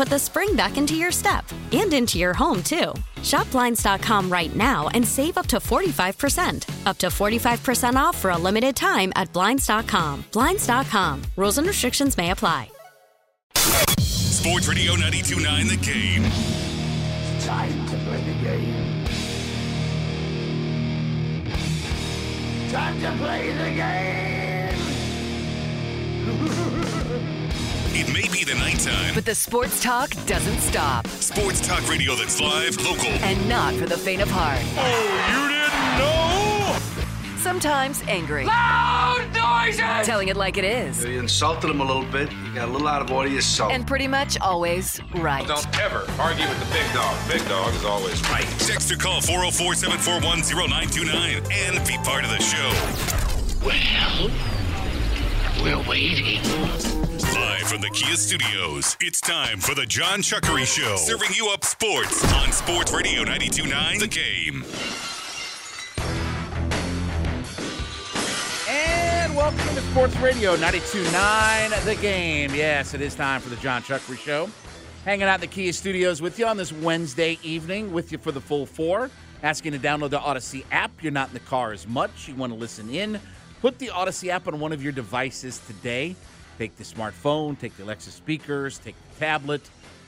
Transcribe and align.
put 0.00 0.08
the 0.08 0.18
spring 0.18 0.56
back 0.56 0.78
into 0.78 0.94
your 0.94 1.12
step 1.12 1.44
and 1.72 1.92
into 1.92 2.18
your 2.18 2.32
home, 2.32 2.62
too. 2.62 2.94
Shop 3.22 3.50
Blinds.com 3.50 4.32
right 4.32 4.56
now 4.56 4.88
and 4.94 5.06
save 5.06 5.36
up 5.36 5.46
to 5.48 5.58
45%. 5.58 6.86
Up 6.86 6.96
to 6.96 7.08
45% 7.08 7.96
off 7.96 8.16
for 8.16 8.30
a 8.30 8.38
limited 8.38 8.74
time 8.74 9.12
at 9.14 9.30
Blinds.com. 9.34 10.24
Blinds.com. 10.32 11.20
Rules 11.36 11.58
and 11.58 11.66
restrictions 11.66 12.16
may 12.16 12.30
apply. 12.30 12.70
Sports 13.98 14.68
Radio 14.68 14.94
929 14.94 15.68
The 15.68 15.76
Game. 15.76 16.22
Time 17.42 17.86
to 17.88 17.96
play 18.06 18.22
the 18.24 18.32
game. 18.42 19.04
Time 22.70 22.98
to 23.02 23.12
play 23.18 23.52
the 23.52 23.70
game. 27.20 27.36
It 27.92 28.06
may 28.12 28.28
be 28.28 28.44
the 28.44 28.54
nighttime. 28.54 29.14
But 29.14 29.24
the 29.24 29.34
sports 29.34 29.82
talk 29.82 30.10
doesn't 30.26 30.60
stop. 30.60 31.06
Sports 31.08 31.66
talk 31.66 31.88
radio 31.88 32.14
that's 32.14 32.40
live, 32.40 32.76
local, 32.84 33.08
and 33.08 33.48
not 33.48 33.74
for 33.74 33.86
the 33.86 33.96
faint 33.96 34.22
of 34.22 34.30
heart. 34.30 34.60
Oh, 34.76 34.88
you 35.32 35.48
didn't 35.48 35.98
know? 35.98 37.36
Sometimes 37.42 38.02
angry. 38.06 38.44
Loud 38.44 39.26
noises! 39.34 40.06
Telling 40.06 40.28
it 40.28 40.36
like 40.36 40.56
it 40.56 40.64
is. 40.64 41.04
You 41.04 41.18
insulted 41.18 41.68
him 41.68 41.80
a 41.80 41.84
little 41.84 42.04
bit. 42.04 42.30
You 42.30 42.54
got 42.54 42.68
a 42.68 42.70
little 42.70 42.86
out 42.86 43.02
of 43.02 43.10
order 43.10 43.28
yourself. 43.28 43.72
And 43.72 43.84
pretty 43.86 44.06
much 44.06 44.38
always 44.40 45.00
right. 45.16 45.46
Don't 45.48 45.80
ever 45.80 46.06
argue 46.20 46.48
with 46.48 46.60
the 46.60 46.72
big 46.72 46.92
dog. 46.92 47.16
Big 47.28 47.46
dog 47.48 47.74
is 47.74 47.84
always 47.84 48.22
right. 48.30 48.46
Text 48.60 48.92
or 48.92 48.96
call 48.96 49.20
404 49.20 49.74
741 49.74 50.42
0929 50.70 51.42
and 51.50 51.86
be 51.88 51.96
part 52.04 52.24
of 52.24 52.30
the 52.30 52.38
show. 52.40 52.70
Well, 53.66 54.30
we're 55.62 55.88
waiting. 55.88 56.99
Live 57.34 57.68
from 57.68 57.80
the 57.80 57.90
Kia 57.90 58.16
Studios, 58.16 58.96
it's 59.00 59.20
time 59.20 59.60
for 59.60 59.74
the 59.74 59.86
John 59.86 60.20
Chuckery 60.20 60.66
Show. 60.66 60.96
Serving 60.96 61.30
you 61.32 61.48
up 61.48 61.64
sports 61.64 62.24
on 62.34 62.50
Sports 62.50 62.92
Radio 62.92 63.22
929 63.22 63.98
The 64.00 64.06
Game. 64.08 64.64
And 68.68 69.36
welcome 69.36 69.58
to 69.58 69.80
Sports 69.92 70.16
Radio 70.16 70.56
92.9 70.56 71.84
The 71.84 71.94
Game. 71.96 72.52
Yes, 72.52 72.94
it 72.94 73.00
is 73.00 73.14
time 73.14 73.40
for 73.40 73.48
the 73.48 73.56
John 73.56 73.82
Chuckery 73.82 74.18
Show. 74.18 74.50
Hanging 75.04 75.28
out 75.28 75.40
the 75.40 75.46
Kia 75.46 75.72
Studios 75.72 76.20
with 76.20 76.38
you 76.38 76.46
on 76.46 76.56
this 76.56 76.72
Wednesday 76.72 77.38
evening, 77.44 77.92
with 77.92 78.10
you 78.10 78.18
for 78.18 78.32
the 78.32 78.40
full 78.40 78.66
four. 78.66 79.08
Asking 79.44 79.72
to 79.72 79.78
download 79.78 80.10
the 80.10 80.18
Audacy 80.18 80.64
app. 80.72 80.90
You're 81.00 81.12
not 81.12 81.28
in 81.28 81.34
the 81.34 81.40
car 81.40 81.72
as 81.72 81.86
much. 81.86 82.26
You 82.28 82.34
want 82.34 82.52
to 82.52 82.58
listen 82.58 82.90
in. 82.90 83.20
Put 83.60 83.78
the 83.78 83.88
Audacy 83.88 84.28
app 84.28 84.48
on 84.48 84.58
one 84.58 84.72
of 84.72 84.82
your 84.82 84.92
devices 84.92 85.60
today. 85.66 86.16
Take 86.60 86.76
the 86.76 86.84
smartphone, 86.84 87.58
take 87.58 87.74
the 87.78 87.84
Alexa 87.84 88.10
speakers, 88.10 88.76
take 88.76 88.94
the 89.14 89.20
tablet, 89.20 89.62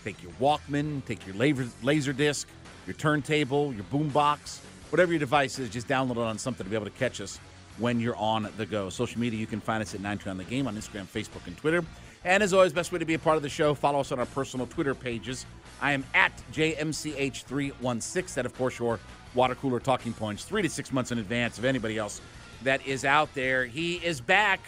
take 0.05 0.23
your 0.23 0.33
Walkman, 0.33 1.03
take 1.07 1.27
your 1.27 1.35
laser, 1.35 1.67
laser 1.83 2.13
disc, 2.13 2.47
your 2.87 2.93
turntable, 2.93 3.73
your 3.73 3.85
boombox, 3.85 4.59
whatever 4.91 5.13
your 5.13 5.19
device 5.19 5.59
is, 5.59 5.71
just 5.71 5.89
download 5.89 6.11
it 6.11 6.19
on 6.19 6.37
something 6.37 6.63
to 6.63 6.69
be 6.69 6.77
able 6.77 6.85
to 6.85 6.91
catch 6.91 7.23
us 7.23 7.41
when 7.79 8.01
you're 8.01 8.17
on 8.17 8.51
the 8.59 8.67
go. 8.67 8.91
Social 8.91 9.19
media, 9.19 9.41
you 9.41 9.47
can 9.47 9.63
find 9.63 9.81
us 9.81 9.95
at 9.95 10.03
9 10.03 10.21
on 10.27 10.37
the 10.37 10.45
game 10.45 10.67
on 10.67 10.77
Instagram, 10.77 11.07
Facebook, 11.07 11.47
and 11.47 11.57
Twitter. 11.57 11.83
And 12.23 12.43
as 12.43 12.53
always, 12.53 12.75
best 12.75 12.93
way 12.93 12.99
to 12.99 13.07
be 13.07 13.15
a 13.15 13.19
part 13.19 13.39
of 13.39 13.43
the 13.43 13.49
show, 13.49 13.73
follow 13.73 14.01
us 14.01 14.13
on 14.13 14.19
our 14.19 14.27
personal 14.27 14.67
Twitter 14.67 14.95
pages. 14.95 15.47
I 15.81 15.93
am 15.93 16.05
at 16.13 16.33
JMCH316. 16.53 18.35
That, 18.35 18.45
of 18.45 18.55
course, 18.59 18.79
your 18.79 19.01
water 19.35 19.55
cooler 19.55 19.81
talking 19.81 20.13
points 20.13 20.45
three 20.45 20.61
to 20.61 20.69
six 20.69 20.93
months 20.93 21.13
in 21.13 21.19
advance 21.19 21.57
of 21.57 21.65
anybody 21.65 21.97
else 21.97 22.21
that 22.63 22.87
is 22.87 23.07
out 23.07 23.33
there. 23.33 23.65
He 23.65 23.95
is 24.05 24.21
back 24.21 24.61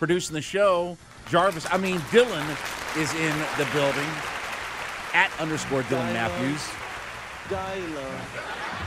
producing 0.00 0.34
the 0.34 0.42
show. 0.42 0.96
Jarvis, 1.30 1.66
I 1.70 1.76
mean, 1.76 1.98
Dylan 2.10 2.96
is 2.96 3.12
in 3.14 3.38
the 3.58 3.68
building 3.74 4.08
at 5.12 5.30
underscore 5.38 5.82
Dylan 5.82 6.12
Matthews. 6.14 6.66
Dylan, 7.48 8.18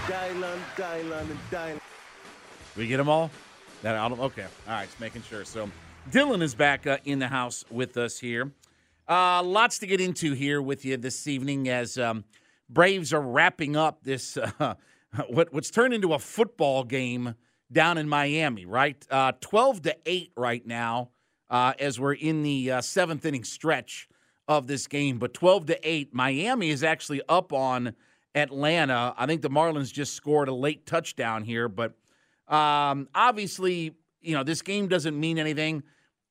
Dylan, 0.07 0.59
Dylan, 0.75 1.21
and 1.21 1.39
Dylan. 1.51 1.79
We 2.75 2.87
get 2.87 2.97
them 2.97 3.09
all? 3.09 3.29
That 3.83 3.95
out 3.95 4.17
okay. 4.17 4.45
All 4.67 4.73
right, 4.73 4.87
just 4.87 4.99
making 4.99 5.21
sure. 5.21 5.45
So 5.45 5.69
Dylan 6.09 6.41
is 6.41 6.55
back 6.55 6.87
uh, 6.87 6.97
in 7.05 7.19
the 7.19 7.27
house 7.27 7.63
with 7.69 7.95
us 7.97 8.19
here. 8.19 8.51
Uh, 9.07 9.43
lots 9.43 9.77
to 9.79 9.87
get 9.87 10.01
into 10.01 10.33
here 10.33 10.63
with 10.63 10.83
you 10.83 10.97
this 10.97 11.27
evening 11.27 11.69
as 11.69 11.99
um, 11.99 12.23
Braves 12.69 13.13
are 13.13 13.21
wrapping 13.21 13.75
up 13.75 14.03
this 14.03 14.37
uh, 14.59 14.75
what, 15.27 15.53
what's 15.53 15.69
turned 15.69 15.93
into 15.93 16.13
a 16.13 16.19
football 16.19 16.83
game 16.83 17.35
down 17.71 17.99
in 17.99 18.09
Miami. 18.09 18.65
Right, 18.65 19.05
uh, 19.11 19.33
twelve 19.41 19.83
to 19.83 19.95
eight 20.07 20.31
right 20.35 20.65
now 20.65 21.09
uh, 21.51 21.73
as 21.77 21.99
we're 21.99 22.13
in 22.13 22.41
the 22.41 22.71
uh, 22.71 22.81
seventh 22.81 23.23
inning 23.25 23.43
stretch 23.43 24.09
of 24.47 24.65
this 24.65 24.87
game. 24.87 25.19
But 25.19 25.35
twelve 25.35 25.67
to 25.67 25.77
eight, 25.87 26.15
Miami 26.15 26.71
is 26.71 26.83
actually 26.83 27.21
up 27.29 27.53
on 27.53 27.93
Atlanta. 28.33 29.13
I 29.15 29.27
think 29.27 29.43
the 29.43 29.49
Marlins 29.49 29.93
just 29.93 30.15
scored 30.15 30.47
a 30.47 30.53
late 30.53 30.87
touchdown 30.87 31.43
here, 31.43 31.69
but 31.69 31.93
um, 32.47 33.07
obviously, 33.13 33.93
you 34.21 34.33
know, 34.33 34.43
this 34.43 34.61
game 34.63 34.87
doesn't 34.87 35.19
mean 35.19 35.37
anything. 35.37 35.83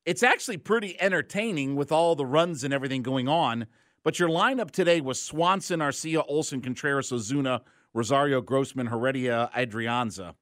It's 0.07 0.23
actually 0.23 0.57
pretty 0.57 1.01
entertaining 1.01 1.77
with 1.77 1.93
all 1.93 2.17
the 2.17 2.27
runs 2.27 2.65
and 2.65 2.75
everything 2.75 3.03
going 3.03 3.29
on. 3.29 3.67
But 4.03 4.19
your 4.19 4.31
lineup 4.31 4.71
today 4.71 5.03
was 5.03 5.23
Swanson, 5.23 5.81
Arcia, 5.81 6.25
Olson, 6.27 6.63
Contreras, 6.63 7.11
Ozuna, 7.11 7.61
Rosario, 7.93 8.41
Grossman, 8.41 8.87
Heredia, 8.87 9.51
Adrianza. 9.55 10.35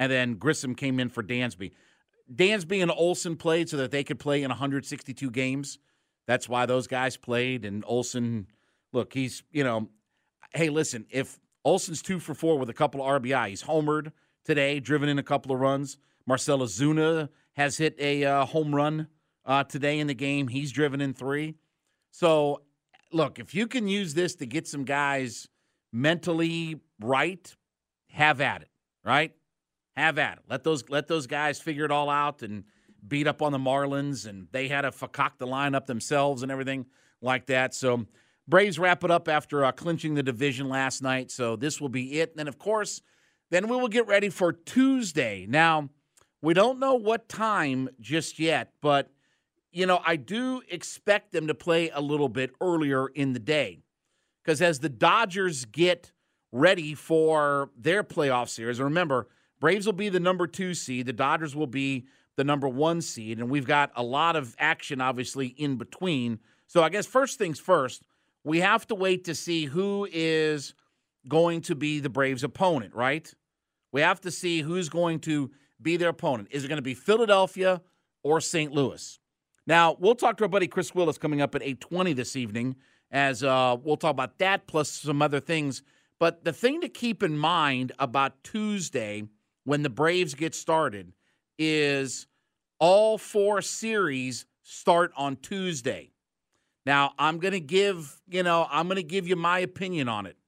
And 0.00 0.10
then 0.10 0.34
Grissom 0.34 0.74
came 0.74 0.98
in 0.98 1.08
for 1.08 1.22
Dansby. 1.22 1.70
Dansby 2.32 2.82
and 2.82 2.90
Olson 2.90 3.36
played 3.36 3.68
so 3.68 3.76
that 3.78 3.90
they 3.90 4.04
could 4.04 4.18
play 4.18 4.42
in 4.42 4.50
162 4.50 5.30
games. 5.30 5.78
That's 6.26 6.48
why 6.48 6.66
those 6.66 6.86
guys 6.86 7.16
played. 7.16 7.64
And 7.64 7.84
Olson, 7.86 8.48
look, 8.92 9.14
he's, 9.14 9.42
you 9.50 9.64
know, 9.64 9.88
hey, 10.54 10.68
listen, 10.68 11.06
if 11.10 11.38
Olson's 11.64 12.02
two 12.02 12.18
for 12.18 12.34
four 12.34 12.58
with 12.58 12.68
a 12.68 12.74
couple 12.74 13.00
of 13.00 13.22
RBI, 13.22 13.48
he's 13.48 13.62
homered 13.62 14.12
today, 14.44 14.80
driven 14.80 15.08
in 15.08 15.18
a 15.18 15.22
couple 15.22 15.52
of 15.52 15.60
runs. 15.60 15.96
Marcell 16.26 16.58
Ozuna 16.58 17.30
has 17.54 17.78
hit 17.78 17.96
a 17.98 18.24
uh, 18.24 18.44
home 18.44 18.74
run 18.74 19.08
uh, 19.46 19.64
today 19.64 19.98
in 19.98 20.06
the 20.06 20.14
game. 20.14 20.48
He's 20.48 20.70
driven 20.70 21.00
in 21.00 21.14
three. 21.14 21.54
So, 22.10 22.62
look, 23.12 23.38
if 23.38 23.54
you 23.54 23.66
can 23.66 23.88
use 23.88 24.14
this 24.14 24.34
to 24.36 24.46
get 24.46 24.68
some 24.68 24.84
guys 24.84 25.48
mentally 25.92 26.80
right, 27.00 27.54
have 28.10 28.40
at 28.40 28.62
it, 28.62 28.70
right? 29.04 29.32
Have 29.98 30.18
at 30.18 30.38
it. 30.38 30.44
Let 30.48 30.64
those 30.64 30.88
let 30.88 31.08
those 31.08 31.26
guys 31.26 31.60
figure 31.60 31.84
it 31.84 31.90
all 31.90 32.08
out 32.08 32.42
and 32.42 32.64
beat 33.06 33.26
up 33.26 33.42
on 33.42 33.52
the 33.52 33.58
Marlins, 33.58 34.26
and 34.26 34.48
they 34.52 34.68
had 34.68 34.82
to 34.82 34.92
concoct 34.92 35.38
the 35.38 35.46
lineup 35.46 35.86
themselves 35.86 36.42
and 36.42 36.52
everything 36.52 36.86
like 37.20 37.46
that. 37.46 37.74
So, 37.74 38.06
Braves 38.46 38.78
wrap 38.78 39.04
it 39.04 39.10
up 39.10 39.28
after 39.28 39.64
uh, 39.64 39.72
clinching 39.72 40.14
the 40.14 40.22
division 40.22 40.68
last 40.68 41.02
night. 41.02 41.30
So 41.30 41.56
this 41.56 41.80
will 41.80 41.88
be 41.90 42.20
it. 42.20 42.30
And 42.30 42.38
then, 42.38 42.48
of 42.48 42.58
course, 42.58 43.02
then 43.50 43.68
we 43.68 43.76
will 43.76 43.88
get 43.88 44.06
ready 44.06 44.30
for 44.30 44.52
Tuesday. 44.52 45.46
Now, 45.48 45.90
we 46.40 46.54
don't 46.54 46.78
know 46.78 46.94
what 46.94 47.28
time 47.28 47.88
just 48.00 48.38
yet, 48.38 48.72
but 48.80 49.10
you 49.70 49.84
know, 49.84 50.00
I 50.06 50.16
do 50.16 50.62
expect 50.68 51.32
them 51.32 51.48
to 51.48 51.54
play 51.54 51.90
a 51.90 52.00
little 52.00 52.28
bit 52.28 52.52
earlier 52.60 53.08
in 53.08 53.32
the 53.32 53.38
day 53.38 53.80
because 54.42 54.62
as 54.62 54.78
the 54.78 54.88
Dodgers 54.88 55.66
get 55.66 56.12
ready 56.52 56.94
for 56.94 57.70
their 57.76 58.02
playoff 58.02 58.48
series, 58.48 58.80
remember, 58.80 59.28
Braves 59.60 59.86
will 59.86 59.92
be 59.92 60.08
the 60.08 60.20
number 60.20 60.46
two 60.46 60.74
seed, 60.74 61.06
the 61.06 61.12
Dodgers 61.12 61.56
will 61.56 61.66
be 61.66 62.06
the 62.36 62.44
number 62.44 62.68
one 62.68 63.00
seed, 63.00 63.38
and 63.38 63.50
we've 63.50 63.66
got 63.66 63.90
a 63.96 64.02
lot 64.02 64.36
of 64.36 64.54
action, 64.58 65.00
obviously, 65.00 65.48
in 65.48 65.76
between. 65.76 66.38
So 66.68 66.82
I 66.82 66.88
guess 66.88 67.06
first 67.06 67.38
things 67.38 67.58
first, 67.58 68.02
we 68.44 68.60
have 68.60 68.86
to 68.86 68.94
wait 68.94 69.24
to 69.24 69.34
see 69.34 69.64
who 69.64 70.06
is 70.10 70.74
going 71.28 71.62
to 71.62 71.74
be 71.74 71.98
the 72.00 72.08
Braves' 72.08 72.44
opponent, 72.44 72.94
right? 72.94 73.32
We 73.90 74.00
have 74.02 74.20
to 74.20 74.30
see 74.30 74.60
who's 74.60 74.88
going 74.88 75.20
to 75.20 75.50
be 75.82 75.96
their 75.96 76.10
opponent. 76.10 76.48
Is 76.52 76.64
it 76.64 76.68
going 76.68 76.76
to 76.76 76.82
be 76.82 76.94
Philadelphia 76.94 77.82
or 78.22 78.40
St. 78.40 78.72
Louis? 78.72 79.18
Now, 79.66 79.96
we'll 79.98 80.14
talk 80.14 80.36
to 80.38 80.44
our 80.44 80.48
buddy 80.48 80.68
Chris 80.68 80.94
Willis 80.94 81.18
coming 81.18 81.40
up 81.40 81.54
at 81.54 81.62
8:20 81.62 82.14
this 82.14 82.36
evening 82.36 82.76
as 83.10 83.42
uh, 83.42 83.76
we'll 83.82 83.96
talk 83.96 84.12
about 84.12 84.38
that 84.38 84.66
plus 84.66 84.90
some 84.90 85.22
other 85.22 85.40
things. 85.40 85.82
But 86.18 86.44
the 86.44 86.52
thing 86.52 86.80
to 86.80 86.88
keep 86.88 87.22
in 87.22 87.38
mind 87.38 87.92
about 87.98 88.42
Tuesday 88.44 89.24
when 89.68 89.82
the 89.82 89.90
Braves 89.90 90.32
get 90.32 90.54
started 90.54 91.12
is 91.58 92.26
all 92.80 93.18
four 93.18 93.60
series 93.60 94.46
start 94.62 95.12
on 95.14 95.36
Tuesday. 95.36 96.10
Now, 96.86 97.12
I'm 97.18 97.38
going 97.38 97.52
to 97.52 97.60
give, 97.60 98.18
you 98.30 98.42
know, 98.42 98.66
I'm 98.70 98.86
going 98.86 98.96
to 98.96 99.02
give 99.02 99.28
you 99.28 99.36
my 99.36 99.58
opinion 99.58 100.08
on 100.08 100.24
it. 100.24 100.38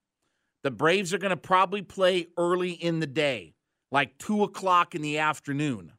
The 0.62 0.70
Braves 0.70 1.12
are 1.12 1.18
going 1.18 1.32
to 1.32 1.36
probably 1.36 1.82
play 1.82 2.28
early 2.38 2.70
in 2.70 3.00
the 3.00 3.06
day, 3.06 3.52
like 3.92 4.16
two 4.16 4.42
o'clock 4.42 4.94
in 4.94 5.02
the 5.02 5.18
afternoon, 5.18 5.92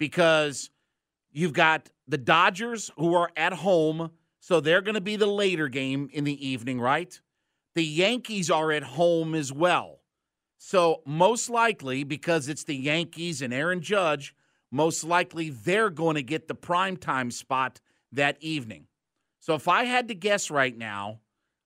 because 0.00 0.70
you've 1.30 1.52
got 1.52 1.88
the 2.08 2.18
Dodgers 2.18 2.90
who 2.98 3.14
are 3.14 3.30
at 3.36 3.52
home, 3.52 4.10
so 4.40 4.58
they're 4.58 4.82
going 4.82 4.96
to 4.96 5.00
be 5.00 5.14
the 5.14 5.26
later 5.26 5.68
game 5.68 6.10
in 6.12 6.24
the 6.24 6.44
evening, 6.44 6.80
right? 6.80 7.20
The 7.76 7.84
Yankees 7.84 8.50
are 8.50 8.72
at 8.72 8.82
home 8.82 9.36
as 9.36 9.52
well. 9.52 10.00
So, 10.66 11.02
most 11.04 11.50
likely, 11.50 12.04
because 12.04 12.48
it's 12.48 12.64
the 12.64 12.74
Yankees 12.74 13.42
and 13.42 13.52
Aaron 13.52 13.82
Judge, 13.82 14.34
most 14.72 15.04
likely 15.04 15.50
they're 15.50 15.90
going 15.90 16.14
to 16.14 16.22
get 16.22 16.48
the 16.48 16.54
primetime 16.54 17.30
spot 17.30 17.82
that 18.12 18.38
evening. 18.40 18.86
So, 19.40 19.54
if 19.56 19.68
I 19.68 19.84
had 19.84 20.08
to 20.08 20.14
guess 20.14 20.50
right 20.50 20.74
now, 20.74 21.20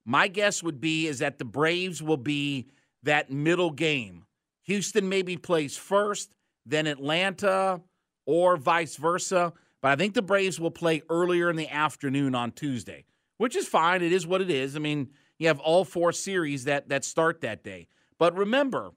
my 0.04 0.26
guess 0.26 0.64
would 0.64 0.80
be 0.80 1.06
is 1.06 1.20
that 1.20 1.38
the 1.38 1.44
Braves 1.44 2.02
will 2.02 2.16
be 2.16 2.66
that 3.04 3.30
middle 3.30 3.70
game. 3.70 4.24
Houston 4.64 5.08
maybe 5.08 5.36
plays 5.36 5.76
first, 5.76 6.34
then 6.66 6.88
Atlanta, 6.88 7.80
or 8.26 8.56
vice 8.56 8.96
versa. 8.96 9.52
But 9.80 9.92
I 9.92 9.94
think 9.94 10.14
the 10.14 10.22
Braves 10.22 10.58
will 10.58 10.72
play 10.72 11.02
earlier 11.08 11.50
in 11.50 11.54
the 11.56 11.68
afternoon 11.68 12.34
on 12.34 12.50
Tuesday, 12.50 13.04
which 13.36 13.54
is 13.54 13.68
fine. 13.68 14.02
It 14.02 14.12
is 14.12 14.26
what 14.26 14.40
it 14.40 14.50
is. 14.50 14.74
I 14.74 14.80
mean, 14.80 15.10
you 15.38 15.46
have 15.46 15.60
all 15.60 15.84
four 15.84 16.10
series 16.10 16.64
that 16.64 16.88
that 16.88 17.04
start 17.04 17.42
that 17.42 17.62
day. 17.62 17.86
But 18.18 18.36
remember, 18.36 18.92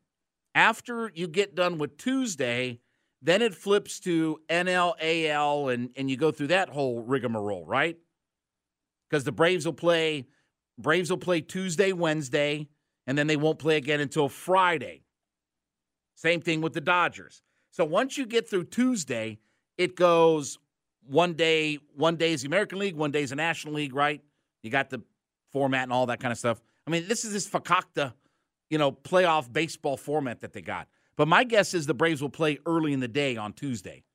after 0.56 1.12
you 1.14 1.28
get 1.28 1.56
done 1.56 1.78
with 1.78 1.98
Tuesday, 1.98 2.80
then 3.22 3.42
it 3.42 3.54
flips 3.54 4.00
to 4.02 4.40
NL, 4.50 4.94
AL, 5.00 5.70
and, 5.70 5.90
and 5.96 6.10
you 6.10 6.18
go 6.18 6.32
through 6.32 6.48
that 6.48 6.70
whole 6.70 7.02
rigmarole, 7.02 7.66
right? 7.66 7.98
Because 9.10 9.24
the 9.24 9.32
Braves 9.32 9.66
will 9.66 9.74
play 9.74 10.26
Braves 10.78 11.10
will 11.10 11.18
play 11.18 11.42
Tuesday, 11.42 11.92
Wednesday, 11.94 12.68
and 13.06 13.18
then 13.18 13.28
they 13.28 13.38
won't 13.38 13.60
play 13.60 13.78
again 13.78 14.00
until 14.00 14.30
Friday. 14.30 15.04
Same 16.16 16.42
thing 16.42 16.62
with 16.62 16.74
the 16.74 16.82
Dodgers. 16.82 17.42
So 17.72 17.86
once 17.86 18.18
you 18.18 18.26
get 18.26 18.50
through 18.50 18.66
Tuesday, 18.66 19.40
it 19.78 19.96
goes 19.96 20.58
one 21.08 21.34
day, 21.34 21.80
one 21.96 22.16
day 22.16 22.34
is 22.34 22.42
the 22.42 22.48
American 22.48 22.80
League, 22.80 22.96
one 22.96 23.12
day 23.12 23.22
is 23.22 23.30
the 23.30 23.36
National 23.36 23.76
League, 23.76 23.94
right? 23.94 24.22
You 24.64 24.70
got 24.70 24.90
the 24.90 25.02
format 25.52 25.84
and 25.84 25.94
all 25.94 26.08
that 26.08 26.20
kind 26.20 26.32
of 26.32 26.38
stuff. 26.38 26.62
I 26.88 26.92
mean, 26.92 27.08
this 27.08 27.26
is 27.26 27.34
this 27.34 27.50
fakakta 27.50 28.14
you 28.72 28.78
know, 28.78 28.92
playoff 28.92 29.52
baseball 29.52 29.98
format 29.98 30.40
that 30.40 30.54
they 30.54 30.62
got. 30.62 30.88
But 31.18 31.28
my 31.28 31.44
guess 31.44 31.76
is 31.76 31.86
the 31.86 31.94
Braves 31.94 32.22
will 32.22 32.30
play 32.30 32.58
early 32.66 32.94
in 32.94 33.02
the 33.02 33.08
day 33.08 33.36
on 33.36 33.54
Tuesday. 33.54 34.06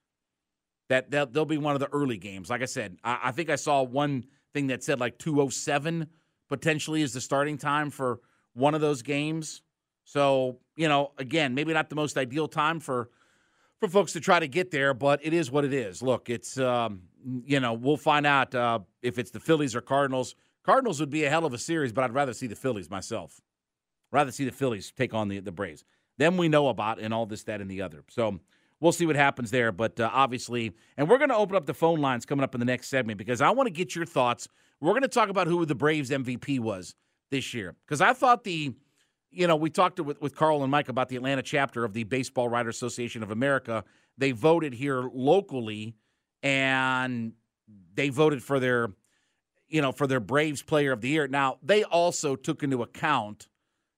That 0.88 1.10
they'll, 1.10 1.26
they'll 1.26 1.44
be 1.44 1.58
one 1.58 1.74
of 1.74 1.80
the 1.80 1.88
early 1.92 2.16
games. 2.16 2.48
Like 2.48 2.62
I 2.62 2.66
said, 2.66 2.96
I, 3.04 3.18
I 3.24 3.32
think 3.32 3.50
I 3.50 3.56
saw 3.56 3.82
one 3.82 4.24
thing 4.54 4.68
that 4.68 4.82
said 4.82 4.98
like 4.98 5.18
207 5.18 6.06
potentially 6.48 7.02
is 7.02 7.12
the 7.12 7.20
starting 7.20 7.58
time 7.58 7.90
for 7.90 8.20
one 8.54 8.74
of 8.74 8.80
those 8.80 9.02
games. 9.02 9.62
So, 10.04 10.58
you 10.74 10.88
know, 10.88 11.12
again, 11.18 11.54
maybe 11.54 11.74
not 11.74 11.90
the 11.90 11.96
most 11.96 12.16
ideal 12.16 12.48
time 12.48 12.80
for 12.80 13.10
for 13.78 13.88
folks 13.88 14.14
to 14.14 14.20
try 14.20 14.40
to 14.40 14.48
get 14.48 14.70
there, 14.70 14.94
but 14.94 15.20
it 15.22 15.34
is 15.34 15.50
what 15.50 15.66
it 15.66 15.74
is. 15.74 16.00
Look, 16.00 16.30
it's 16.30 16.56
um, 16.56 17.02
you 17.44 17.60
know, 17.60 17.74
we'll 17.74 17.98
find 17.98 18.24
out 18.24 18.54
uh, 18.54 18.78
if 19.02 19.18
it's 19.18 19.32
the 19.32 19.40
Phillies 19.40 19.76
or 19.76 19.82
Cardinals. 19.82 20.34
Cardinals 20.62 20.98
would 20.98 21.10
be 21.10 21.24
a 21.24 21.30
hell 21.30 21.44
of 21.44 21.52
a 21.52 21.58
series, 21.58 21.92
but 21.92 22.04
I'd 22.04 22.14
rather 22.14 22.32
see 22.32 22.46
the 22.46 22.56
Phillies 22.56 22.88
myself 22.88 23.42
rather 24.12 24.30
see 24.30 24.44
the 24.44 24.52
Phillies 24.52 24.92
take 24.96 25.14
on 25.14 25.28
the, 25.28 25.40
the 25.40 25.52
Braves. 25.52 25.84
Them 26.18 26.36
we 26.36 26.48
know 26.48 26.68
about 26.68 26.98
and 26.98 27.12
all 27.12 27.26
this, 27.26 27.44
that, 27.44 27.60
and 27.60 27.70
the 27.70 27.82
other. 27.82 28.04
So 28.08 28.40
we'll 28.80 28.92
see 28.92 29.06
what 29.06 29.16
happens 29.16 29.50
there. 29.50 29.72
But 29.72 30.00
uh, 30.00 30.10
obviously, 30.12 30.72
and 30.96 31.08
we're 31.08 31.18
going 31.18 31.30
to 31.30 31.36
open 31.36 31.56
up 31.56 31.66
the 31.66 31.74
phone 31.74 32.00
lines 32.00 32.26
coming 32.26 32.44
up 32.44 32.54
in 32.54 32.58
the 32.58 32.66
next 32.66 32.88
segment 32.88 33.18
because 33.18 33.40
I 33.40 33.50
want 33.50 33.66
to 33.66 33.72
get 33.72 33.94
your 33.94 34.06
thoughts. 34.06 34.48
We're 34.80 34.92
going 34.92 35.02
to 35.02 35.08
talk 35.08 35.28
about 35.28 35.46
who 35.46 35.64
the 35.64 35.74
Braves 35.74 36.10
MVP 36.10 36.60
was 36.60 36.94
this 37.30 37.54
year 37.54 37.74
because 37.86 38.00
I 38.00 38.12
thought 38.12 38.44
the, 38.44 38.74
you 39.30 39.46
know, 39.46 39.56
we 39.56 39.70
talked 39.70 40.00
with, 40.00 40.20
with 40.20 40.34
Carl 40.34 40.62
and 40.62 40.70
Mike 40.70 40.88
about 40.88 41.08
the 41.08 41.16
Atlanta 41.16 41.42
chapter 41.42 41.84
of 41.84 41.92
the 41.92 42.04
Baseball 42.04 42.48
Writers 42.48 42.76
Association 42.76 43.22
of 43.22 43.30
America. 43.30 43.84
They 44.18 44.32
voted 44.32 44.74
here 44.74 45.08
locally 45.12 45.96
and 46.42 47.32
they 47.94 48.10
voted 48.10 48.42
for 48.42 48.60
their, 48.60 48.92
you 49.68 49.82
know, 49.82 49.92
for 49.92 50.06
their 50.06 50.20
Braves 50.20 50.62
Player 50.62 50.92
of 50.92 51.00
the 51.00 51.08
Year. 51.08 51.26
Now, 51.26 51.58
they 51.62 51.84
also 51.84 52.36
took 52.36 52.62
into 52.62 52.82
account 52.82 53.48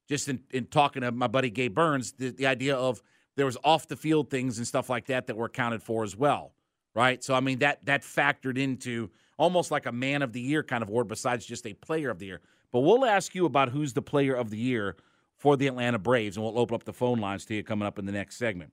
just 0.08 0.28
in, 0.28 0.40
in 0.50 0.66
talking 0.66 1.02
to 1.02 1.12
my 1.12 1.26
buddy 1.26 1.50
Gabe 1.50 1.74
Burns, 1.74 2.12
the, 2.12 2.30
the 2.30 2.46
idea 2.46 2.74
of 2.74 3.02
there 3.36 3.46
was 3.46 3.58
off 3.62 3.86
the 3.86 3.96
field 3.96 4.30
things 4.30 4.58
and 4.58 4.66
stuff 4.66 4.90
like 4.90 5.06
that 5.06 5.26
that 5.26 5.36
were 5.36 5.46
accounted 5.46 5.82
for 5.82 6.02
as 6.02 6.16
well, 6.16 6.52
right? 6.94 7.22
So 7.22 7.34
I 7.34 7.40
mean 7.40 7.60
that 7.60 7.84
that 7.84 8.02
factored 8.02 8.58
into 8.58 9.10
almost 9.36 9.70
like 9.70 9.86
a 9.86 9.92
man 9.92 10.22
of 10.22 10.32
the 10.32 10.40
year 10.40 10.62
kind 10.62 10.82
of 10.82 10.88
award 10.88 11.06
besides 11.06 11.46
just 11.46 11.66
a 11.66 11.74
player 11.74 12.10
of 12.10 12.18
the 12.18 12.26
year. 12.26 12.40
But 12.72 12.80
we'll 12.80 13.04
ask 13.04 13.34
you 13.34 13.46
about 13.46 13.70
who's 13.70 13.92
the 13.92 14.02
player 14.02 14.34
of 14.34 14.50
the 14.50 14.58
year 14.58 14.96
for 15.36 15.56
the 15.56 15.68
Atlanta 15.68 15.98
Braves, 15.98 16.36
and 16.36 16.44
we'll 16.44 16.58
open 16.58 16.74
up 16.74 16.84
the 16.84 16.92
phone 16.92 17.18
lines 17.18 17.44
to 17.46 17.54
you 17.54 17.62
coming 17.62 17.86
up 17.86 17.98
in 17.98 18.06
the 18.06 18.12
next 18.12 18.36
segment. 18.36 18.72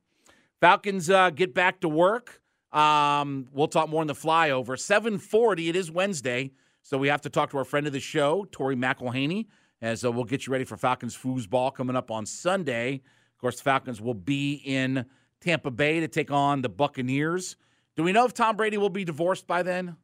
Falcons 0.60 1.10
uh, 1.10 1.30
get 1.30 1.54
back 1.54 1.81
to 1.81 1.88
work. 1.88 2.42
Um, 2.72 3.48
we'll 3.54 3.68
talk 3.68 3.88
more 3.88 4.02
in 4.02 4.08
the 4.08 4.16
flyover. 4.16 4.78
740, 4.78 5.70
it 5.70 5.76
is 5.76 5.92
Wednesday, 5.92 6.52
so 6.81 6.98
we 6.98 7.08
have 7.08 7.22
to 7.22 7.30
talk 7.30 7.52
to 7.52 7.58
our 7.58 7.64
friend 7.64 7.86
of 7.86 7.94
the 7.94 8.00
show, 8.00 8.48
Tori 8.52 8.76
McElhaney 8.76 9.45
as 9.82 10.04
uh, 10.04 10.12
we'll 10.12 10.24
get 10.24 10.48
you 10.48 10.54
ready 10.54 10.66
for 10.66 10.78
Falcons 10.78 11.16
foosball 11.16 11.74
coming 11.74 11.96
up 11.96 12.12
on 12.12 12.26
Sunday. 12.26 12.96
Of 12.96 13.42
course, 13.42 13.58
the 13.58 13.64
Falcons 13.64 14.02
will 14.02 14.14
be 14.14 14.62
in 14.66 15.06
Tampa 15.42 15.72
Bay 15.72 16.00
to 16.00 16.08
take 16.08 16.32
on 16.32 16.62
the 16.62 16.70
Buccaneers. 16.70 17.58
Do 17.96 18.04
we 18.04 18.12
know 18.12 18.26
if 18.26 18.34
Tom 18.34 18.56
Brady 18.56 18.78
will 18.78 18.90
be 18.90 19.06
divorced 19.06 19.48
by 19.48 19.64
then? 19.64 19.96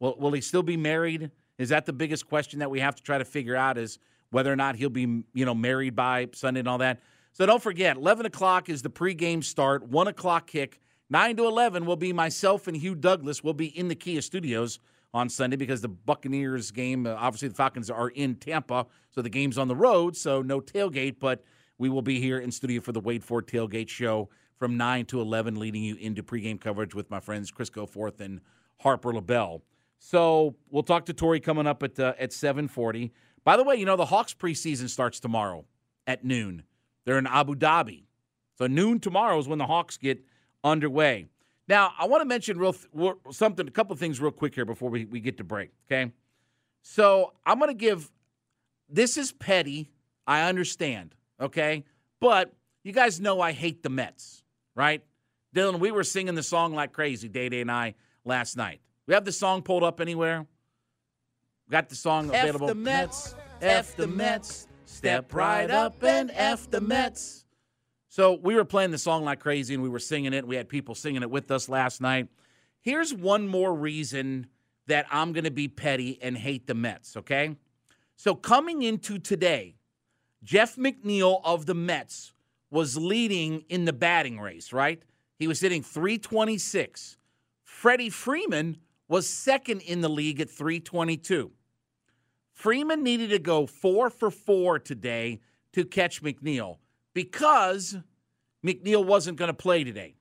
Will, 0.00 0.16
will 0.18 0.32
he 0.32 0.40
still 0.40 0.62
be 0.62 0.76
married? 0.76 1.30
Is 1.58 1.68
that 1.68 1.86
the 1.86 1.92
biggest 1.92 2.26
question 2.26 2.58
that 2.60 2.70
we 2.70 2.80
have 2.80 2.94
to 2.96 3.02
try 3.02 3.18
to 3.18 3.24
figure 3.24 3.56
out 3.56 3.78
is 3.78 3.98
whether 4.30 4.52
or 4.52 4.56
not 4.56 4.76
he'll 4.76 4.90
be, 4.90 5.22
you 5.34 5.44
know, 5.44 5.54
married 5.54 5.94
by 5.94 6.28
Sunday 6.32 6.60
and 6.60 6.68
all 6.68 6.78
that. 6.78 7.00
So 7.32 7.46
don't 7.46 7.62
forget, 7.62 7.96
11 7.96 8.26
o'clock 8.26 8.68
is 8.68 8.82
the 8.82 8.90
pregame 8.90 9.44
start, 9.44 9.86
1 9.86 10.08
o'clock 10.08 10.46
kick. 10.46 10.80
9 11.10 11.36
to 11.36 11.46
11 11.46 11.84
will 11.84 11.96
be 11.96 12.12
myself 12.12 12.66
and 12.66 12.76
Hugh 12.76 12.94
Douglas. 12.94 13.44
will 13.44 13.54
be 13.54 13.66
in 13.66 13.88
the 13.88 13.94
Kia 13.94 14.22
studios 14.22 14.78
on 15.14 15.28
Sunday 15.28 15.56
because 15.56 15.80
the 15.80 15.88
Buccaneers 15.88 16.70
game, 16.70 17.06
uh, 17.06 17.14
obviously 17.14 17.48
the 17.48 17.54
Falcons 17.54 17.90
are 17.90 18.08
in 18.08 18.36
Tampa, 18.36 18.86
so 19.10 19.22
the 19.22 19.28
game's 19.28 19.58
on 19.58 19.68
the 19.68 19.76
road, 19.76 20.16
so 20.16 20.42
no 20.42 20.60
tailgate, 20.60 21.16
but 21.20 21.44
we 21.78 21.88
will 21.88 22.02
be 22.02 22.20
here 22.20 22.38
in 22.38 22.50
studio 22.50 22.80
for 22.80 22.92
the 22.92 23.00
Wade 23.00 23.24
Ford 23.24 23.46
Tailgate 23.46 23.88
Show 23.88 24.30
from 24.56 24.76
9 24.76 25.06
to 25.06 25.20
11, 25.20 25.58
leading 25.58 25.82
you 25.82 25.96
into 25.96 26.22
pregame 26.22 26.60
coverage 26.60 26.94
with 26.94 27.10
my 27.10 27.20
friends 27.20 27.50
Chris 27.50 27.68
Goforth 27.68 28.20
and 28.20 28.40
Harper 28.80 29.12
LaBelle. 29.12 29.62
So 29.98 30.56
we'll 30.70 30.82
talk 30.82 31.06
to 31.06 31.12
Tori 31.12 31.40
coming 31.40 31.66
up 31.66 31.82
at 31.82 31.98
uh, 31.98 32.14
at 32.18 32.30
7:40. 32.30 33.12
By 33.44 33.56
the 33.56 33.64
way, 33.64 33.76
you 33.76 33.84
know 33.84 33.96
the 33.96 34.06
Hawks 34.06 34.34
preseason 34.34 34.88
starts 34.88 35.20
tomorrow 35.20 35.64
at 36.06 36.24
noon. 36.24 36.64
They're 37.04 37.18
in 37.18 37.26
Abu 37.26 37.54
Dhabi, 37.54 38.04
so 38.58 38.66
noon 38.66 38.98
tomorrow 38.98 39.38
is 39.38 39.46
when 39.46 39.58
the 39.58 39.66
Hawks 39.66 39.96
get 39.96 40.24
underway. 40.64 41.26
Now, 41.68 41.92
I 41.98 42.06
want 42.06 42.22
to 42.22 42.24
mention 42.26 42.58
real 42.58 42.72
th- 42.72 43.14
something, 43.30 43.66
a 43.66 43.70
couple 43.70 43.92
of 43.92 43.98
things 43.98 44.20
real 44.20 44.32
quick 44.32 44.54
here 44.54 44.64
before 44.64 44.90
we, 44.90 45.04
we 45.04 45.20
get 45.20 45.36
to 45.38 45.44
break, 45.44 45.70
okay? 45.86 46.12
So 46.82 47.32
I'm 47.46 47.58
going 47.58 47.70
to 47.70 47.74
give 47.74 48.10
this 48.88 49.16
is 49.16 49.32
petty. 49.32 49.90
I 50.26 50.42
understand, 50.48 51.14
okay? 51.40 51.84
But 52.20 52.52
you 52.84 52.92
guys 52.92 53.20
know 53.20 53.40
I 53.40 53.52
hate 53.52 53.82
the 53.82 53.90
Mets, 53.90 54.44
right? 54.74 55.02
Dylan, 55.54 55.78
we 55.78 55.90
were 55.90 56.04
singing 56.04 56.34
the 56.34 56.42
song 56.42 56.74
like 56.74 56.92
crazy, 56.92 57.28
Day 57.28 57.48
Day 57.48 57.60
and 57.60 57.70
I, 57.70 57.94
last 58.24 58.56
night. 58.56 58.80
We 59.06 59.14
have 59.14 59.24
the 59.24 59.32
song 59.32 59.62
pulled 59.62 59.82
up 59.82 60.00
anywhere? 60.00 60.46
Got 61.70 61.88
the 61.88 61.94
song 61.94 62.28
available. 62.28 62.68
F 62.68 62.74
the 62.74 62.80
Mets, 62.80 63.34
F 63.60 63.96
the 63.96 64.06
Mets, 64.06 64.66
step 64.84 65.32
right 65.32 65.70
up 65.70 66.02
and 66.02 66.30
F 66.34 66.70
the 66.70 66.80
Mets. 66.80 67.41
So 68.12 68.34
we 68.34 68.54
were 68.56 68.66
playing 68.66 68.90
the 68.90 68.98
song 68.98 69.24
like 69.24 69.40
crazy 69.40 69.72
and 69.72 69.82
we 69.82 69.88
were 69.88 69.98
singing 69.98 70.34
it. 70.34 70.46
We 70.46 70.54
had 70.54 70.68
people 70.68 70.94
singing 70.94 71.22
it 71.22 71.30
with 71.30 71.50
us 71.50 71.66
last 71.66 72.02
night. 72.02 72.28
here's 72.82 73.14
one 73.14 73.48
more 73.48 73.72
reason 73.72 74.48
that 74.86 75.06
I'm 75.10 75.32
going 75.32 75.44
to 75.44 75.50
be 75.50 75.66
petty 75.66 76.18
and 76.20 76.36
hate 76.36 76.66
the 76.66 76.74
Mets, 76.74 77.16
okay? 77.16 77.56
So 78.16 78.34
coming 78.34 78.82
into 78.82 79.18
today, 79.18 79.76
Jeff 80.42 80.76
McNeil 80.76 81.40
of 81.42 81.64
the 81.64 81.72
Mets 81.72 82.34
was 82.70 82.98
leading 82.98 83.64
in 83.70 83.86
the 83.86 83.94
batting 83.94 84.38
race, 84.38 84.74
right? 84.74 85.02
He 85.38 85.48
was 85.48 85.60
hitting 85.60 85.82
326. 85.82 87.16
Freddie 87.64 88.10
Freeman 88.10 88.76
was 89.08 89.26
second 89.26 89.80
in 89.80 90.02
the 90.02 90.10
league 90.10 90.38
at 90.38 90.50
322. 90.50 91.50
Freeman 92.52 93.02
needed 93.02 93.30
to 93.30 93.38
go 93.38 93.64
four 93.64 94.10
for 94.10 94.30
four 94.30 94.78
today 94.78 95.40
to 95.72 95.86
catch 95.86 96.22
McNeil 96.22 96.76
because 97.14 97.96
McNeil 98.64 99.04
wasn't 99.04 99.38
going 99.38 99.48
to 99.48 99.54
play 99.54 99.84
today. 99.84 100.14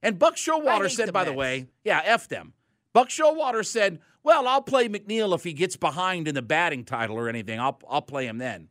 And 0.04 0.18
Buck 0.18 0.36
Showalter 0.36 0.90
said, 0.90 1.08
the 1.08 1.12
by 1.12 1.22
Mets. 1.22 1.32
the 1.32 1.38
way, 1.38 1.68
yeah, 1.84 2.02
f 2.04 2.28
them. 2.28 2.54
Buck 2.94 3.10
Showalter 3.10 3.66
said, 3.66 4.00
"Well, 4.24 4.48
I'll 4.48 4.62
play 4.64 4.90
McNeil 4.90 5.36
if 5.36 5.44
he 5.44 5.54
gets 5.54 5.78
behind 5.78 6.28
in 6.28 6.36
the 6.36 6.42
batting 6.42 6.84
title 6.84 7.18
or 7.18 7.30
anything. 7.30 7.60
I'll 7.60 7.80
I'll 7.90 8.02
play 8.02 8.26
him 8.26 8.40
then. 8.40 8.70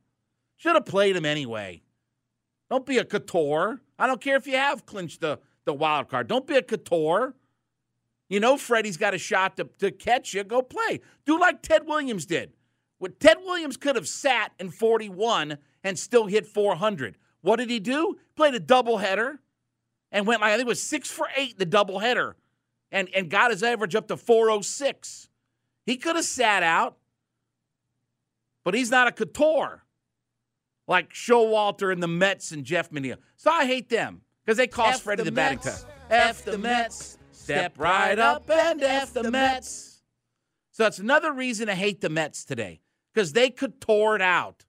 Should 0.56 0.74
have 0.74 0.86
played 0.86 1.16
him 1.16 1.24
anyway. 1.24 1.82
Don't 2.68 2.84
be 2.84 2.98
a 2.98 3.04
Couture. 3.04 3.80
I 3.98 4.06
don't 4.06 4.20
care 4.20 4.36
if 4.36 4.46
you 4.46 4.56
have 4.56 4.86
clinched 4.86 5.20
the 5.20 5.38
the 5.64 5.72
wild 5.72 6.08
card. 6.08 6.26
Don't 6.26 6.46
be 6.46 6.56
a 6.56 6.62
Couture. 6.62 7.34
You 8.28 8.40
know 8.40 8.56
Freddie's 8.56 8.96
got 8.96 9.12
a 9.12 9.18
shot 9.18 9.56
to, 9.56 9.64
to 9.78 9.90
catch 9.90 10.34
you. 10.34 10.44
Go 10.44 10.62
play. 10.62 11.00
Do 11.26 11.38
like 11.38 11.62
Ted 11.62 11.86
Williams 11.86 12.26
did. 12.26 12.52
What 13.00 13.18
Ted 13.18 13.38
Williams 13.42 13.78
could 13.78 13.96
have 13.96 14.06
sat 14.06 14.52
in 14.60 14.70
41 14.70 15.56
and 15.82 15.98
still 15.98 16.26
hit 16.26 16.46
400. 16.46 17.16
What 17.40 17.56
did 17.56 17.70
he 17.70 17.80
do? 17.80 18.18
Played 18.36 18.54
a 18.54 18.60
doubleheader 18.60 19.38
and 20.12 20.26
went 20.26 20.42
like 20.42 20.52
I 20.52 20.56
think 20.56 20.66
it 20.66 20.68
was 20.68 20.82
six 20.82 21.10
for 21.10 21.26
eight 21.34 21.58
the 21.58 21.64
doubleheader, 21.64 22.34
and 22.92 23.08
and 23.14 23.30
got 23.30 23.50
his 23.50 23.62
average 23.62 23.94
up 23.94 24.06
to 24.08 24.18
406. 24.18 25.28
He 25.86 25.96
could 25.96 26.16
have 26.16 26.26
sat 26.26 26.62
out, 26.62 26.98
but 28.64 28.74
he's 28.74 28.90
not 28.90 29.08
a 29.08 29.12
couture 29.12 29.84
like 30.86 31.10
Showalter 31.14 31.90
and 31.90 32.02
the 32.02 32.08
Mets 32.08 32.52
and 32.52 32.64
Jeff 32.64 32.90
McNeil. 32.90 33.16
So 33.36 33.50
I 33.50 33.64
hate 33.64 33.88
them 33.88 34.20
because 34.44 34.58
they 34.58 34.66
cost 34.66 34.96
F 34.96 35.02
Freddie 35.02 35.22
the, 35.22 35.30
the 35.30 35.34
batting 35.34 35.60
test. 35.60 35.86
F 36.10 36.44
the 36.44 36.58
Mets. 36.58 37.16
Step 37.32 37.78
right 37.78 38.18
up 38.18 38.50
and 38.50 38.82
F 38.82 39.14
the 39.14 39.30
Mets. 39.30 40.02
So 40.72 40.82
that's 40.82 40.98
another 40.98 41.32
reason 41.32 41.68
to 41.68 41.74
hate 41.74 42.02
the 42.02 42.10
Mets 42.10 42.44
today 42.44 42.80
because 43.14 43.32
they 43.32 43.50
could 43.50 43.80
tore 43.80 44.16
it 44.16 44.22
out. 44.22 44.64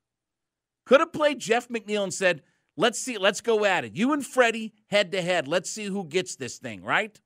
Could 0.85 0.99
have 0.99 1.13
played 1.13 1.39
Jeff 1.39 1.67
McNeil 1.69 2.03
and 2.03 2.13
said, 2.13 2.41
let's 2.75 2.99
see, 2.99 3.17
let's 3.17 3.41
go 3.41 3.65
at 3.65 3.85
it. 3.85 3.95
You 3.95 4.13
and 4.13 4.25
Freddie 4.25 4.73
head 4.87 5.11
to 5.11 5.21
head. 5.21 5.47
Let's 5.47 5.69
see 5.69 5.85
who 5.85 6.05
gets 6.05 6.35
this 6.35 6.57
thing, 6.57 6.83
right? 6.83 7.19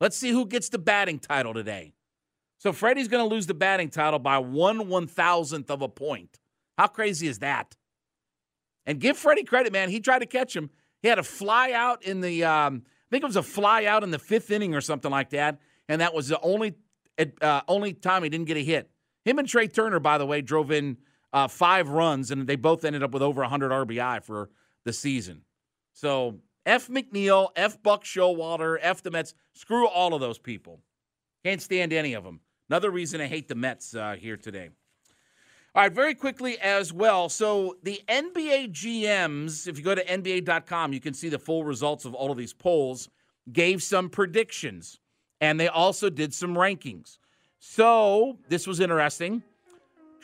Let's 0.00 0.16
see 0.16 0.30
who 0.30 0.46
gets 0.46 0.68
the 0.68 0.78
batting 0.78 1.18
title 1.18 1.52
today. 1.52 1.94
So 2.58 2.72
Freddie's 2.72 3.08
going 3.08 3.26
to 3.26 3.34
lose 3.34 3.46
the 3.46 3.54
batting 3.54 3.88
title 3.88 4.18
by 4.18 4.38
one 4.38 4.88
one 4.88 5.06
thousandth 5.06 5.70
of 5.70 5.82
a 5.82 5.88
point. 5.88 6.38
How 6.78 6.86
crazy 6.86 7.26
is 7.26 7.38
that? 7.40 7.76
And 8.86 9.00
give 9.00 9.16
Freddie 9.18 9.44
credit, 9.44 9.72
man. 9.72 9.90
He 9.90 10.00
tried 10.00 10.20
to 10.20 10.26
catch 10.26 10.54
him. 10.54 10.70
He 11.02 11.08
had 11.08 11.18
a 11.18 11.22
fly 11.22 11.72
out 11.72 12.02
in 12.02 12.20
the, 12.20 12.44
um, 12.44 12.82
I 12.84 13.08
think 13.10 13.24
it 13.24 13.26
was 13.26 13.36
a 13.36 13.42
fly 13.42 13.86
out 13.86 14.02
in 14.02 14.10
the 14.10 14.18
fifth 14.18 14.50
inning 14.50 14.74
or 14.74 14.80
something 14.80 15.10
like 15.10 15.30
that, 15.30 15.58
and 15.88 16.00
that 16.00 16.14
was 16.14 16.28
the 16.28 16.40
only 16.40 16.74
uh, 17.40 17.60
only 17.68 17.92
time 17.92 18.22
he 18.22 18.28
didn't 18.28 18.46
get 18.46 18.56
a 18.56 18.64
hit. 18.64 18.90
Him 19.24 19.38
and 19.38 19.48
Trea 19.48 19.68
Turner, 19.68 20.00
by 20.00 20.18
the 20.18 20.26
way, 20.26 20.40
drove 20.40 20.70
in 20.70 20.96
uh, 21.32 21.48
five 21.48 21.88
runs, 21.88 22.30
and 22.30 22.46
they 22.46 22.56
both 22.56 22.84
ended 22.84 23.02
up 23.02 23.12
with 23.12 23.22
over 23.22 23.42
100 23.42 23.70
RBI 23.70 24.22
for 24.22 24.50
the 24.84 24.92
season. 24.92 25.42
So 25.92 26.40
F. 26.66 26.88
McNeil, 26.88 27.48
F. 27.56 27.82
Buck 27.82 28.04
Showalter, 28.04 28.78
F. 28.80 29.02
the 29.02 29.10
Mets. 29.10 29.34
Screw 29.52 29.86
all 29.86 30.14
of 30.14 30.20
those 30.20 30.38
people. 30.38 30.80
Can't 31.44 31.62
stand 31.62 31.92
any 31.92 32.14
of 32.14 32.24
them. 32.24 32.40
Another 32.68 32.90
reason 32.90 33.20
I 33.20 33.26
hate 33.26 33.48
the 33.48 33.54
Mets 33.54 33.94
uh, 33.94 34.16
here 34.18 34.36
today. 34.36 34.70
All 35.74 35.82
right, 35.82 35.92
very 35.92 36.14
quickly 36.14 36.58
as 36.58 36.92
well. 36.92 37.28
So 37.28 37.76
the 37.82 38.00
NBA 38.08 38.72
GMs, 38.72 39.68
if 39.68 39.78
you 39.78 39.84
go 39.84 39.94
to 39.94 40.04
NBA.com, 40.04 40.92
you 40.92 41.00
can 41.00 41.14
see 41.14 41.28
the 41.28 41.38
full 41.38 41.64
results 41.64 42.04
of 42.04 42.14
all 42.14 42.32
of 42.32 42.36
these 42.36 42.52
polls, 42.52 43.08
gave 43.52 43.82
some 43.82 44.08
predictions, 44.08 44.98
and 45.40 45.58
they 45.60 45.68
also 45.68 46.10
did 46.10 46.34
some 46.34 46.54
rankings. 46.54 47.18
So 47.60 48.38
this 48.48 48.66
was 48.66 48.80
interesting. 48.80 49.42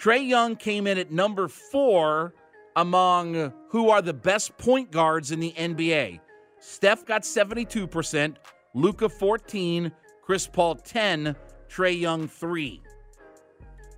Trae 0.00 0.26
Young 0.26 0.56
came 0.56 0.86
in 0.86 0.96
at 0.96 1.12
number 1.12 1.48
four 1.48 2.34
among 2.76 3.52
who 3.68 3.90
are 3.90 4.02
the 4.02 4.14
best 4.14 4.56
point 4.56 4.90
guards 4.90 5.30
in 5.30 5.40
the 5.40 5.52
NBA. 5.52 6.20
Steph 6.58 7.04
got 7.04 7.22
72%, 7.22 8.36
Luka 8.74 9.08
14, 9.08 9.92
Chris 10.22 10.46
Paul 10.46 10.76
10, 10.76 11.36
Trae 11.68 12.00
Young 12.00 12.26
3. 12.26 12.82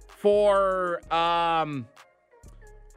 For 0.09 1.00
um, 1.14 1.87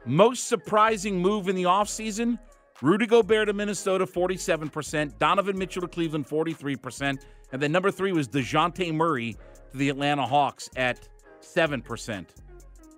most 0.04 0.48
surprising 0.48 1.18
move 1.18 1.48
in 1.48 1.54
the 1.54 1.64
offseason, 1.64 2.38
Rudy 2.82 3.06
Gobert 3.06 3.46
to 3.46 3.52
Minnesota, 3.52 4.06
47%. 4.06 5.18
Donovan 5.20 5.56
Mitchell 5.56 5.82
to 5.82 5.88
Cleveland, 5.88 6.26
43%. 6.26 7.22
And 7.52 7.62
then 7.62 7.70
number 7.70 7.92
three 7.92 8.10
was 8.10 8.26
Dejounte 8.26 8.92
Murray 8.92 9.36
to 9.72 9.78
the 9.78 9.88
Atlanta 9.88 10.26
Hawks 10.26 10.70
at 10.76 11.08
7%. 11.40 12.26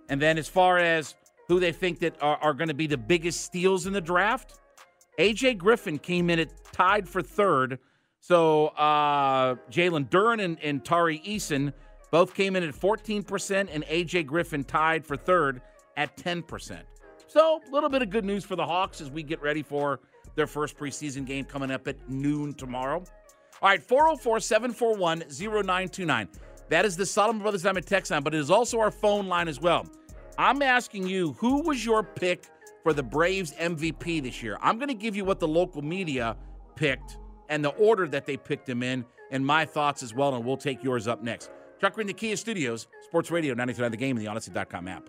And 0.08 0.20
then 0.20 0.38
as 0.38 0.48
far 0.48 0.78
as 0.78 1.14
who 1.48 1.60
they 1.60 1.72
think 1.72 2.00
that 2.00 2.16
are, 2.20 2.36
are 2.36 2.54
going 2.54 2.68
to 2.68 2.74
be 2.74 2.86
the 2.86 2.98
biggest 2.98 3.42
steals 3.42 3.86
in 3.86 3.92
the 3.92 4.00
draft, 4.00 4.60
AJ 5.18 5.58
Griffin 5.58 5.98
came 5.98 6.30
in 6.30 6.38
at 6.38 6.50
tied 6.72 7.08
for 7.08 7.22
third. 7.22 7.78
So 8.20 8.68
uh, 8.68 9.56
Jalen 9.70 10.08
Duren 10.08 10.42
and, 10.42 10.58
and 10.62 10.84
Tari 10.84 11.20
Eason 11.20 11.72
both 12.10 12.34
came 12.34 12.56
in 12.56 12.62
at 12.62 12.74
14%, 12.74 13.68
and 13.72 13.84
AJ 13.84 14.26
Griffin 14.26 14.62
tied 14.64 15.04
for 15.04 15.16
third 15.16 15.60
at 15.96 16.16
10%. 16.16 16.80
So 17.26 17.60
a 17.66 17.70
little 17.70 17.88
bit 17.88 18.02
of 18.02 18.10
good 18.10 18.24
news 18.24 18.44
for 18.44 18.56
the 18.56 18.64
Hawks 18.64 19.00
as 19.00 19.10
we 19.10 19.22
get 19.22 19.42
ready 19.42 19.62
for 19.62 20.00
their 20.36 20.46
first 20.46 20.76
preseason 20.78 21.26
game 21.26 21.44
coming 21.44 21.70
up 21.70 21.88
at 21.88 22.08
noon 22.08 22.54
tomorrow. 22.54 23.04
All 23.62 23.68
right, 23.68 23.82
404 23.82 24.40
741 24.40 25.24
0929. 25.28 26.28
That 26.68 26.85
is 26.85 26.97
the 26.97 27.06
Solomon 27.06 27.42
Brothers 27.42 27.62
Diamond 27.62 27.87
text 27.87 28.11
line, 28.11 28.23
but 28.23 28.35
it 28.35 28.40
is 28.40 28.50
also 28.50 28.80
our 28.80 28.90
phone 28.90 29.28
line 29.28 29.49
as 29.49 29.61
well. 29.61 29.87
I'm 30.38 30.62
asking 30.62 31.06
you, 31.06 31.33
who 31.35 31.62
was 31.62 31.85
your 31.85 32.02
pick 32.02 32.47
for 32.83 32.92
the 32.92 33.02
Braves 33.02 33.52
MVP 33.52 34.23
this 34.23 34.42
year? 34.42 34.59
I'm 34.61 34.78
going 34.78 34.88
to 34.88 34.94
give 34.94 35.14
you 35.14 35.25
what 35.25 35.38
the 35.38 35.49
local 35.49 35.83
media 35.83 36.37
picked 36.75 37.18
and 37.49 37.64
the 37.64 37.71
order 37.71 38.09
that 38.09 38.26
they 38.26 38.37
picked 38.37 38.68
him 38.68 38.83
in, 38.83 39.04
and 39.30 39.44
my 39.44 39.64
thoughts 39.64 40.02
as 40.02 40.14
well, 40.14 40.35
and 40.35 40.44
we'll 40.44 40.56
take 40.56 40.83
yours 40.83 41.06
up 41.06 41.23
next. 41.23 41.50
Chuck 41.80 41.99
in 41.99 42.06
the 42.06 42.12
Kia 42.12 42.37
Studios, 42.37 42.88
Sports 43.04 43.30
Radio 43.30 43.54
93 43.54 43.88
The 43.90 43.97
Game, 43.97 44.16
and 44.16 44.26
the 44.26 44.30
Audacy.com 44.30 44.88
app. 44.88 45.09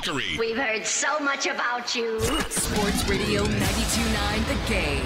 Back 0.00 0.06
to 0.06 0.12
more 0.12 0.20
John 0.20 0.30
Chuckery. 0.32 0.38
We've 0.38 0.56
heard 0.56 0.86
so 0.86 1.18
much 1.20 1.46
about 1.46 1.94
you. 1.94 2.20
Sports 2.20 3.08
Radio 3.08 3.44
92.9 3.44 4.48
The 4.48 4.54
Game. 4.72 5.04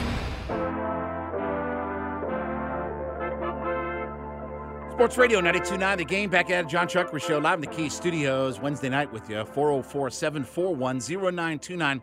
Sports 4.93 5.19
Radio 5.19 5.41
92.9 5.41 5.97
The 5.97 6.05
Game 6.05 6.31
back 6.31 6.51
at 6.51 6.69
John 6.69 6.87
Chuckery 6.87 7.21
Show 7.21 7.39
live 7.39 7.55
in 7.55 7.61
the 7.63 7.67
Kia 7.67 7.91
Studios 7.91 8.61
Wednesday 8.61 8.89
night 8.89 9.13
with 9.13 9.29
you. 9.29 9.45
404 9.45 10.11
741 10.11 10.99
0929. 10.99 12.01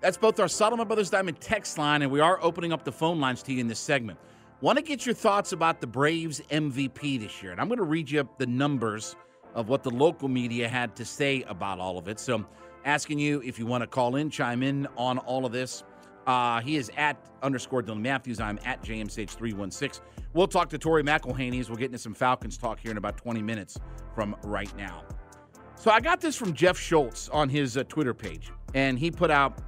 That's 0.00 0.18
both 0.18 0.38
our 0.38 0.48
Solomon 0.48 0.86
Brothers 0.86 1.08
Diamond 1.08 1.40
text 1.40 1.78
line, 1.78 2.02
and 2.02 2.12
we 2.12 2.20
are 2.20 2.38
opening 2.42 2.74
up 2.74 2.84
the 2.84 2.92
phone 2.92 3.20
lines 3.20 3.42
to 3.44 3.54
you 3.54 3.60
in 3.60 3.68
this 3.68 3.80
segment. 3.80 4.18
Want 4.60 4.76
to 4.76 4.84
get 4.84 5.06
your 5.06 5.14
thoughts 5.14 5.52
about 5.52 5.80
the 5.80 5.86
Braves 5.86 6.42
MVP 6.50 7.20
this 7.20 7.42
year. 7.42 7.52
And 7.52 7.60
I'm 7.60 7.68
going 7.68 7.78
to 7.78 7.84
read 7.84 8.10
you 8.10 8.20
up 8.20 8.38
the 8.38 8.46
numbers 8.46 9.16
of 9.54 9.68
what 9.68 9.82
the 9.82 9.90
local 9.90 10.28
media 10.28 10.68
had 10.68 10.94
to 10.96 11.04
say 11.04 11.42
about 11.48 11.78
all 11.78 11.98
of 11.98 12.08
it. 12.08 12.20
So, 12.20 12.44
asking 12.84 13.18
you 13.18 13.40
if 13.42 13.58
you 13.58 13.66
want 13.66 13.82
to 13.82 13.86
call 13.86 14.16
in, 14.16 14.30
chime 14.30 14.62
in 14.62 14.86
on 14.96 15.18
all 15.18 15.46
of 15.46 15.52
this. 15.52 15.84
Uh, 16.26 16.60
he 16.60 16.76
is 16.76 16.90
at 16.96 17.18
underscore 17.42 17.82
Dylan 17.82 18.00
Matthews. 18.00 18.40
I'm 18.40 18.58
at 18.64 18.82
JMSH316. 18.82 20.00
We'll 20.32 20.48
talk 20.48 20.70
to 20.70 20.78
Tori 20.78 21.02
McElhaney 21.02 21.60
as 21.60 21.68
we'll 21.68 21.76
get 21.76 21.86
into 21.86 21.98
some 21.98 22.14
Falcons 22.14 22.56
talk 22.56 22.80
here 22.80 22.90
in 22.90 22.96
about 22.96 23.16
20 23.16 23.42
minutes 23.42 23.78
from 24.14 24.34
right 24.44 24.74
now. 24.76 25.04
So 25.76 25.90
I 25.90 26.00
got 26.00 26.20
this 26.20 26.34
from 26.34 26.54
Jeff 26.54 26.78
Schultz 26.78 27.28
on 27.28 27.48
his 27.48 27.76
uh, 27.76 27.84
Twitter 27.84 28.14
page, 28.14 28.50
and 28.72 28.98
he 28.98 29.10
put 29.10 29.30
out 29.30 29.58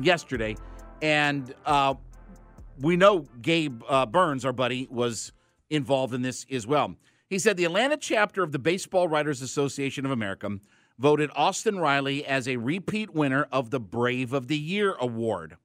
yesterday, 0.00 0.56
and 1.02 1.52
uh, 1.64 1.94
we 2.80 2.96
know 2.96 3.24
Gabe 3.42 3.82
uh, 3.88 4.06
Burns, 4.06 4.44
our 4.44 4.52
buddy, 4.52 4.86
was 4.90 5.32
involved 5.70 6.14
in 6.14 6.22
this 6.22 6.46
as 6.50 6.66
well. 6.66 6.94
He 7.28 7.38
said 7.40 7.56
the 7.56 7.64
Atlanta 7.64 7.96
chapter 7.96 8.42
of 8.42 8.52
the 8.52 8.58
Baseball 8.58 9.08
Writers 9.08 9.42
Association 9.42 10.04
of 10.04 10.12
America 10.12 10.58
voted 10.98 11.30
Austin 11.34 11.78
Riley 11.78 12.24
as 12.24 12.46
a 12.46 12.56
repeat 12.56 13.12
winner 13.12 13.48
of 13.50 13.70
the 13.70 13.80
Brave 13.80 14.32
of 14.32 14.46
the 14.46 14.56
Year 14.56 14.94
award. 15.00 15.56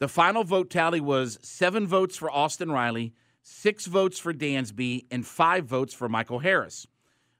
The 0.00 0.08
final 0.08 0.44
vote 0.44 0.70
tally 0.70 1.00
was 1.00 1.38
seven 1.40 1.86
votes 1.86 2.16
for 2.16 2.30
Austin 2.30 2.70
Riley, 2.70 3.14
six 3.42 3.86
votes 3.86 4.18
for 4.18 4.34
Dansby, 4.34 5.06
and 5.10 5.26
five 5.26 5.66
votes 5.66 5.94
for 5.94 6.08
Michael 6.08 6.40
Harris. 6.40 6.86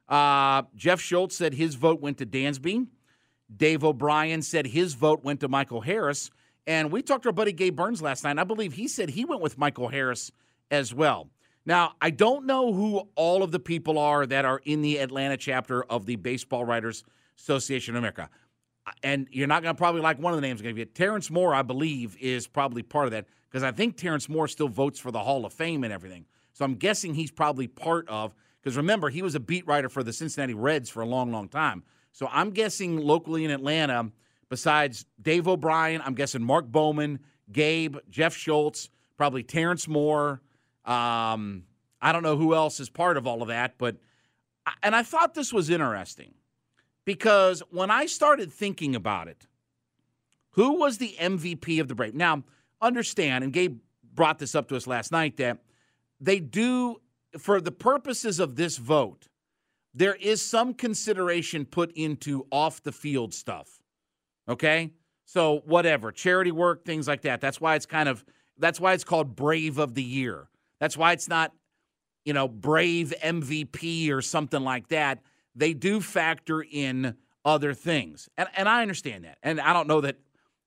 Uh, 0.09 0.63
Jeff 0.75 1.01
Schultz 1.01 1.37
said 1.37 1.55
his 1.55 1.75
vote 1.75 2.01
went 2.01 2.19
to 2.19 2.27
Dansby. 2.27 2.87
Dave 3.55 3.85
O'Brien 3.85 4.43
said 4.43 4.69
his 4.69 4.95
vote 4.95 5.25
went 5.25 5.41
to 5.41 5.49
Michael 5.49 5.81
Harris. 5.81 6.31
And 6.67 6.93
we 6.93 7.03
talked 7.03 7.25
to 7.25 7.31
our 7.31 7.33
buddy 7.33 7.53
Gabe 7.53 7.77
Burns 7.77 8.03
last 8.03 8.25
night. 8.25 8.39
I 8.39 8.45
believe 8.45 8.75
he 8.75 8.89
said 8.89 9.11
he 9.11 9.25
went 9.25 9.43
with 9.43 9.59
Michael 9.59 9.89
Harris 9.89 10.31
as 10.71 10.95
well. 10.95 11.29
Now, 11.69 11.97
I 12.01 12.09
don't 12.09 12.47
know 12.47 12.73
who 12.73 13.03
all 13.15 13.43
of 13.43 13.53
the 13.53 13.59
people 13.59 13.99
are 13.99 14.25
that 14.25 14.47
are 14.47 14.63
in 14.65 14.81
the 14.81 14.97
Atlanta 15.01 15.37
chapter 15.37 15.85
of 15.85 16.07
the 16.07 16.17
Baseball 16.17 16.65
Writers 16.65 17.05
Association 17.39 17.95
of 17.95 17.99
America. 17.99 18.31
And 19.03 19.29
you're 19.31 19.47
not 19.47 19.63
going 19.63 19.75
to 19.75 19.79
probably 19.79 20.01
like 20.01 20.19
one 20.19 20.33
of 20.33 20.39
the 20.39 20.47
names 20.47 20.61
I'm 20.61 20.65
going 20.65 20.77
to 20.77 20.81
you. 20.81 20.87
Terrence 20.87 21.31
Moore, 21.31 21.55
I 21.55 21.61
believe, 21.61 22.17
is 22.19 22.47
probably 22.47 22.83
part 22.83 23.05
of 23.05 23.11
that 23.11 23.27
because 23.51 23.63
I 23.63 23.71
think 23.71 23.99
Terrence 23.99 24.31
Moore 24.31 24.49
still 24.49 24.69
votes 24.69 24.99
for 24.99 25.11
the 25.11 25.19
Hall 25.19 25.45
of 25.45 25.53
Fame 25.53 25.85
and 25.85 25.93
everything. 25.93 26.25
So 26.55 26.65
I'm 26.65 26.75
guessing 26.75 27.13
he's 27.13 27.31
probably 27.31 27.67
part 27.67 28.09
of, 28.09 28.35
because 28.63 28.79
remember, 28.79 29.11
he 29.11 29.21
was 29.21 29.35
a 29.35 29.41
beat 29.41 29.67
writer 29.67 29.91
for 29.91 30.03
the 30.03 30.15
Cincinnati 30.15 30.55
Reds 30.55 30.89
for 30.89 31.03
a 31.03 31.07
long, 31.07 31.31
long 31.31 31.51
time. 31.51 31.83
So 32.13 32.31
I'm 32.33 32.49
guessing 32.49 32.97
locally 32.97 33.45
in 33.45 33.51
Atlanta, 33.51 34.11
besides 34.49 35.05
Dave 35.21 35.47
O'Brien, 35.47 36.01
I'm 36.03 36.15
guessing 36.15 36.43
Mark 36.43 36.65
Bowman, 36.65 37.19
Gabe, 37.53 37.99
Jeff 38.09 38.35
Schultz, 38.35 38.89
probably 39.19 39.43
Terrence 39.43 39.87
Moore. 39.87 40.41
Um, 40.89 41.65
I 42.01 42.13
don't 42.13 42.23
know 42.23 42.37
who 42.37 42.55
else 42.55 42.81
is 42.81 42.89
part 42.89 43.17
of 43.17 43.27
all 43.27 43.43
of 43.43 43.49
that, 43.49 43.77
but 43.79 43.97
and 44.83 44.97
I 44.97 45.03
thought 45.03 45.35
this 45.35 45.53
was 45.53 45.71
interesting 45.71 46.35
because 47.05 47.63
when 47.71 47.91
I 47.91 48.07
started 48.07 48.53
thinking 48.53 48.95
about 48.95 49.29
it, 49.29 49.47
who 50.51 50.79
was 50.79 50.99
the 50.99 51.15
MVP 51.19 51.81
of 51.81 51.89
the 51.89 51.95
break? 51.95 52.15
Now, 52.15 52.43
understand, 52.81 53.45
and 53.45 53.53
Gabe 53.53 53.79
brought 54.15 54.39
this 54.39 54.55
up 54.55 54.69
to 54.69 54.77
us 54.77 54.87
last 54.87 55.13
night 55.13 55.37
that 55.37 55.59
they 56.21 56.41
do, 56.41 57.01
for 57.39 57.61
the 57.61 57.71
purposes 57.71 58.41
of 58.41 58.57
this 58.57 58.77
vote, 58.77 59.29
there 59.95 60.15
is 60.15 60.43
some 60.43 60.75
consideration 60.75 61.65
put 61.65 61.93
into 61.93 62.47
off 62.51 62.83
the 62.83 62.93
field 62.93 63.33
stuff. 63.35 63.81
Okay? 64.49 64.91
So, 65.25 65.63
whatever, 65.67 66.11
charity 66.11 66.51
work, 66.51 66.85
things 66.85 67.07
like 67.07 67.23
that. 67.23 67.41
That's 67.41 67.61
why 67.61 67.75
it's 67.75 67.87
kind 67.87 68.09
of, 68.09 68.25
that's 68.59 68.81
why 68.81 68.95
it's 68.95 69.05
called 69.05 69.37
Brave 69.37 69.79
of 69.79 69.95
the 69.95 70.03
Year. 70.03 70.49
That's 70.81 70.97
why 70.97 71.13
it's 71.13 71.29
not, 71.29 71.53
you 72.25 72.33
know, 72.33 72.49
Brave 72.49 73.15
MVP 73.23 74.11
or 74.11 74.23
something 74.23 74.63
like 74.63 74.89
that. 74.89 75.21
They 75.55 75.75
do 75.75 76.01
factor 76.01 76.63
in 76.63 77.17
other 77.45 77.75
things. 77.75 78.29
And, 78.37 78.49
and 78.57 78.69
I 78.69 78.83
understand 78.83 79.25
that. 79.25 79.39
And 79.43 79.61
I 79.61 79.73
don't 79.73 79.89
know 79.89 80.01
that 80.03 80.17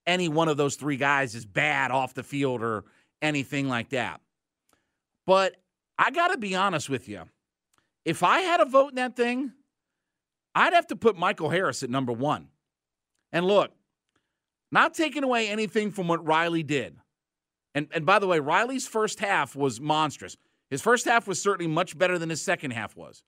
any 0.06 0.28
one 0.28 0.48
of 0.48 0.58
those 0.58 0.76
three 0.76 0.98
guys 0.98 1.36
is 1.36 1.46
bad 1.46 1.92
off 1.92 2.14
the 2.14 2.24
field 2.24 2.62
or 2.62 2.86
anything 3.22 3.70
like 3.70 3.90
that. 3.90 4.20
But 5.26 5.56
I 5.98 6.12
got 6.12 6.30
to 6.30 6.38
be 6.38 6.56
honest 6.56 6.90
with 6.90 7.08
you. 7.08 7.24
If 8.04 8.24
I 8.24 8.40
had 8.40 8.60
a 8.60 8.66
vote 8.66 8.90
in 8.90 8.96
that 8.96 9.16
thing, 9.16 9.52
I'd 10.56 10.74
have 10.74 10.88
to 10.88 10.96
put 10.96 11.16
Michael 11.16 11.50
Harris 11.50 11.84
at 11.84 11.90
number 11.90 12.12
one. 12.12 12.48
And 13.32 13.46
look, 13.46 13.72
not 14.72 14.94
taking 14.94 15.24
away 15.24 15.48
anything 15.48 15.92
from 15.92 16.08
what 16.08 16.26
Riley 16.26 16.64
did. 16.64 16.98
And, 17.74 17.88
and 17.94 18.06
by 18.06 18.20
the 18.20 18.28
way, 18.28 18.40
Riley's 18.40 18.88
first 18.88 19.20
half 19.20 19.56
was 19.56 19.80
monstrous. 19.80 20.36
His 20.70 20.82
first 20.82 21.06
half 21.06 21.28
was 21.28 21.42
certainly 21.42 21.72
much 21.72 21.98
better 21.98 22.18
than 22.18 22.30
his 22.30 22.42
second 22.42 22.72
half 22.72 22.96
was. 22.96 23.24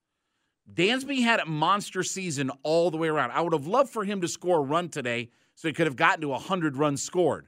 Dansby 0.72 1.24
had 1.24 1.40
a 1.40 1.46
monster 1.46 2.04
season 2.04 2.50
all 2.64 2.90
the 2.90 2.98
way 2.98 3.10
around. 3.10 3.32
I 3.32 3.42
would 3.42 3.54
have 3.54 3.68
loved 3.68 3.90
for 3.92 4.06
him 4.06 4.22
to 4.22 4.28
score 4.28 4.60
a 4.60 4.62
run 4.62 4.90
today 4.90 5.30
so 5.56 5.68
he 5.68 5.74
could 5.74 5.88
have 5.88 5.96
gotten 5.96 6.22
to 6.22 6.30
100 6.30 6.78
runs 6.78 7.02
scored. 7.02 7.48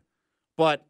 But, 0.58 0.86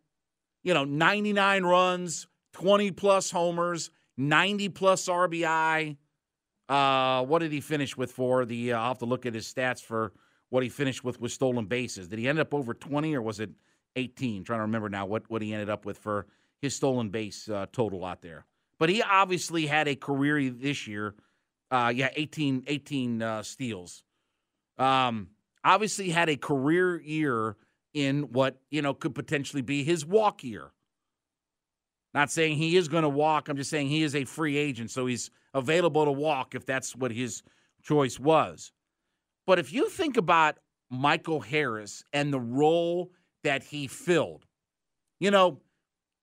you 0.64 0.74
know, 0.74 0.86
99 0.86 1.64
runs, 1.64 2.28
20 2.54 2.92
plus 2.92 3.30
homers, 3.32 3.92
90 4.18 4.70
plus 4.70 5.08
RBI. 5.08 5.98
Uh, 6.68 7.24
what 7.26 7.40
did 7.40 7.52
he 7.52 7.62
finish 7.62 7.96
with 7.96 8.12
for 8.12 8.46
the? 8.46 8.74
Uh, 8.74 8.80
I'll 8.80 8.88
have 8.90 8.98
to 9.00 9.06
look 9.06 9.28
at 9.28 9.36
his 9.36 9.52
stats 9.52 9.84
for 9.84 10.14
what 10.50 10.64
he 10.64 10.70
finished 10.70 11.04
with 11.04 11.22
with 11.22 11.32
stolen 11.32 11.66
bases. 11.66 12.08
Did 12.08 12.18
he 12.18 12.28
end 12.28 12.40
up 12.40 12.54
over 12.54 12.74
20 12.74 13.14
or 13.16 13.22
was 13.22 13.40
it 13.40 13.52
18? 13.96 14.44
trying 14.44 14.60
to 14.60 14.64
remember 14.64 14.90
now 14.90 15.06
what, 15.06 15.30
what 15.30 15.42
he 15.42 15.54
ended 15.54 15.70
up 15.70 15.86
with 15.86 15.98
for 15.98 16.28
his 16.62 16.76
stolen 16.76 17.10
base 17.10 17.50
uh, 17.50 17.66
total 17.72 18.06
out 18.06 18.22
there. 18.22 18.46
But 18.78 18.90
he 18.90 19.02
obviously 19.02 19.66
had 19.66 19.88
a 19.88 19.96
career 19.96 20.50
this 20.50 20.88
year. 20.88 21.16
Uh, 21.72 21.92
yeah, 21.96 22.10
18, 22.16 22.64
18 22.68 23.22
uh, 23.22 23.44
steals. 23.44 24.04
Um, 24.78 25.30
obviously 25.64 26.10
had 26.10 26.30
a 26.30 26.38
career 26.38 27.02
year 27.02 27.56
in 27.94 28.24
what 28.34 28.58
you 28.70 28.82
know 28.82 28.94
could 28.94 29.16
potentially 29.16 29.62
be 29.62 29.84
his 29.84 30.06
walk 30.06 30.44
year. 30.44 30.72
Not 32.14 32.32
saying 32.32 32.58
he 32.58 32.78
is 32.78 32.88
going 32.88 33.04
to 33.04 33.10
walk. 33.10 33.50
I'm 33.50 33.58
just 33.58 33.70
saying 33.70 33.88
he 33.88 34.04
is 34.04 34.16
a 34.16 34.24
free 34.24 34.58
agent, 34.58 34.92
so 34.92 35.06
he's 35.06 35.32
available 35.54 36.06
to 36.06 36.12
walk 36.12 36.56
if 36.56 36.66
that's 36.66 36.96
what 36.96 37.12
his 37.12 37.44
choice 37.84 38.20
was. 38.20 38.72
But 39.46 39.60
if 39.60 39.74
you 39.74 39.90
think 39.90 40.18
about 40.18 40.58
Michael 40.90 41.42
Harris 41.42 42.04
and 42.14 42.32
the 42.32 42.40
role 42.40 43.12
that 43.46 43.64
he 43.64 43.88
filled, 43.88 44.46
you 45.20 45.32
know, 45.32 45.62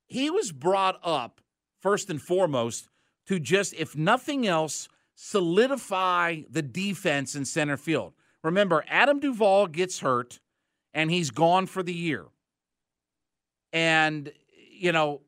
he 0.06 0.28
was 0.28 0.52
brought 0.52 1.00
up 1.02 1.40
first 1.80 2.10
and 2.10 2.20
foremost 2.20 2.88
to 3.26 3.38
just, 3.38 3.72
if 3.74 3.96
nothing 3.96 4.46
else, 4.46 4.88
solidify 5.14 6.42
the 6.50 6.62
defense 6.62 7.34
in 7.34 7.44
center 7.44 7.76
field. 7.76 8.12
Remember, 8.42 8.84
Adam 8.88 9.20
Duvall 9.20 9.68
gets 9.68 10.00
hurt 10.00 10.40
and 10.92 11.10
he's 11.10 11.30
gone 11.30 11.66
for 11.66 11.82
the 11.82 11.94
year. 11.94 12.26
And, 13.72 14.30
you 14.70 14.92
know, 14.92 15.22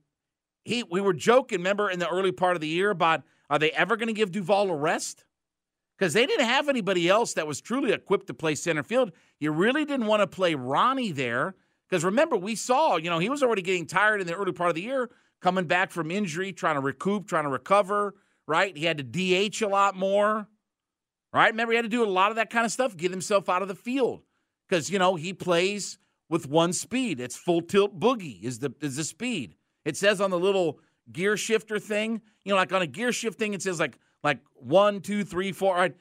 he 0.64 0.82
we 0.82 1.00
were 1.00 1.14
joking, 1.14 1.58
remember, 1.58 1.88
in 1.88 1.98
the 1.98 2.08
early 2.08 2.32
part 2.32 2.56
of 2.56 2.60
the 2.60 2.68
year 2.68 2.90
about 2.90 3.22
are 3.48 3.58
they 3.58 3.70
ever 3.70 3.96
going 3.96 4.08
to 4.08 4.14
give 4.14 4.32
Duvall 4.32 4.70
a 4.70 4.76
rest? 4.76 5.24
because 5.96 6.12
they 6.12 6.26
didn't 6.26 6.46
have 6.46 6.68
anybody 6.68 7.08
else 7.08 7.34
that 7.34 7.46
was 7.46 7.60
truly 7.60 7.92
equipped 7.92 8.26
to 8.26 8.34
play 8.34 8.54
center 8.54 8.82
field. 8.82 9.12
You 9.38 9.52
really 9.52 9.84
didn't 9.84 10.06
want 10.06 10.20
to 10.22 10.26
play 10.26 10.54
Ronnie 10.54 11.12
there 11.12 11.54
because 11.88 12.04
remember, 12.04 12.36
we 12.36 12.54
saw, 12.54 12.96
you 12.96 13.10
know, 13.10 13.18
he 13.18 13.28
was 13.28 13.42
already 13.42 13.62
getting 13.62 13.86
tired 13.86 14.20
in 14.20 14.26
the 14.26 14.34
early 14.34 14.52
part 14.52 14.70
of 14.70 14.74
the 14.74 14.82
year, 14.82 15.10
coming 15.40 15.66
back 15.66 15.90
from 15.90 16.10
injury, 16.10 16.52
trying 16.52 16.76
to 16.76 16.80
recoup, 16.80 17.26
trying 17.26 17.44
to 17.44 17.50
recover, 17.50 18.14
right? 18.46 18.76
He 18.76 18.84
had 18.84 18.98
to 18.98 19.04
DH 19.50 19.62
a 19.62 19.68
lot 19.68 19.96
more, 19.96 20.48
right? 21.32 21.50
Remember, 21.50 21.72
he 21.72 21.76
had 21.76 21.84
to 21.84 21.88
do 21.88 22.04
a 22.04 22.06
lot 22.06 22.30
of 22.30 22.36
that 22.36 22.50
kind 22.50 22.64
of 22.64 22.72
stuff, 22.72 22.96
get 22.96 23.10
himself 23.10 23.48
out 23.48 23.62
of 23.62 23.68
the 23.68 23.74
field 23.74 24.22
because, 24.68 24.90
you 24.90 24.98
know, 24.98 25.14
he 25.16 25.32
plays 25.32 25.98
with 26.28 26.48
one 26.48 26.72
speed. 26.72 27.20
It's 27.20 27.36
full 27.36 27.62
tilt 27.62 27.98
boogie 27.98 28.42
is 28.42 28.58
the 28.58 28.74
is 28.80 28.96
the 28.96 29.04
speed. 29.04 29.54
It 29.84 29.96
says 29.96 30.20
on 30.20 30.30
the 30.30 30.38
little 30.38 30.80
gear 31.12 31.36
shifter 31.36 31.78
thing, 31.78 32.22
you 32.44 32.50
know, 32.50 32.56
like 32.56 32.72
on 32.72 32.82
a 32.82 32.86
gear 32.86 33.12
shift 33.12 33.38
thing, 33.38 33.54
it 33.54 33.62
says 33.62 33.78
like 33.78 33.98
like 34.22 34.40
one, 34.54 35.00
two, 35.00 35.24
three, 35.24 35.52
four. 35.52 35.74
Right? 35.74 35.94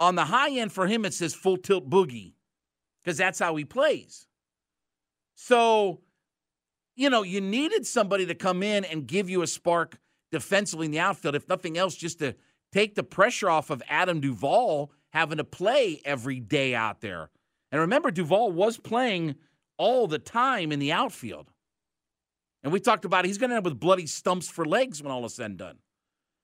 On 0.00 0.14
the 0.14 0.24
high 0.24 0.50
end 0.50 0.72
for 0.72 0.86
him, 0.86 1.04
it 1.04 1.14
says 1.14 1.34
full 1.34 1.56
tilt 1.56 1.90
boogie 1.90 2.34
because 3.02 3.18
that's 3.18 3.38
how 3.38 3.56
he 3.56 3.64
plays. 3.64 4.26
So, 5.34 6.00
you 6.96 7.10
know, 7.10 7.22
you 7.22 7.40
needed 7.40 7.86
somebody 7.86 8.26
to 8.26 8.34
come 8.34 8.62
in 8.62 8.84
and 8.84 9.06
give 9.06 9.28
you 9.28 9.42
a 9.42 9.46
spark 9.46 9.98
defensively 10.30 10.86
in 10.86 10.92
the 10.92 11.00
outfield, 11.00 11.34
if 11.34 11.48
nothing 11.48 11.76
else, 11.76 11.94
just 11.94 12.18
to 12.20 12.34
take 12.72 12.94
the 12.94 13.02
pressure 13.04 13.48
off 13.48 13.70
of 13.70 13.82
Adam 13.88 14.20
Duvall 14.20 14.92
having 15.10 15.38
to 15.38 15.44
play 15.44 16.00
every 16.04 16.40
day 16.40 16.74
out 16.74 17.00
there. 17.00 17.30
And 17.70 17.80
remember, 17.80 18.10
Duvall 18.10 18.52
was 18.52 18.78
playing 18.78 19.36
all 19.78 20.06
the 20.06 20.18
time 20.18 20.72
in 20.72 20.78
the 20.78 20.92
outfield. 20.92 21.50
And 22.62 22.72
we 22.72 22.80
talked 22.80 23.04
about 23.04 23.24
he's 23.24 23.38
going 23.38 23.50
to 23.50 23.56
end 23.56 23.66
up 23.66 23.70
with 23.70 23.78
bloody 23.78 24.06
stumps 24.06 24.48
for 24.48 24.64
legs 24.64 25.02
when 25.02 25.12
all 25.12 25.24
is 25.24 25.34
said 25.34 25.46
and 25.46 25.58
done. 25.58 25.78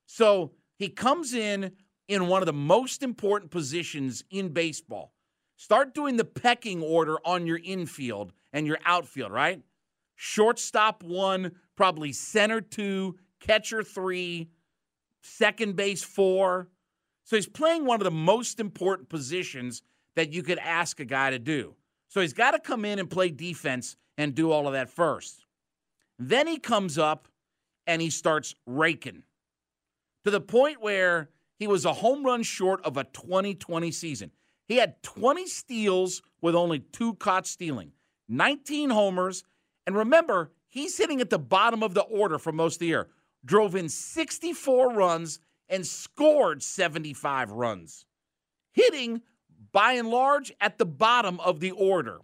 So 0.06 0.52
he 0.76 0.88
comes 0.88 1.34
in 1.34 1.72
in 2.08 2.26
one 2.26 2.42
of 2.42 2.46
the 2.46 2.52
most 2.52 3.02
important 3.02 3.50
positions 3.50 4.24
in 4.30 4.48
baseball. 4.48 5.14
Start 5.56 5.94
doing 5.94 6.16
the 6.16 6.24
pecking 6.24 6.82
order 6.82 7.18
on 7.24 7.46
your 7.46 7.60
infield 7.62 8.32
and 8.52 8.66
your 8.66 8.78
outfield, 8.84 9.32
right? 9.32 9.60
Shortstop 10.16 11.02
one, 11.02 11.52
probably 11.76 12.12
center 12.12 12.60
two, 12.60 13.16
catcher 13.40 13.82
three, 13.82 14.50
second 15.22 15.76
base 15.76 16.02
four. 16.02 16.68
So 17.24 17.36
he's 17.36 17.48
playing 17.48 17.86
one 17.86 18.00
of 18.00 18.04
the 18.04 18.10
most 18.10 18.60
important 18.60 19.08
positions 19.08 19.82
that 20.16 20.32
you 20.32 20.42
could 20.42 20.58
ask 20.58 21.00
a 21.00 21.04
guy 21.04 21.30
to 21.30 21.38
do. 21.38 21.74
So 22.08 22.20
he's 22.20 22.32
got 22.32 22.50
to 22.52 22.58
come 22.58 22.84
in 22.84 22.98
and 22.98 23.08
play 23.08 23.30
defense 23.30 23.96
and 24.18 24.34
do 24.34 24.50
all 24.50 24.66
of 24.66 24.72
that 24.72 24.90
first. 24.90 25.46
Then 26.18 26.46
he 26.46 26.58
comes 26.58 26.98
up 26.98 27.28
and 27.86 28.02
he 28.02 28.10
starts 28.10 28.54
raking 28.66 29.22
to 30.24 30.30
the 30.30 30.40
point 30.40 30.82
where 30.82 31.30
he 31.58 31.66
was 31.66 31.84
a 31.84 31.92
home 31.92 32.24
run 32.24 32.42
short 32.42 32.84
of 32.84 32.96
a 32.96 33.04
2020 33.04 33.90
season. 33.90 34.30
He 34.66 34.76
had 34.76 35.02
20 35.02 35.46
steals 35.46 36.22
with 36.40 36.54
only 36.54 36.80
two 36.80 37.14
caught 37.14 37.46
stealing, 37.46 37.92
19 38.30 38.90
homers. 38.90 39.44
And 39.86 39.96
remember, 39.96 40.52
he's 40.68 40.96
hitting 40.96 41.20
at 41.20 41.30
the 41.30 41.38
bottom 41.38 41.82
of 41.82 41.94
the 41.94 42.02
order 42.02 42.38
for 42.38 42.52
most 42.52 42.76
of 42.76 42.80
the 42.80 42.86
year. 42.86 43.08
Drove 43.44 43.74
in 43.74 43.88
64 43.88 44.92
runs 44.92 45.40
and 45.68 45.86
scored 45.86 46.62
75 46.62 47.50
runs. 47.50 48.06
Hitting, 48.72 49.22
by 49.72 49.92
and 49.92 50.08
large, 50.08 50.52
at 50.60 50.78
the 50.78 50.86
bottom 50.86 51.40
of 51.40 51.60
the 51.60 51.72
order. 51.72 52.18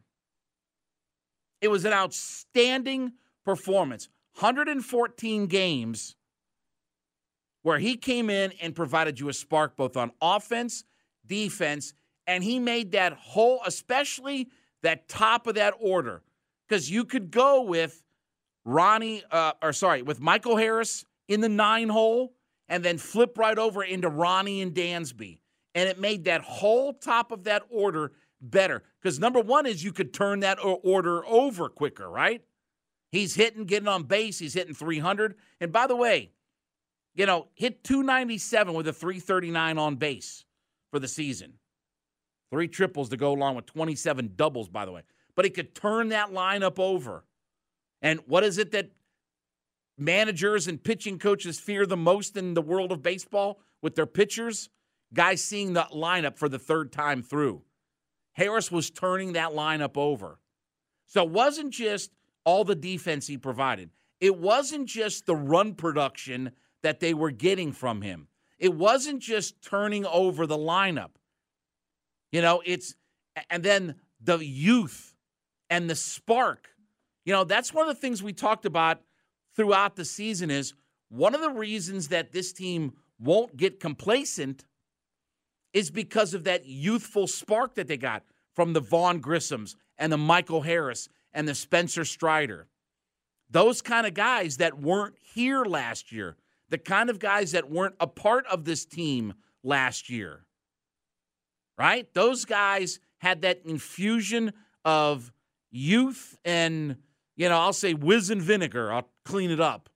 It 1.61 1.69
was 1.69 1.85
an 1.85 1.93
outstanding 1.93 3.13
performance. 3.45 4.09
114 4.39 5.47
games 5.47 6.17
where 7.63 7.79
he 7.79 7.97
came 7.97 8.31
in 8.31 8.53
and 8.61 8.77
provided 8.77 9.19
you 9.19 9.29
a 9.29 9.33
spark 9.33 9.77
both 9.77 9.97
on 9.97 10.13
offense, 10.21 10.85
defense, 11.27 11.95
and 12.27 12.45
he 12.45 12.59
made 12.59 12.93
that 12.93 13.13
whole, 13.15 13.61
especially 13.67 14.49
that 14.87 15.09
top 15.09 15.47
of 15.47 15.57
that 15.57 15.75
order, 15.79 16.23
because 16.67 16.91
you 16.91 17.05
could 17.05 17.31
go 17.31 17.63
with 17.63 18.03
Ronnie, 18.65 19.23
uh, 19.31 19.53
or 19.63 19.73
sorry, 19.73 20.03
with 20.03 20.21
Michael 20.21 20.57
Harris 20.57 21.05
in 21.29 21.41
the 21.41 21.49
nine 21.49 21.89
hole, 21.89 22.35
and 22.69 22.85
then 22.85 22.99
flip 22.99 23.37
right 23.37 23.59
over 23.59 23.83
into 23.83 24.09
Ronnie 24.09 24.63
and 24.63 24.75
Dansby. 24.75 25.41
And 25.75 25.89
it 25.89 26.01
made 26.01 26.25
that 26.25 26.43
whole 26.43 26.93
top 26.95 27.33
of 27.33 27.45
that 27.45 27.63
order 27.69 28.13
better. 28.41 28.83
Because 29.01 29.19
number 29.19 29.41
one 29.41 29.67
is 29.67 29.85
you 29.85 29.93
could 29.93 30.15
turn 30.15 30.41
that 30.41 30.59
order 30.63 31.25
over 31.27 31.69
quicker, 31.69 32.09
right? 32.09 32.43
He's 33.13 33.35
hitting, 33.35 33.65
getting 33.65 33.89
on 33.89 34.05
base. 34.05 34.39
He's 34.39 34.55
hitting 34.55 34.75
300. 34.75 35.35
And 35.61 35.73
by 35.73 35.87
the 35.87 35.97
way, 35.97 36.31
you 37.15 37.27
know, 37.27 37.49
hit 37.55 37.85
297 37.85 38.75
with 38.75 38.89
a 38.89 38.93
339 38.93 39.79
on 39.79 39.97
base 39.97 40.45
for 40.91 40.99
the 40.99 41.09
season. 41.09 41.55
Three 42.51 42.69
triples 42.69 43.09
to 43.11 43.17
go 43.17 43.33
along 43.33 43.57
with 43.57 43.67
27 43.67 44.33
doubles, 44.37 44.69
by 44.69 44.85
the 44.85 44.93
way. 44.93 45.03
But 45.35 45.45
he 45.45 45.51
could 45.51 45.75
turn 45.75 46.09
that 46.11 46.33
lineup 46.33 46.79
over. 46.79 47.25
And 48.03 48.21
what 48.27 48.45
is 48.45 48.59
it 48.59 48.73
that 48.73 48.91
managers 49.99 50.69
and 50.69 50.83
pitching 50.83 51.19
coaches 51.19 51.59
fear 51.59 51.87
the 51.87 51.97
most 51.97 52.37
in 52.37 52.55
the 52.55 52.63
world 52.63 52.93
of 52.93 53.03
baseball 53.03 53.61
with 53.83 53.95
their 53.95 54.07
pitchers? 54.07 54.69
Guys 55.13 55.43
seeing 55.43 55.73
the 55.73 55.87
lineup 55.95 56.37
for 56.37 56.49
the 56.49 56.59
third 56.59 56.93
time 56.93 57.23
through. 57.23 57.63
Harris 58.33 58.71
was 58.71 58.91
turning 58.91 59.33
that 59.33 59.53
lineup 59.53 59.97
over. 59.97 60.39
So 61.07 61.23
it 61.23 61.31
wasn't 61.31 61.73
just 61.73 62.11
all 62.45 62.65
the 62.65 62.75
defense 62.75 63.27
he 63.27 63.39
provided, 63.39 63.91
it 64.21 64.37
wasn't 64.39 64.87
just 64.89 65.27
the 65.27 65.37
run 65.37 65.75
production 65.75 66.53
that 66.83 67.01
they 67.01 67.15
were 67.15 67.31
getting 67.31 67.73
from 67.73 68.03
him. 68.03 68.29
It 68.59 68.75
wasn't 68.75 69.21
just 69.21 69.61
turning 69.63 70.07
over 70.07 70.47
the 70.47 70.57
lineup. 70.57 71.11
You 72.37 72.43
know, 72.43 72.61
it's, 72.67 72.95
and 73.49 73.63
then 73.63 73.95
the 74.21 74.37
youth 74.37 75.15
and 75.71 75.89
the 75.89 75.95
spark. 75.95 76.69
You 77.25 77.33
know, 77.33 77.45
that's 77.45 77.73
one 77.73 77.89
of 77.89 77.95
the 77.95 77.99
things 77.99 78.23
we 78.23 78.35
talked 78.35 78.67
about 78.67 79.01
throughout 79.55 79.97
the 79.97 80.05
season 80.05 80.51
is 80.51 80.75
one 81.09 81.35
of 81.35 81.41
the 81.41 81.49
reasons 81.49 82.09
that 82.09 82.33
this 82.33 82.53
team 82.53 82.93
won't 83.19 83.57
get 83.57 83.81
complacent 83.81 84.67
is 85.73 85.91
because 85.91 86.35
of 86.35 86.45
that 86.45 86.67
youthful 86.67 87.27
spark 87.27 87.75
that 87.77 87.89
they 87.89 87.97
got 87.97 88.23
from 88.53 88.75
the 88.75 88.81
Vaughn 88.81 89.23
Grissoms 89.23 89.75
and 89.97 90.13
the 90.13 90.19
Michael 90.19 90.61
Harris 90.61 91.09
and 91.33 91.49
the 91.49 91.55
Spencer 91.55 92.05
Strider. 92.05 92.69
Those 93.49 93.81
kind 93.81 94.07
of 94.07 94.13
guys 94.13 94.59
that 94.59 94.79
weren't 94.79 95.15
here 95.23 95.65
last 95.65 96.13
year, 96.13 96.37
the 96.69 96.77
kind 96.77 97.09
of 97.09 97.19
guys 97.19 97.53
that 97.53 97.71
weren't 97.71 97.95
a 97.99 98.07
part 98.07 98.45
of 98.49 98.67
this 98.67 98.85
team 98.85 99.33
last 99.63 100.11
year. 100.11 100.46
Right? 101.79 102.13
Those 102.15 102.45
guys 102.45 103.01
had 103.19 103.43
that 103.43 103.61
infusion 103.65 104.53
of 104.85 105.33
youth 105.71 106.39
and, 106.45 106.97
you 107.37 107.49
know, 107.49 107.59
I'll 107.59 107.73
say 107.73 107.93
whiz 107.93 108.31
and 108.31 108.41
vinegar. 108.41 108.93
I'll 108.93 109.11
clean 109.25 109.51
it 109.51 109.61
up. 109.61 109.91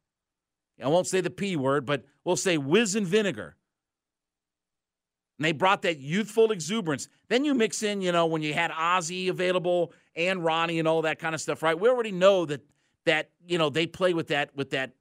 I 0.82 0.88
won't 0.88 1.06
say 1.06 1.20
the 1.20 1.30
P 1.30 1.56
word, 1.56 1.86
but 1.86 2.04
we'll 2.24 2.36
say 2.36 2.58
whiz 2.58 2.94
and 2.94 3.06
vinegar. 3.06 3.56
And 5.38 5.44
they 5.44 5.52
brought 5.52 5.82
that 5.82 5.98
youthful 5.98 6.52
exuberance. 6.52 7.08
Then 7.28 7.44
you 7.44 7.54
mix 7.54 7.82
in, 7.82 8.02
you 8.02 8.12
know, 8.12 8.26
when 8.26 8.42
you 8.42 8.52
had 8.52 8.70
Ozzy 8.70 9.30
available 9.30 9.92
and 10.14 10.44
Ronnie 10.44 10.78
and 10.78 10.86
all 10.86 11.02
that 11.02 11.18
kind 11.18 11.34
of 11.34 11.40
stuff, 11.40 11.62
right? 11.62 11.78
We 11.78 11.88
already 11.88 12.12
know 12.12 12.44
that 12.46 12.62
that, 13.06 13.30
you 13.46 13.56
know, 13.56 13.70
they 13.70 13.86
play 13.86 14.12
with 14.12 14.28
that 14.28 14.54
with 14.54 14.70
that 14.70 14.92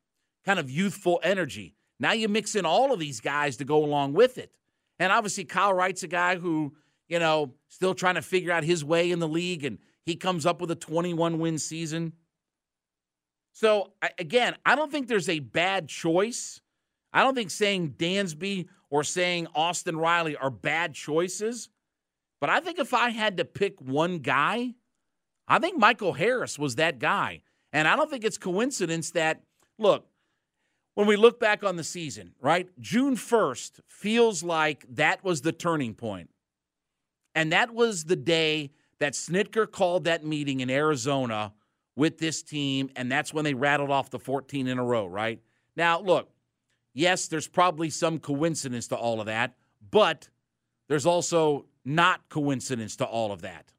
kind 0.45 0.59
of 0.59 0.69
youthful 0.69 1.19
energy. 1.23 1.75
Now 1.99 2.13
you 2.13 2.29
mix 2.29 2.55
in 2.55 2.65
all 2.65 2.93
of 2.93 2.99
these 2.99 3.19
guys 3.19 3.57
to 3.57 3.65
go 3.65 3.83
along 3.83 4.13
with 4.13 4.37
it. 4.37 4.53
And 4.99 5.11
obviously, 5.11 5.45
Kyle 5.45 5.73
Wright's 5.73 6.03
a 6.03 6.07
guy 6.07 6.35
who, 6.35 6.75
you 7.07 7.19
know, 7.19 7.53
still 7.69 7.95
trying 7.95 8.15
to 8.15 8.21
figure 8.21 8.51
out 8.51 8.63
his 8.63 8.83
way 8.83 9.11
in 9.11 9.19
the 9.19 9.27
league, 9.27 9.63
and 9.63 9.79
he 10.05 10.15
comes 10.15 10.45
up 10.45 10.59
with 10.61 10.69
a 10.71 10.75
21 10.75 11.39
win 11.39 11.57
season. 11.57 12.13
So, 13.53 13.93
again, 14.17 14.55
I 14.65 14.75
don't 14.75 14.91
think 14.91 15.07
there's 15.07 15.29
a 15.29 15.39
bad 15.39 15.87
choice. 15.87 16.61
I 17.11 17.23
don't 17.23 17.35
think 17.35 17.51
saying 17.51 17.95
Dansby 17.97 18.67
or 18.89 19.03
saying 19.03 19.47
Austin 19.55 19.97
Riley 19.97 20.35
are 20.35 20.49
bad 20.49 20.93
choices. 20.93 21.69
But 22.39 22.49
I 22.49 22.59
think 22.59 22.79
if 22.79 22.93
I 22.93 23.09
had 23.09 23.37
to 23.37 23.45
pick 23.45 23.81
one 23.81 24.19
guy, 24.19 24.75
I 25.47 25.59
think 25.59 25.77
Michael 25.77 26.13
Harris 26.13 26.57
was 26.57 26.75
that 26.75 26.99
guy. 26.99 27.41
And 27.73 27.87
I 27.87 27.95
don't 27.95 28.09
think 28.09 28.23
it's 28.23 28.37
coincidence 28.37 29.11
that, 29.11 29.41
look, 29.77 30.07
when 30.99 31.07
we 31.07 31.15
look 31.15 31.39
back 31.39 31.63
on 31.63 31.77
the 31.77 31.83
season, 31.85 32.33
right? 32.41 32.67
June 32.77 33.15
1st 33.15 33.79
feels 33.87 34.43
like 34.43 34.85
that 34.95 35.23
was 35.23 35.39
the 35.39 35.53
turning 35.53 35.93
point. 35.93 36.29
And 37.33 37.53
that 37.53 37.73
was 37.73 38.03
the 38.03 38.17
day 38.17 38.71
that 38.99 39.13
Snitker 39.13 39.71
called 39.71 40.03
that 40.03 40.25
meeting 40.25 40.59
in 40.59 40.69
Arizona 40.69 41.53
with 41.95 42.17
this 42.17 42.43
team. 42.43 42.89
And 42.97 43.09
that's 43.09 43.33
when 43.33 43.45
they 43.45 43.53
rattled 43.53 43.91
off 43.91 44.09
the 44.09 44.19
14 44.19 44.67
in 44.67 44.77
a 44.77 44.83
row, 44.83 45.05
right? 45.07 45.39
Now, 45.77 46.01
look, 46.01 46.31
yes, 46.93 47.29
there's 47.29 47.47
probably 47.47 47.89
some 47.89 48.19
coincidence 48.19 48.89
to 48.89 48.97
all 48.97 49.21
of 49.21 49.27
that, 49.27 49.53
but 49.89 50.27
there's 50.89 51.05
also 51.05 51.67
not 51.85 52.27
coincidence 52.27 52.97
to 52.97 53.05
all 53.05 53.31
of 53.31 53.43
that. 53.43 53.71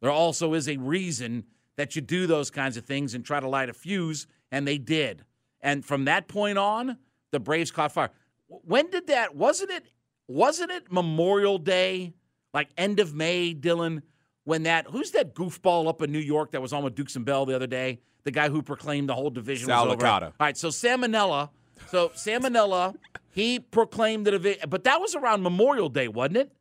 There 0.00 0.10
also 0.10 0.54
is 0.54 0.66
a 0.66 0.78
reason 0.78 1.44
that 1.76 1.94
you 1.94 2.00
do 2.00 2.26
those 2.26 2.50
kinds 2.50 2.78
of 2.78 2.86
things 2.86 3.12
and 3.12 3.22
try 3.22 3.38
to 3.38 3.48
light 3.50 3.68
a 3.68 3.74
fuse, 3.74 4.26
and 4.50 4.66
they 4.66 4.78
did. 4.78 5.26
And 5.62 5.84
from 5.84 6.06
that 6.06 6.28
point 6.28 6.58
on, 6.58 6.98
the 7.30 7.40
Braves 7.40 7.70
caught 7.70 7.92
fire. 7.92 8.10
When 8.48 8.90
did 8.90 9.06
that? 9.06 9.34
Wasn't 9.34 9.70
it? 9.70 9.84
Wasn't 10.28 10.70
it 10.70 10.90
Memorial 10.90 11.58
Day, 11.58 12.14
like 12.52 12.70
end 12.76 13.00
of 13.00 13.14
May, 13.14 13.54
Dylan? 13.54 14.02
When 14.44 14.64
that? 14.64 14.86
Who's 14.88 15.12
that 15.12 15.34
goofball 15.34 15.88
up 15.88 16.02
in 16.02 16.10
New 16.10 16.18
York 16.18 16.50
that 16.52 16.60
was 16.60 16.72
on 16.72 16.82
with 16.82 16.94
Dukes 16.94 17.16
and 17.16 17.24
Bell 17.24 17.46
the 17.46 17.54
other 17.54 17.66
day? 17.66 18.00
The 18.24 18.30
guy 18.30 18.48
who 18.48 18.62
proclaimed 18.62 19.08
the 19.08 19.14
whole 19.14 19.30
division 19.30 19.66
Sal 19.66 19.86
was 19.86 19.94
over. 19.94 20.04
Licata. 20.04 20.26
All 20.26 20.32
right, 20.40 20.56
so 20.56 20.68
Salmonella. 20.68 21.50
So 21.88 22.10
Salmonella, 22.10 22.94
he 23.30 23.58
proclaimed 23.58 24.26
the 24.26 24.32
division, 24.32 24.68
but 24.68 24.84
that 24.84 25.00
was 25.00 25.14
around 25.14 25.42
Memorial 25.42 25.88
Day, 25.88 26.08
wasn't 26.08 26.36
it? 26.38 26.52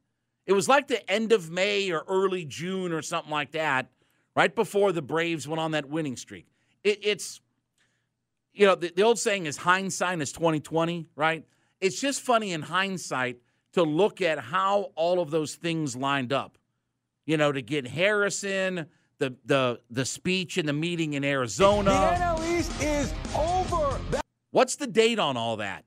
It 0.47 0.53
was 0.53 0.67
like 0.67 0.87
the 0.87 1.09
end 1.09 1.31
of 1.31 1.51
May 1.51 1.91
or 1.91 2.03
early 2.07 2.45
June 2.45 2.91
or 2.91 3.01
something 3.03 3.31
like 3.31 3.51
that, 3.51 3.91
right 4.35 4.53
before 4.53 4.91
the 4.91 5.01
Braves 5.01 5.47
went 5.47 5.59
on 5.59 5.71
that 5.71 5.87
winning 5.87 6.17
streak. 6.17 6.47
It, 6.83 6.99
it's, 7.03 7.41
you 8.53 8.65
know, 8.65 8.75
the, 8.75 8.91
the 8.95 9.03
old 9.03 9.19
saying 9.19 9.45
is 9.45 9.57
hindsight 9.57 10.21
is 10.21 10.31
twenty 10.31 10.59
twenty, 10.59 11.07
right? 11.15 11.45
It's 11.79 11.99
just 11.99 12.21
funny 12.21 12.51
in 12.51 12.61
hindsight 12.61 13.37
to 13.73 13.83
look 13.83 14.21
at 14.21 14.37
how 14.39 14.91
all 14.95 15.19
of 15.19 15.31
those 15.31 15.55
things 15.55 15.95
lined 15.95 16.33
up. 16.33 16.57
You 17.25 17.37
know, 17.37 17.51
to 17.51 17.61
get 17.61 17.87
Harrison, 17.87 18.87
the 19.19 19.35
the 19.45 19.79
the 19.89 20.05
speech 20.05 20.57
in 20.57 20.65
the 20.65 20.73
meeting 20.73 21.13
in 21.13 21.23
Arizona. 21.23 21.91
The 21.91 22.23
NL 22.23 22.59
East 22.59 22.81
is 22.81 23.13
over. 23.35 23.99
What's 24.51 24.75
the 24.75 24.87
date 24.87 25.19
on 25.19 25.37
all 25.37 25.57
that? 25.57 25.85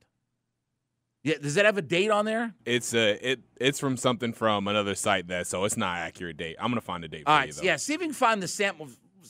Yeah, 1.22 1.38
does 1.40 1.54
that 1.54 1.64
have 1.64 1.78
a 1.78 1.82
date 1.82 2.10
on 2.10 2.26
there? 2.26 2.54
It's 2.66 2.94
a 2.94 3.30
it 3.30 3.40
it's 3.56 3.78
from 3.80 3.96
something 3.96 4.32
from 4.32 4.68
another 4.68 4.94
site 4.94 5.28
that 5.28 5.46
so 5.46 5.64
it's 5.64 5.76
not 5.76 5.98
accurate 5.98 6.36
date. 6.36 6.56
I'm 6.60 6.70
gonna 6.70 6.80
find 6.82 7.02
a 7.04 7.08
date 7.08 7.24
for 7.24 7.30
All 7.30 7.44
you 7.44 7.52
though. 7.52 7.62
yeah. 7.62 7.76
See 7.76 7.94
if 7.94 8.00
you 8.00 8.06
can 8.08 8.14
find 8.14 8.42
the 8.42 8.48
sample 8.48 8.88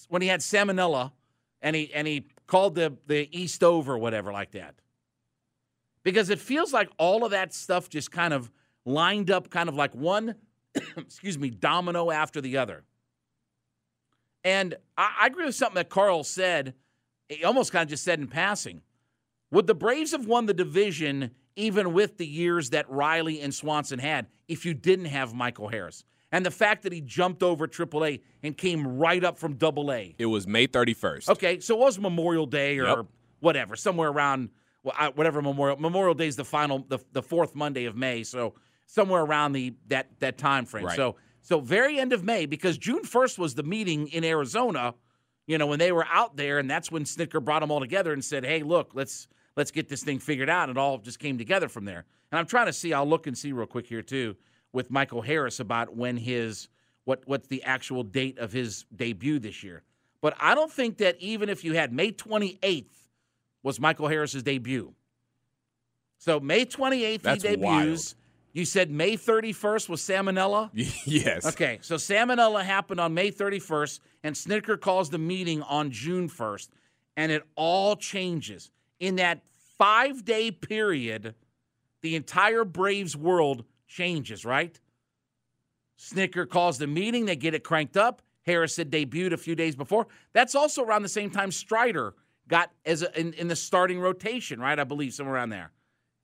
when 0.09 0.21
he 0.21 0.29
had 0.29 0.41
salmonella, 0.41 1.13
and 1.63 1.75
he 1.77 1.93
and 1.95 2.07
he 2.07 2.27
called 2.47 2.75
the 2.75 2.97
the 3.07 3.29
East 3.37 3.63
over, 3.63 3.97
whatever, 3.99 4.33
like 4.33 4.53
that. 4.53 4.75
Because 6.03 6.29
it 6.31 6.39
feels 6.39 6.73
like 6.73 6.91
all 6.99 7.25
of 7.25 7.31
that 7.31 7.55
stuff 7.55 7.89
just 7.89 8.11
kind 8.11 8.35
of 8.35 8.51
lined 8.85 9.31
up, 9.31 9.51
kind 9.51 9.69
of 9.69 9.75
like 9.75 9.95
one, 9.95 10.35
excuse 10.97 11.39
me, 11.39 11.51
domino 11.51 12.11
after 12.11 12.41
the 12.41 12.59
other. 12.59 12.85
And 14.45 14.75
I, 14.97 15.17
I 15.23 15.27
agree 15.27 15.47
with 15.47 15.55
something 15.55 15.77
that 15.77 15.89
Carl 15.89 16.23
said. 16.25 16.75
He 17.29 17.43
almost 17.43 17.73
kind 17.73 17.83
of 17.83 17.89
just 17.89 18.05
said 18.05 18.21
in 18.21 18.29
passing. 18.29 18.83
Would 19.51 19.67
the 19.67 19.75
Braves 19.75 20.13
have 20.13 20.27
won 20.27 20.47
the 20.47 20.55
division 20.55 21.31
even 21.57 21.93
with 21.95 22.19
the 22.19 22.27
years 22.27 22.71
that 22.71 22.91
Riley 22.91 23.41
and 23.41 23.55
Swanson 23.55 23.99
had 23.99 24.27
if 24.47 24.67
you 24.67 24.75
didn't 24.75 25.07
have 25.07 25.33
Michael 25.33 25.69
Harris? 25.69 26.05
And 26.35 26.45
the 26.45 26.51
fact 26.51 26.83
that 26.83 26.93
he 26.93 27.01
jumped 27.01 27.45
over 27.45 27.69
AAA 27.69 28.21
and 28.43 28.57
came 28.57 28.85
right 28.99 29.23
up 29.23 29.39
from 29.39 29.55
Double 29.55 29.93
A. 29.93 30.17
It 30.19 30.27
was 30.27 30.49
May 30.49 30.67
31st. 30.67 31.29
Okay, 31.29 31.61
so 31.61 31.77
it 31.77 31.79
was 31.79 31.97
Memorial 31.97 32.45
Day 32.45 32.77
or 32.81 32.87
Yep. 32.87 33.07
whatever, 33.39 33.77
somewhere 33.77 34.09
around 34.09 34.49
whatever 35.15 35.41
Memorial 35.41 35.77
Memorial 35.79 36.13
Day 36.13 36.27
is 36.27 36.35
the 36.35 36.45
final, 36.45 36.85
the, 36.89 36.99
the 37.13 37.23
fourth 37.23 37.55
Monday 37.55 37.85
of 37.85 37.95
May, 37.95 38.25
so 38.25 38.55
somewhere 38.87 39.23
around 39.23 39.53
the 39.53 39.75
that 39.87 40.09
that 40.19 40.37
time 40.37 40.67
frame. 40.67 40.87
Right. 40.87 40.97
So 40.97 41.15
so 41.41 41.61
very 41.61 42.01
end 42.01 42.13
of 42.13 42.25
May 42.25 42.47
because 42.47 42.79
June 42.79 43.05
first 43.05 43.39
was 43.39 43.55
the 43.55 43.63
meeting 43.63 44.09
in 44.09 44.25
Arizona. 44.25 44.95
You 45.47 45.57
know 45.59 45.69
when 45.69 45.79
they 45.79 45.93
were 45.93 46.07
out 46.11 46.37
there, 46.37 46.59
and 46.59 46.69
that's 46.69 46.91
when 46.91 47.05
Snitker 47.05 47.45
brought 47.45 47.61
them 47.61 47.71
all 47.71 47.79
together 47.79 48.13
and 48.13 48.25
said, 48.25 48.45
"Hey, 48.45 48.65
look, 48.65 48.91
let's 48.93 49.29
let's 49.57 49.71
get 49.71 49.89
this 49.89 50.03
thing 50.03 50.19
figured 50.19 50.51
out." 50.51 50.69
And 50.69 50.77
it 50.77 50.81
all 50.81 50.99
just 50.99 51.21
came 51.21 51.39
together 51.39 51.69
from 51.69 51.85
there. 51.85 52.05
And 52.33 52.41
I'm 52.41 52.47
trying 52.47 52.67
to 52.67 52.73
see. 52.73 52.93
I'll 52.93 53.09
look 53.09 53.29
and 53.29 53.39
see 53.39 53.53
real 53.53 53.69
quick 53.69 53.87
here 53.87 54.03
too 54.03 54.35
with 54.75 54.91
Michael 54.91 55.23
Harris 55.23 55.61
about 55.61 55.97
when 55.97 56.17
his 56.17 56.69
what 57.05 57.23
what's 57.27 57.47
the 57.47 57.63
actual 57.63 58.03
date 58.03 58.39
of 58.39 58.53
his 58.53 58.85
debut 58.95 59.39
this 59.39 59.63
year. 59.63 59.83
But 60.21 60.35
I 60.41 60.55
don't 60.55 60.73
think 60.73 60.99
that 60.99 61.17
even 61.21 61.49
if 61.49 61.65
you 61.65 61.75
had 61.75 61.93
May 61.93 62.11
28th 62.11 62.87
was 63.63 63.79
Michael 63.79 64.09
Harris's 64.09 64.43
debut. 64.43 64.93
So 66.19 66.41
May 66.41 66.65
28th 66.65 67.23
That's 67.23 67.43
he 67.43 67.51
debuts. 67.51 67.65
wild. 67.65 68.15
You 68.53 68.65
said 68.65 68.91
May 68.91 69.17
31st 69.17 69.89
was 69.89 70.01
Salmonella? 70.01 70.71
yes. 71.07 71.45
Okay, 71.45 71.79
so 71.83 71.97
Salmonella 71.97 72.63
happened 72.63 73.01
on 73.01 73.13
May 73.13 73.33
31st, 73.33 74.01
and 74.23 74.35
Snitker 74.35 74.81
calls 74.81 75.11
the 75.11 75.19
meeting 75.19 75.61
on 75.63 75.91
June 75.91 76.29
1st, 76.29 76.69
and 77.17 77.33
it 77.33 77.43
all 77.57 77.97
changes. 77.97 78.71
In 79.01 79.17
that 79.17 79.43
five 79.77 80.25
day 80.25 80.51
period, 80.53 81.35
the 82.01 82.15
entire 82.17 82.65
Braves 82.65 83.17
world 83.17 83.65
changes, 83.95 84.45
right? 84.45 84.79
Snitker 85.99 86.49
calls 86.49 86.79
the 86.79 86.87
meeting, 86.87 87.27
they 87.27 87.37
get 87.37 87.55
it 87.55 87.63
cranked 87.63 87.97
up. 87.97 88.23
Harris 88.43 88.77
had 88.77 88.91
debuted 88.91 89.33
a 89.33 89.37
few 89.37 89.55
days 89.55 89.77
before. 89.77 90.07
That's 90.33 90.55
also 90.55 90.83
around 90.83 91.03
the 91.03 91.09
same 91.09 91.31
time 91.31 91.51
Strider 91.51 92.15
got 92.49 92.71
as 92.85 93.03
a, 93.03 93.19
in, 93.19 93.33
in 93.35 93.49
the 93.49 93.57
starting 93.57 94.01
rotation, 94.01 94.61
right? 94.61 94.79
I 94.79 94.85
believe 94.85 95.15
somewhere 95.15 95.37
around 95.37 95.51
there. 95.51 95.71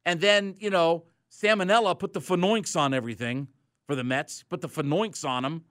And 0.04 0.20
then, 0.20 0.56
you 0.59 0.68
know, 0.68 1.04
Salmonella 1.30 1.98
put 1.98 2.12
the 2.12 2.20
fanoinks 2.20 2.78
on 2.78 2.92
everything 2.92 3.48
for 3.87 3.94
the 3.94 4.04
Mets, 4.04 4.42
put 4.42 4.61
the 4.61 4.68
fanoinks 4.68 5.24
on 5.26 5.44
them, 5.44 5.64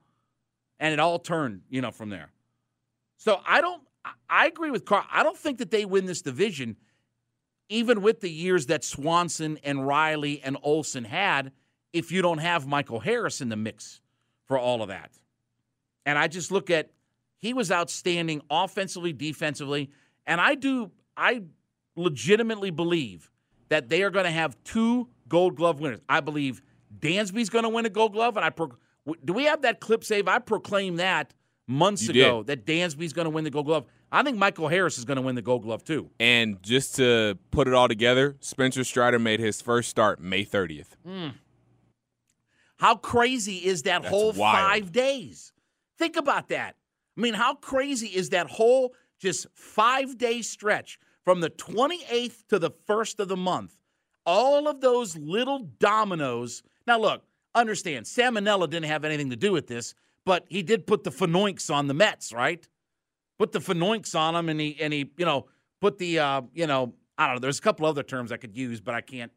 and 0.80 0.92
it 0.92 0.98
all 0.98 1.18
turned, 1.18 1.60
you 1.68 1.82
know, 1.82 1.90
from 1.90 2.08
there. 2.08 2.32
So 3.18 3.40
I 3.46 3.60
don't, 3.60 3.82
I 4.28 4.46
agree 4.46 4.70
with 4.70 4.86
Carl. 4.86 5.04
I 5.12 5.22
don't 5.22 5.36
think 5.36 5.58
that 5.58 5.70
they 5.70 5.84
win 5.84 6.06
this 6.06 6.22
division, 6.22 6.76
even 7.68 8.00
with 8.00 8.20
the 8.20 8.30
years 8.30 8.66
that 8.66 8.82
Swanson 8.82 9.58
and 9.62 9.86
Riley 9.86 10.40
and 10.42 10.56
Olson 10.62 11.04
had, 11.04 11.52
if 11.92 12.12
you 12.12 12.22
don't 12.22 12.38
have 12.38 12.66
Michael 12.66 13.00
Harris 13.00 13.40
in 13.40 13.48
the 13.48 13.56
mix 13.56 14.00
for 14.46 14.58
all 14.58 14.82
of 14.82 14.88
that. 14.88 15.10
And 16.06 16.18
I 16.18 16.28
just 16.28 16.50
look 16.50 16.70
at, 16.70 16.90
he 17.38 17.52
was 17.52 17.70
outstanding 17.70 18.42
offensively, 18.50 19.12
defensively. 19.12 19.90
And 20.26 20.40
I 20.40 20.54
do, 20.54 20.90
I 21.16 21.42
legitimately 21.96 22.70
believe 22.70 23.30
that 23.68 23.88
they 23.88 24.02
are 24.02 24.10
going 24.10 24.24
to 24.24 24.30
have 24.30 24.56
two 24.64 25.08
gold 25.28 25.56
glove 25.56 25.80
winners. 25.80 26.00
I 26.08 26.20
believe 26.20 26.62
Dansby's 26.98 27.50
going 27.50 27.64
to 27.64 27.68
win 27.68 27.86
a 27.86 27.90
gold 27.90 28.12
glove. 28.12 28.36
And 28.36 28.44
I, 28.44 28.50
pro- 28.50 28.76
do 29.24 29.32
we 29.32 29.44
have 29.44 29.62
that 29.62 29.80
clip 29.80 30.04
save? 30.04 30.28
I 30.28 30.38
proclaimed 30.38 30.98
that 30.98 31.32
months 31.66 32.08
You 32.08 32.10
ago 32.10 32.42
that 32.44 32.66
Dansby's 32.66 33.12
going 33.12 33.26
to 33.26 33.30
win 33.30 33.44
the 33.44 33.50
gold 33.50 33.66
glove. 33.66 33.86
I 34.12 34.22
think 34.24 34.36
Michael 34.38 34.68
Harris 34.68 34.98
is 34.98 35.04
going 35.04 35.16
to 35.16 35.22
win 35.22 35.36
the 35.36 35.42
gold 35.42 35.62
glove 35.62 35.84
too. 35.84 36.10
And 36.18 36.60
just 36.62 36.96
to 36.96 37.38
put 37.52 37.68
it 37.68 37.74
all 37.74 37.86
together, 37.86 38.36
Spencer 38.40 38.82
Strider 38.82 39.20
made 39.20 39.38
his 39.38 39.62
first 39.62 39.88
start 39.88 40.20
May 40.20 40.44
30th. 40.44 40.96
Mm. 41.06 41.34
How 42.80 42.96
crazy 42.96 43.56
is 43.56 43.82
that 43.82 44.02
That's 44.02 44.10
whole 44.10 44.32
wild. 44.32 44.56
five 44.56 44.92
days? 44.92 45.52
Think 45.98 46.16
about 46.16 46.48
that. 46.48 46.76
I 47.16 47.20
mean, 47.20 47.34
how 47.34 47.54
crazy 47.54 48.06
is 48.06 48.30
that 48.30 48.48
whole 48.48 48.94
just 49.18 49.46
five 49.52 50.16
day 50.16 50.40
stretch 50.40 50.98
from 51.22 51.42
the 51.42 51.50
28th 51.50 52.46
to 52.48 52.58
the 52.58 52.70
1st 52.70 53.20
of 53.20 53.28
the 53.28 53.36
month? 53.36 53.76
All 54.24 54.66
of 54.66 54.80
those 54.80 55.14
little 55.14 55.58
dominoes. 55.78 56.62
Now, 56.86 56.98
look, 56.98 57.22
understand, 57.54 58.06
Salmonella 58.06 58.70
didn't 58.70 58.86
have 58.86 59.04
anything 59.04 59.28
to 59.28 59.36
do 59.36 59.52
with 59.52 59.66
this, 59.66 59.94
but 60.24 60.46
he 60.48 60.62
did 60.62 60.86
put 60.86 61.04
the 61.04 61.10
fanoinks 61.10 61.72
on 61.72 61.86
the 61.86 61.94
Mets, 61.94 62.32
right? 62.32 62.66
Put 63.38 63.52
the 63.52 63.58
fanoinks 63.58 64.18
on 64.18 64.32
them, 64.32 64.48
and 64.48 64.58
he, 64.58 64.78
and 64.80 64.92
he, 64.92 65.10
you 65.18 65.26
know, 65.26 65.46
put 65.82 65.98
the, 65.98 66.18
uh, 66.18 66.42
you 66.54 66.66
know, 66.66 66.94
I 67.18 67.26
don't 67.26 67.36
know. 67.36 67.40
There's 67.40 67.58
a 67.58 67.62
couple 67.62 67.84
other 67.84 68.02
terms 68.02 68.32
I 68.32 68.38
could 68.38 68.56
use, 68.56 68.80
but 68.80 68.94
I 68.94 69.02
can't, 69.02 69.32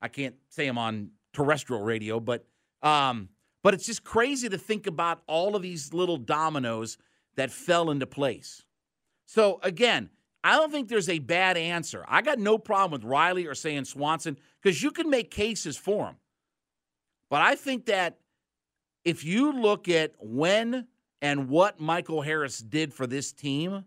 I 0.00 0.06
can't 0.06 0.36
say 0.48 0.66
them 0.66 0.78
on 0.78 1.10
terrestrial 1.32 1.82
radio. 1.82 2.20
But, 2.20 2.46
um, 2.84 3.30
but 3.64 3.74
it's 3.74 3.86
just 3.86 4.04
crazy 4.04 4.48
to 4.48 4.58
think 4.58 4.86
about 4.86 5.22
all 5.26 5.56
of 5.56 5.62
these 5.62 5.92
little 5.92 6.18
dominoes 6.18 6.98
that 7.34 7.50
fell 7.50 7.90
into 7.90 8.06
place. 8.06 8.62
So 9.26 9.58
again, 9.62 10.10
I 10.44 10.56
don't 10.56 10.70
think 10.70 10.88
there's 10.88 11.08
a 11.08 11.18
bad 11.18 11.56
answer. 11.56 12.04
I 12.06 12.20
got 12.20 12.38
no 12.38 12.58
problem 12.58 12.92
with 12.92 13.10
Riley 13.10 13.46
or 13.46 13.54
saying 13.54 13.86
Swanson 13.86 14.38
because 14.62 14.82
you 14.82 14.90
can 14.90 15.08
make 15.08 15.30
cases 15.30 15.78
for 15.78 16.08
him. 16.08 16.16
But 17.30 17.40
I 17.40 17.54
think 17.54 17.86
that 17.86 18.18
if 19.04 19.24
you 19.24 19.52
look 19.52 19.88
at 19.88 20.12
when 20.20 20.86
and 21.22 21.48
what 21.48 21.80
Michael 21.80 22.20
Harris 22.20 22.58
did 22.58 22.92
for 22.92 23.06
this 23.06 23.32
team, 23.32 23.86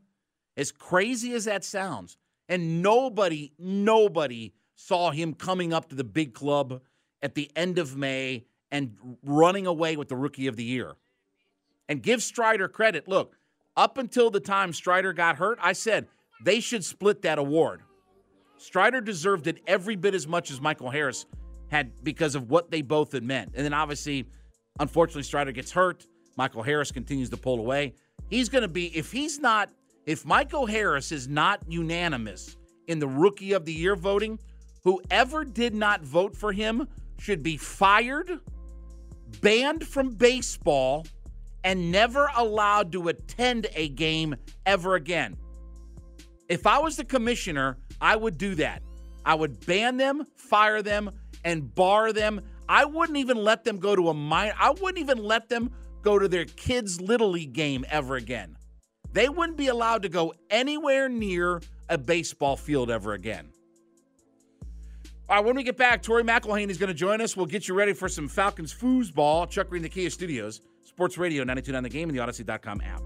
as 0.57 0.71
crazy 0.71 1.33
as 1.33 1.45
that 1.45 1.63
sounds, 1.63 2.17
and 2.49 2.81
nobody, 2.81 3.51
nobody 3.59 4.53
saw 4.73 5.11
him 5.11 5.35
coming 5.35 5.71
up 5.71 5.89
to 5.89 5.95
the 5.95 6.03
big 6.03 6.33
club 6.33 6.81
at 7.21 7.35
the 7.35 7.51
end 7.55 7.77
of 7.77 7.95
May 7.95 8.45
and 8.71 8.95
running 9.23 9.67
away 9.67 9.95
with 9.95 10.09
the 10.09 10.15
rookie 10.15 10.47
of 10.47 10.55
the 10.55 10.63
year. 10.63 10.95
And 11.89 12.03
give 12.03 12.21
Strider 12.21 12.67
credit. 12.67 13.07
Look, 13.07 13.37
up 13.75 13.97
until 13.97 14.29
the 14.29 14.39
time 14.39 14.73
Strider 14.73 15.13
got 15.13 15.37
hurt, 15.37 15.59
I 15.61 15.73
said 15.73 16.07
they 16.43 16.59
should 16.59 16.83
split 16.83 17.21
that 17.21 17.39
award. 17.39 17.81
Strider 18.57 19.01
deserved 19.01 19.47
it 19.47 19.59
every 19.67 19.95
bit 19.95 20.13
as 20.13 20.27
much 20.27 20.51
as 20.51 20.59
Michael 20.59 20.89
Harris 20.89 21.25
had 21.69 21.91
because 22.03 22.35
of 22.35 22.49
what 22.49 22.71
they 22.71 22.81
both 22.81 23.11
had 23.11 23.23
meant. 23.23 23.51
And 23.55 23.63
then 23.63 23.73
obviously, 23.73 24.25
unfortunately, 24.79 25.23
Strider 25.23 25.51
gets 25.51 25.71
hurt. 25.71 26.07
Michael 26.37 26.63
Harris 26.63 26.91
continues 26.91 27.29
to 27.29 27.37
pull 27.37 27.59
away. 27.59 27.93
He's 28.29 28.49
going 28.49 28.63
to 28.63 28.67
be, 28.67 28.95
if 28.97 29.11
he's 29.11 29.39
not, 29.39 29.69
if 30.05 30.25
Michael 30.25 30.65
Harris 30.65 31.11
is 31.11 31.27
not 31.27 31.61
unanimous 31.67 32.57
in 32.87 32.99
the 32.99 33.07
rookie 33.07 33.53
of 33.53 33.65
the 33.65 33.73
year 33.73 33.95
voting, 33.95 34.39
whoever 34.83 35.43
did 35.43 35.73
not 35.73 36.01
vote 36.01 36.35
for 36.35 36.51
him 36.51 36.87
should 37.19 37.43
be 37.43 37.57
fired, 37.57 38.39
banned 39.41 39.87
from 39.87 40.11
baseball, 40.11 41.05
and 41.63 41.91
never 41.91 42.29
allowed 42.35 42.91
to 42.93 43.09
attend 43.09 43.67
a 43.75 43.89
game 43.89 44.35
ever 44.65 44.95
again. 44.95 45.35
If 46.47 46.65
I 46.65 46.79
was 46.79 46.95
the 46.95 47.03
commissioner, 47.03 47.77
I 47.99 48.15
would 48.15 48.37
do 48.37 48.55
that. 48.55 48.81
I 49.25 49.35
would 49.35 49.65
ban 49.65 49.97
them, 49.97 50.25
fire 50.35 50.81
them, 50.81 51.11
and 51.43 51.73
bar 51.75 52.13
them. 52.13 52.41
I 52.69 52.85
wouldn't 52.85 53.17
even 53.17 53.37
let 53.37 53.65
them 53.65 53.79
go 53.79 53.95
to 53.95 54.09
a 54.09 54.13
minor. 54.13 54.53
I 54.57 54.71
wouldn't 54.71 54.99
even 54.99 55.17
let 55.17 55.49
them 55.49 55.71
go 56.01 56.17
to 56.17 56.27
their 56.27 56.45
kids' 56.45 57.01
little 57.01 57.31
league 57.31 57.53
game 57.53 57.85
ever 57.89 58.15
again. 58.15 58.57
They 59.11 59.27
wouldn't 59.27 59.57
be 59.57 59.67
allowed 59.67 60.03
to 60.03 60.09
go 60.09 60.33
anywhere 60.49 61.09
near 61.09 61.61
a 61.89 61.97
baseball 61.97 62.55
field 62.55 62.89
ever 62.89 63.13
again. 63.13 63.49
All 65.29 65.35
right, 65.35 65.45
when 65.45 65.57
we 65.57 65.63
get 65.63 65.75
back, 65.75 66.03
Tori 66.03 66.23
McElhaney 66.23 66.69
is 66.69 66.77
going 66.77 66.87
to 66.87 66.93
join 66.93 67.19
us. 67.19 67.35
We'll 67.35 67.47
get 67.47 67.67
you 67.67 67.73
ready 67.73 67.91
for 67.91 68.07
some 68.07 68.29
Falcons 68.29 68.73
foosball. 68.73 69.49
Chuck 69.49 69.67
Green, 69.69 69.81
the 69.81 69.89
Kia 69.89 70.09
Studios, 70.09 70.61
Sports 70.83 71.17
Radio 71.17 71.43
929 71.43 71.83
The 71.83 71.89
Game, 71.89 72.09
and 72.09 72.17
the 72.17 72.23
Audacy.com 72.23 72.81
app. 72.81 73.01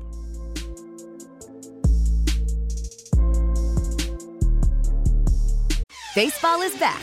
Baseball 6.13 6.61
is 6.61 6.77
back, 6.77 7.01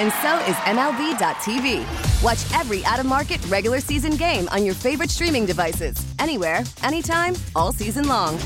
and 0.00 0.10
so 0.14 0.36
is 0.50 0.56
MLB.tv. 0.64 1.84
Watch 2.24 2.58
every 2.58 2.84
out 2.86 2.98
of 2.98 3.06
market 3.06 3.44
regular 3.46 3.78
season 3.78 4.16
game 4.16 4.48
on 4.48 4.64
your 4.64 4.74
favorite 4.74 5.10
streaming 5.10 5.46
devices, 5.46 5.94
anywhere, 6.18 6.64
anytime, 6.82 7.34
all 7.54 7.72
season 7.72 8.08
long. 8.08 8.36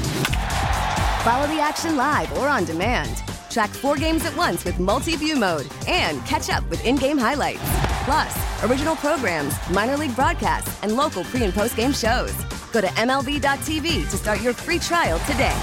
Follow 1.23 1.47
the 1.47 1.61
action 1.61 1.97
live 1.97 2.31
or 2.37 2.49
on 2.49 2.67
demand. 2.67 3.23
Track 3.51 3.71
four 3.71 3.97
games 3.97 4.25
at 4.25 4.37
once 4.37 4.65
with 4.65 4.79
multi 4.79 5.17
view 5.17 5.37
mode 5.37 5.67
and 5.89 6.25
catch 6.25 6.49
up 6.51 6.69
with 6.71 6.85
in 6.87 6.97
game 6.97 7.19
highlights. 7.19 7.61
Plus, 8.05 8.65
original 8.65 8.97
programs, 8.97 9.55
minor 9.71 9.97
league 9.97 10.15
broadcasts, 10.15 10.83
and 10.83 10.97
local 10.97 11.25
pre 11.25 11.43
and 11.43 11.53
post 11.53 11.77
game 11.77 11.93
shows. 11.93 12.33
Go 12.73 12.81
to 12.81 12.87
MLB.tv 12.87 14.09
to 14.09 14.17
start 14.17 14.41
your 14.41 14.55
free 14.55 14.79
trial 14.79 15.19
today. 15.21 15.59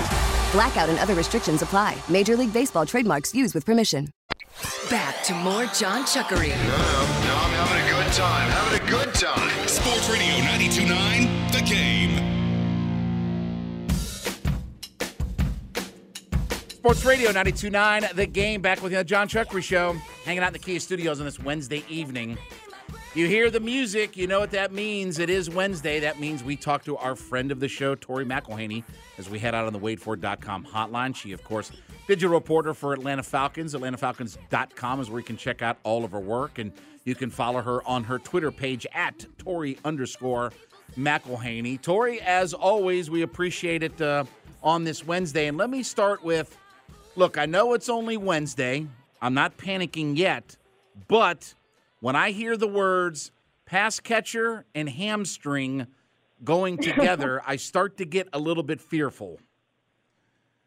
Blackout 0.51 0.89
and 0.89 0.99
other 0.99 1.13
restrictions 1.13 1.61
apply. 1.61 1.95
Major 2.09 2.35
League 2.35 2.53
Baseball 2.53 2.85
trademarks 2.85 3.33
used 3.33 3.55
with 3.55 3.65
permission. 3.65 4.09
Back 4.89 5.23
to 5.23 5.33
more 5.33 5.65
John 5.67 6.03
Chuckery. 6.03 6.49
No, 6.49 6.55
no, 6.55 7.35
I'm 7.35 7.51
having 7.51 7.83
a 7.83 8.03
good 8.03 8.13
time. 8.13 8.49
Having 8.49 8.87
a 8.87 8.91
good 8.91 9.13
time. 9.13 9.67
Sports 9.67 10.09
Radio 10.09 10.37
929, 10.43 11.51
The 11.51 11.61
Game. 11.69 12.06
Sports 16.87 17.03
Radio 17.03 17.27
929, 17.33 18.15
The 18.15 18.25
Game. 18.25 18.61
Back 18.61 18.81
with 18.81 18.93
the 18.93 19.03
John 19.03 19.27
Chuckery 19.27 19.61
Show. 19.61 19.91
Hanging 20.23 20.41
out 20.41 20.47
in 20.47 20.53
the 20.53 20.59
Kia 20.59 20.79
Studios 20.79 21.19
on 21.19 21.25
this 21.25 21.37
Wednesday 21.37 21.83
evening. 21.89 22.37
You 23.13 23.27
hear 23.27 23.51
the 23.51 23.59
music, 23.59 24.15
you 24.15 24.25
know 24.25 24.39
what 24.39 24.51
that 24.51 24.71
means. 24.71 25.19
It 25.19 25.29
is 25.29 25.49
Wednesday. 25.49 25.99
That 25.99 26.21
means 26.21 26.45
we 26.45 26.55
talk 26.55 26.85
to 26.85 26.95
our 26.95 27.17
friend 27.17 27.51
of 27.51 27.59
the 27.59 27.67
show, 27.67 27.95
Tori 27.95 28.23
McElhaney, 28.23 28.85
as 29.17 29.29
we 29.29 29.37
head 29.37 29.53
out 29.53 29.65
on 29.65 29.73
the 29.73 29.79
WadeFord.com 29.79 30.65
hotline. 30.65 31.13
She, 31.13 31.33
of 31.33 31.43
course, 31.43 31.73
digital 32.07 32.33
reporter 32.33 32.73
for 32.73 32.93
Atlanta 32.93 33.21
Falcons. 33.21 33.73
AtlantaFalcons.com 33.73 35.01
is 35.01 35.09
where 35.09 35.19
you 35.19 35.25
can 35.25 35.35
check 35.35 35.61
out 35.61 35.79
all 35.83 36.05
of 36.05 36.11
her 36.11 36.21
work, 36.21 36.57
and 36.57 36.71
you 37.03 37.15
can 37.15 37.29
follow 37.29 37.61
her 37.61 37.85
on 37.85 38.05
her 38.05 38.17
Twitter 38.17 38.49
page 38.49 38.87
at 38.93 39.25
Tori 39.37 39.77
underscore 39.83 40.53
McElhaney. 40.97 41.81
Tori, 41.81 42.21
as 42.21 42.53
always, 42.53 43.09
we 43.09 43.23
appreciate 43.23 43.83
it 43.83 43.99
uh, 43.99 44.23
on 44.63 44.85
this 44.85 45.05
Wednesday. 45.05 45.47
And 45.47 45.57
let 45.57 45.69
me 45.69 45.83
start 45.83 46.23
with 46.23 46.57
look, 47.17 47.37
I 47.37 47.47
know 47.47 47.73
it's 47.73 47.89
only 47.89 48.15
Wednesday. 48.15 48.87
I'm 49.21 49.33
not 49.33 49.57
panicking 49.57 50.15
yet, 50.15 50.55
but 51.07 51.55
when 51.99 52.15
I 52.15 52.31
hear 52.31 52.55
the 52.55 52.67
words 52.67 53.31
pass 53.65 53.99
catcher 53.99 54.65
and 54.75 54.87
hamstring 54.87 55.87
going 56.43 56.77
together, 56.81 57.41
I 57.45 57.55
start 57.55 57.97
to 57.97 58.05
get 58.05 58.29
a 58.31 58.39
little 58.39 58.63
bit 58.63 58.79
fearful. 58.79 59.39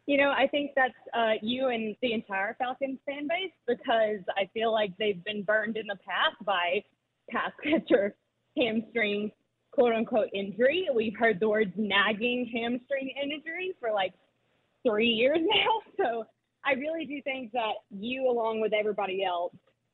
You 0.07 0.17
know, 0.17 0.31
I 0.31 0.47
think 0.47 0.71
that's 0.75 0.93
uh, 1.13 1.33
you 1.41 1.69
and 1.69 1.95
the 2.01 2.11
entire 2.11 2.55
Falcons 2.59 2.99
fan 3.05 3.27
base 3.29 3.53
because 3.65 4.19
I 4.37 4.49
feel 4.53 4.73
like 4.73 4.91
they've 4.97 5.23
been 5.23 5.43
burned 5.43 5.77
in 5.77 5.87
the 5.87 5.95
past 6.05 6.43
by 6.43 6.83
pass 7.29 7.51
catcher 7.63 8.15
hamstring 8.57 9.31
quote 9.71 9.93
unquote 9.93 10.27
injury. 10.33 10.89
We've 10.93 11.15
heard 11.17 11.39
the 11.39 11.47
words 11.47 11.71
nagging 11.77 12.51
hamstring 12.53 13.13
injury 13.23 13.73
for 13.79 13.91
like 13.93 14.11
three 14.85 15.07
years 15.07 15.39
now. 15.41 16.03
So 16.03 16.25
I 16.65 16.73
really 16.73 17.05
do 17.05 17.21
think 17.23 17.51
that 17.53 17.73
you, 17.89 18.29
along 18.29 18.61
with 18.61 18.73
everybody 18.73 19.23
else, 19.23 19.53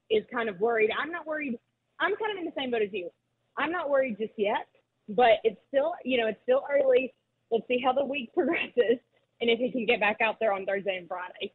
is 0.09 0.23
kind 0.31 0.49
of 0.49 0.59
worried. 0.59 0.89
I'm 0.97 1.11
not 1.11 1.25
worried. 1.25 1.57
I'm 1.99 2.15
kind 2.15 2.31
of 2.31 2.37
in 2.37 2.45
the 2.45 2.51
same 2.57 2.71
boat 2.71 2.81
as 2.81 2.89
you. 2.91 3.09
I'm 3.57 3.71
not 3.71 3.89
worried 3.89 4.17
just 4.19 4.33
yet, 4.37 4.67
but 5.09 5.39
it's 5.43 5.59
still, 5.67 5.93
you 6.03 6.17
know, 6.19 6.27
it's 6.27 6.39
still 6.43 6.63
early. 6.71 7.13
Let's 7.51 7.67
see 7.67 7.81
how 7.83 7.93
the 7.93 8.05
week 8.05 8.33
progresses 8.33 8.99
and 9.39 9.49
if 9.49 9.59
he 9.59 9.71
can 9.71 9.85
get 9.85 9.99
back 9.99 10.17
out 10.21 10.37
there 10.39 10.53
on 10.53 10.65
Thursday 10.65 10.97
and 10.97 11.07
Friday. 11.07 11.53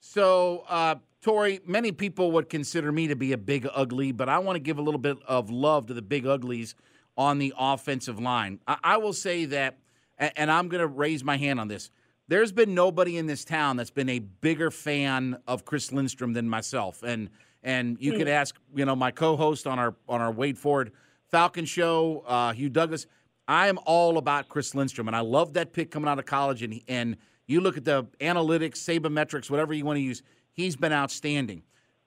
So, 0.00 0.64
uh, 0.68 0.96
Tori, 1.20 1.60
many 1.66 1.90
people 1.90 2.30
would 2.32 2.48
consider 2.48 2.92
me 2.92 3.08
to 3.08 3.16
be 3.16 3.32
a 3.32 3.38
big 3.38 3.68
ugly, 3.74 4.12
but 4.12 4.28
I 4.28 4.38
want 4.38 4.56
to 4.56 4.60
give 4.60 4.78
a 4.78 4.82
little 4.82 5.00
bit 5.00 5.18
of 5.26 5.50
love 5.50 5.86
to 5.86 5.94
the 5.94 6.02
big 6.02 6.26
uglies 6.26 6.74
on 7.16 7.38
the 7.38 7.52
offensive 7.58 8.20
line. 8.20 8.60
I, 8.68 8.76
I 8.84 8.96
will 8.98 9.12
say 9.12 9.46
that, 9.46 9.78
and 10.18 10.50
I'm 10.50 10.68
going 10.68 10.80
to 10.80 10.86
raise 10.86 11.24
my 11.24 11.36
hand 11.36 11.58
on 11.58 11.66
this. 11.66 11.90
There's 12.28 12.52
been 12.52 12.74
nobody 12.74 13.16
in 13.16 13.26
this 13.26 13.44
town 13.44 13.76
that's 13.76 13.90
been 13.90 14.10
a 14.10 14.18
bigger 14.18 14.70
fan 14.70 15.38
of 15.46 15.64
Chris 15.64 15.92
Lindstrom 15.92 16.34
than 16.34 16.48
myself, 16.48 17.02
and 17.02 17.30
and 17.62 17.96
you 18.00 18.12
could 18.12 18.28
ask, 18.28 18.54
you 18.74 18.84
know, 18.84 18.94
my 18.94 19.10
co-host 19.10 19.66
on 19.66 19.78
our 19.78 19.94
on 20.08 20.20
our 20.20 20.30
Wade 20.30 20.58
Ford 20.58 20.92
Falcon 21.30 21.64
show, 21.64 22.22
uh, 22.26 22.52
Hugh 22.52 22.68
Douglas. 22.68 23.06
I 23.48 23.68
am 23.68 23.78
all 23.86 24.18
about 24.18 24.48
Chris 24.48 24.74
Lindstrom, 24.74 25.08
and 25.08 25.16
I 25.16 25.20
love 25.20 25.54
that 25.54 25.72
pick 25.72 25.90
coming 25.90 26.08
out 26.08 26.18
of 26.18 26.26
college. 26.26 26.62
And 26.62 26.80
and 26.86 27.16
you 27.46 27.62
look 27.62 27.78
at 27.78 27.84
the 27.84 28.04
analytics, 28.20 28.76
sabermetrics, 28.76 29.50
whatever 29.50 29.72
you 29.72 29.84
want 29.84 29.96
to 29.96 30.02
use. 30.02 30.22
He's 30.52 30.76
been 30.76 30.92
outstanding. 30.92 31.62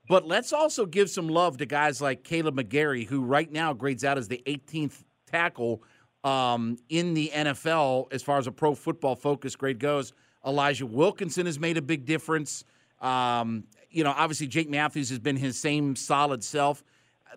But 0.07 0.27
let's 0.27 0.53
also 0.53 0.85
give 0.85 1.09
some 1.09 1.29
love 1.29 1.57
to 1.57 1.65
guys 1.65 2.01
like 2.01 2.23
Kaleb 2.23 2.59
McGary, 2.59 3.07
who 3.07 3.21
right 3.21 3.51
now 3.51 3.73
grades 3.73 4.03
out 4.03 4.17
as 4.17 4.27
the 4.27 4.43
18th 4.45 5.03
tackle 5.25 5.81
um, 6.23 6.77
in 6.89 7.13
the 7.13 7.31
NFL 7.33 8.13
as 8.13 8.21
far 8.21 8.37
as 8.37 8.47
a 8.47 8.51
pro 8.51 8.75
football 8.75 9.15
focus 9.15 9.55
grade 9.55 9.79
goes. 9.79 10.13
Elijah 10.45 10.85
Wilkinson 10.85 11.45
has 11.45 11.59
made 11.59 11.77
a 11.77 11.81
big 11.81 12.05
difference. 12.05 12.63
Um, 12.99 13.65
you 13.89 14.03
know, 14.03 14.13
obviously 14.15 14.47
Jake 14.47 14.69
Matthews 14.69 15.09
has 15.09 15.19
been 15.19 15.35
his 15.35 15.59
same 15.59 15.95
solid 15.95 16.43
self. 16.43 16.83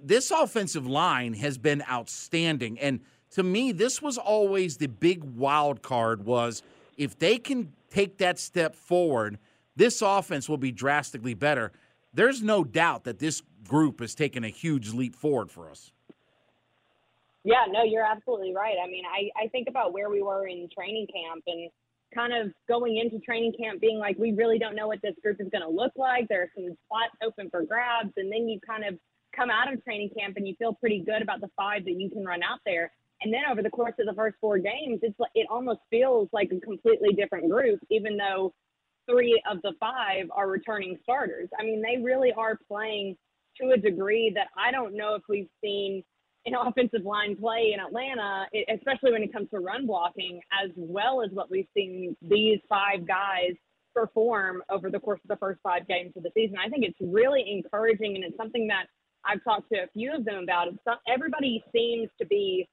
This 0.02 0.30
offensive 0.30 0.86
line 0.86 1.34
has 1.34 1.56
been 1.56 1.82
outstanding, 1.88 2.78
and 2.80 3.00
to 3.32 3.42
me, 3.42 3.72
this 3.72 4.00
was 4.00 4.18
always 4.18 4.76
the 4.76 4.86
big 4.86 5.24
wild 5.24 5.82
card. 5.82 6.24
Was 6.24 6.62
if 6.96 7.18
they 7.18 7.38
can 7.38 7.72
take 7.90 8.18
that 8.18 8.38
step 8.38 8.74
forward, 8.74 9.38
this 9.76 10.02
offense 10.02 10.48
will 10.48 10.58
be 10.58 10.72
drastically 10.72 11.34
better. 11.34 11.72
There's 12.12 12.42
no 12.42 12.64
doubt 12.64 13.04
that 13.04 13.18
this 13.18 13.42
group 13.68 14.00
has 14.00 14.14
taken 14.14 14.44
a 14.44 14.48
huge 14.48 14.92
leap 14.92 15.16
forward 15.16 15.50
for 15.50 15.70
us. 15.70 15.92
Yeah, 17.44 17.66
no, 17.70 17.82
you're 17.84 18.04
absolutely 18.04 18.54
right. 18.54 18.76
I 18.82 18.88
mean, 18.88 19.04
I, 19.04 19.28
I 19.44 19.48
think 19.48 19.68
about 19.68 19.92
where 19.92 20.08
we 20.10 20.22
were 20.22 20.46
in 20.46 20.66
training 20.74 21.06
camp 21.12 21.44
and 21.46 21.70
kind 22.14 22.32
of 22.32 22.52
going 22.68 22.96
into 22.96 23.18
training 23.18 23.52
camp 23.60 23.80
being 23.80 23.98
like, 23.98 24.16
we 24.18 24.32
really 24.32 24.58
don't 24.58 24.74
know 24.74 24.86
what 24.86 25.02
this 25.02 25.14
group 25.22 25.40
is 25.40 25.48
going 25.52 25.62
to 25.62 25.68
look 25.68 25.92
like. 25.96 26.26
There 26.28 26.42
are 26.42 26.50
some 26.54 26.74
spots 26.86 27.14
open 27.22 27.50
for 27.50 27.62
grabs. 27.62 28.12
And 28.16 28.32
then 28.32 28.48
you 28.48 28.58
kind 28.66 28.84
of 28.84 28.98
come 29.36 29.50
out 29.50 29.70
of 29.72 29.82
training 29.84 30.10
camp 30.18 30.36
and 30.36 30.48
you 30.48 30.54
feel 30.58 30.72
pretty 30.74 31.00
good 31.00 31.20
about 31.20 31.40
the 31.42 31.50
five 31.56 31.84
that 31.84 32.00
you 32.00 32.08
can 32.08 32.24
run 32.24 32.42
out 32.42 32.60
there. 32.64 32.90
And 33.20 33.32
then 33.32 33.42
over 33.50 33.62
the 33.62 33.70
course 33.70 33.94
of 33.98 34.06
the 34.06 34.14
first 34.14 34.36
four 34.40 34.58
games, 34.58 35.00
it's 35.02 35.18
like, 35.18 35.30
it 35.34 35.46
almost 35.50 35.80
feels 35.90 36.28
like 36.32 36.50
a 36.50 36.60
completely 36.60 37.12
different 37.14 37.50
group, 37.50 37.80
even 37.90 38.16
though 38.16 38.54
three 39.10 39.40
of 39.50 39.60
the 39.62 39.72
five 39.78 40.26
are 40.34 40.48
returning 40.48 40.96
starters. 41.02 41.48
I 41.58 41.62
mean, 41.62 41.82
they 41.82 42.02
really 42.02 42.32
are 42.32 42.58
playing 42.68 43.16
to 43.60 43.70
a 43.70 43.76
degree 43.76 44.32
that 44.34 44.48
I 44.56 44.70
don't 44.70 44.96
know 44.96 45.14
if 45.14 45.22
we've 45.28 45.48
seen 45.62 46.02
in 46.46 46.54
offensive 46.54 47.04
line 47.04 47.36
play 47.36 47.72
in 47.74 47.80
Atlanta, 47.80 48.46
especially 48.72 49.12
when 49.12 49.22
it 49.22 49.32
comes 49.32 49.48
to 49.50 49.60
run 49.60 49.86
blocking, 49.86 50.40
as 50.64 50.70
well 50.76 51.22
as 51.22 51.30
what 51.32 51.50
we've 51.50 51.68
seen 51.74 52.16
these 52.22 52.58
five 52.68 53.06
guys 53.06 53.52
perform 53.94 54.62
over 54.70 54.90
the 54.90 54.98
course 54.98 55.20
of 55.24 55.28
the 55.28 55.36
first 55.36 55.60
five 55.62 55.86
games 55.86 56.12
of 56.16 56.22
the 56.22 56.30
season. 56.34 56.56
I 56.64 56.68
think 56.68 56.84
it's 56.84 56.98
really 57.00 57.44
encouraging, 57.50 58.16
and 58.16 58.24
it's 58.24 58.36
something 58.36 58.66
that 58.68 58.86
I've 59.24 59.42
talked 59.44 59.70
to 59.72 59.78
a 59.78 59.86
few 59.94 60.14
of 60.14 60.24
them 60.24 60.42
about. 60.42 60.68
Everybody 61.08 61.62
seems 61.72 62.10
to 62.20 62.26
be 62.26 62.68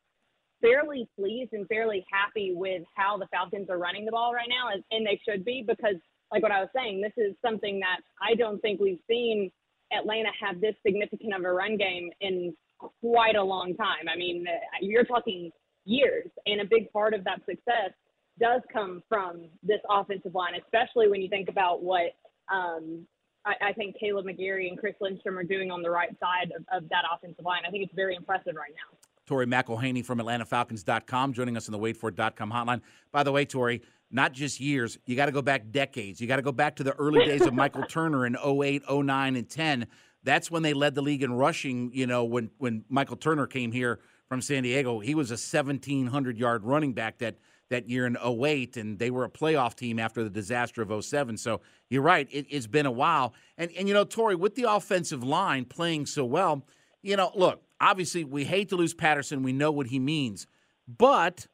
fairly 0.61 1.07
pleased 1.17 1.53
and 1.53 1.67
fairly 1.67 2.05
happy 2.11 2.53
with 2.53 2.83
how 2.95 3.17
the 3.17 3.27
Falcons 3.27 3.69
are 3.69 3.77
running 3.77 4.05
the 4.05 4.11
ball 4.11 4.33
right 4.33 4.49
now, 4.49 4.69
and 4.91 5.05
they 5.05 5.19
should 5.27 5.45
be 5.45 5.63
because, 5.65 5.95
like 6.31 6.43
what 6.43 6.51
I 6.51 6.59
was 6.59 6.69
saying, 6.75 7.01
this 7.01 7.13
is 7.17 7.35
something 7.45 7.79
that 7.79 8.01
I 8.21 8.35
don't 8.35 8.59
think 8.61 8.79
we've 8.79 8.99
seen 9.07 9.51
Atlanta 9.91 10.29
have 10.39 10.61
this 10.61 10.75
significant 10.85 11.33
of 11.33 11.43
a 11.43 11.51
run 11.51 11.77
game 11.77 12.09
in 12.21 12.55
quite 13.01 13.35
a 13.35 13.43
long 13.43 13.75
time. 13.75 14.09
I 14.11 14.17
mean, 14.17 14.45
you're 14.81 15.03
talking 15.03 15.51
years, 15.85 16.29
and 16.45 16.61
a 16.61 16.65
big 16.65 16.91
part 16.91 17.13
of 17.13 17.23
that 17.23 17.39
success 17.45 17.91
does 18.39 18.61
come 18.71 19.03
from 19.07 19.45
this 19.63 19.79
offensive 19.89 20.33
line, 20.33 20.53
especially 20.63 21.09
when 21.09 21.21
you 21.21 21.29
think 21.29 21.49
about 21.49 21.83
what 21.83 22.15
um, 22.51 23.05
I, 23.45 23.69
I, 23.69 23.73
think 23.73 23.95
Kaleb 24.01 24.25
McGary 24.25 24.67
and 24.67 24.77
Chris 24.77 24.95
Lindstrom 24.99 25.37
are 25.37 25.43
doing 25.43 25.71
on 25.71 25.81
the 25.81 25.89
right 25.89 26.09
side 26.19 26.51
of, 26.55 26.83
of 26.83 26.89
that 26.89 27.03
offensive 27.13 27.45
line. 27.45 27.61
I 27.67 27.71
think 27.71 27.83
it's 27.83 27.95
very 27.95 28.15
impressive 28.15 28.55
right 28.55 28.73
now. 28.75 28.97
Tori 29.25 29.45
McElhaney 29.45 30.03
from 30.03 30.19
AtlantaFalcons.com 30.19 31.33
joining 31.33 31.55
us 31.55 31.69
on 31.69 31.71
the 31.71 31.79
WadeFord.com 31.79 32.51
hotline. 32.51 32.81
By 33.11 33.23
the 33.23 33.31
way, 33.31 33.45
Tori, 33.45 33.81
not 34.09 34.33
just 34.33 34.59
years, 34.59 34.97
you 35.05 35.15
got 35.15 35.27
to 35.27 35.31
go 35.31 35.41
back 35.41 35.71
decades. 35.71 36.19
You 36.19 36.27
got 36.27 36.35
to 36.37 36.41
go 36.41 36.51
back 36.51 36.75
to 36.77 36.83
the 36.83 36.93
early 36.93 37.25
days 37.25 37.45
of 37.45 37.53
Michael 37.53 37.83
Turner 37.89 38.25
in 38.25 38.35
08, 38.43 38.83
09, 38.89 39.35
and 39.35 39.49
10. 39.49 39.87
That's 40.23 40.51
when 40.51 40.63
they 40.63 40.73
led 40.73 40.95
the 40.95 41.01
league 41.01 41.23
in 41.23 41.33
rushing, 41.33 41.91
you 41.93 42.07
know, 42.07 42.23
when, 42.23 42.51
when 42.57 42.85
Michael 42.89 43.15
Turner 43.15 43.47
came 43.47 43.71
here 43.71 43.99
from 44.27 44.41
San 44.41 44.63
Diego. 44.63 44.99
He 44.99 45.15
was 45.15 45.31
a 45.31 45.33
1,700 45.33 46.37
yard 46.37 46.63
running 46.63 46.93
back 46.93 47.17
that– 47.19 47.37
that 47.71 47.89
year 47.89 48.05
in 48.05 48.17
08, 48.23 48.77
and 48.77 48.99
they 48.99 49.09
were 49.09 49.23
a 49.23 49.29
playoff 49.29 49.75
team 49.75 49.97
after 49.97 50.23
the 50.23 50.29
disaster 50.29 50.81
of 50.81 51.03
07. 51.03 51.37
So 51.37 51.61
you're 51.89 52.01
right, 52.03 52.27
it, 52.29 52.51
has 52.53 52.67
been 52.67 52.85
a 52.85 52.91
while. 52.91 53.33
And, 53.57 53.71
and, 53.77 53.87
you 53.87 53.93
know, 53.93 54.03
Tori, 54.03 54.35
with 54.35 54.55
the 54.55 54.65
offensive 54.69 55.23
line 55.23 55.65
playing 55.65 56.05
so 56.05 56.23
well, 56.25 56.65
you 57.01 57.15
know, 57.15 57.31
look, 57.33 57.63
obviously 57.79 58.23
we 58.23 58.43
hate 58.43 58.69
to 58.69 58.75
lose 58.75 58.93
Patterson. 58.93 59.41
We 59.41 59.53
know 59.53 59.71
what 59.71 59.87
he 59.87 59.99
means. 59.99 60.47
But 60.85 61.47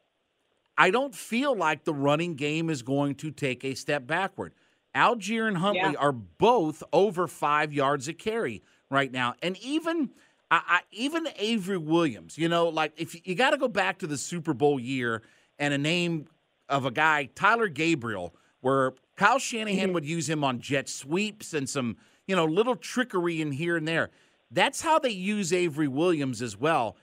I 0.76 0.89
don't 0.89 1.15
feel 1.15 1.55
like 1.55 1.86
the 1.86 1.93
running 1.93 2.36
game 2.36 2.70
is 2.70 2.82
going 2.82 3.15
to 3.15 3.32
take 3.32 3.63
a 3.63 3.76
step 3.76 4.07
backward. 4.07 4.53
Allgeier 4.96 5.48
and 5.48 5.58
Huntley 5.58 5.94
yeah. 5.94 6.00
are 6.00 6.12
both 6.12 6.84
over 6.92 7.28
five 7.28 7.74
yards 7.74 8.08
a 8.08 8.14
carry 8.14 8.64
right 8.90 9.12
now. 9.12 9.36
And 9.42 9.58
even. 9.58 10.12
I, 10.50 10.62
I, 10.66 10.80
even 10.94 11.28
Avery 11.36 11.78
Williams, 11.78 12.38
you 12.38 12.48
know, 12.48 12.70
like 12.70 12.94
if 12.96 13.14
you, 13.14 13.20
you 13.26 13.36
got 13.36 13.50
to 13.50 13.58
go 13.58 13.68
back 13.68 14.00
to 14.00 14.08
the 14.08 14.18
Super 14.18 14.54
Bowl 14.54 14.80
year 14.80 15.22
and 15.60 15.74
a 15.74 15.78
name 15.78 16.28
of 16.70 16.86
a 16.86 16.92
guy, 16.92 17.28
Taylor 17.36 17.68
Gabriel, 17.68 18.34
where 18.62 18.94
Kyle 19.18 19.40
Shanahan 19.40 19.88
mm-hmm. 19.88 19.94
would 19.94 20.06
use 20.06 20.30
him 20.30 20.46
on 20.46 20.62
jet 20.62 20.88
sweeps 20.88 21.54
and 21.54 21.70
some, 21.70 21.98
you 22.28 22.36
know, 22.36 22.46
little 22.46 22.78
trickery 22.78 23.42
in 23.42 23.52
here 23.52 23.76
and 23.76 23.86
there. 23.86 24.10
That's 24.50 24.82
how 24.82 25.00
they 25.00 25.10
use 25.10 25.52
Avery 25.52 25.90
Williams 25.90 26.42
as 26.42 26.56
well. 26.56 26.96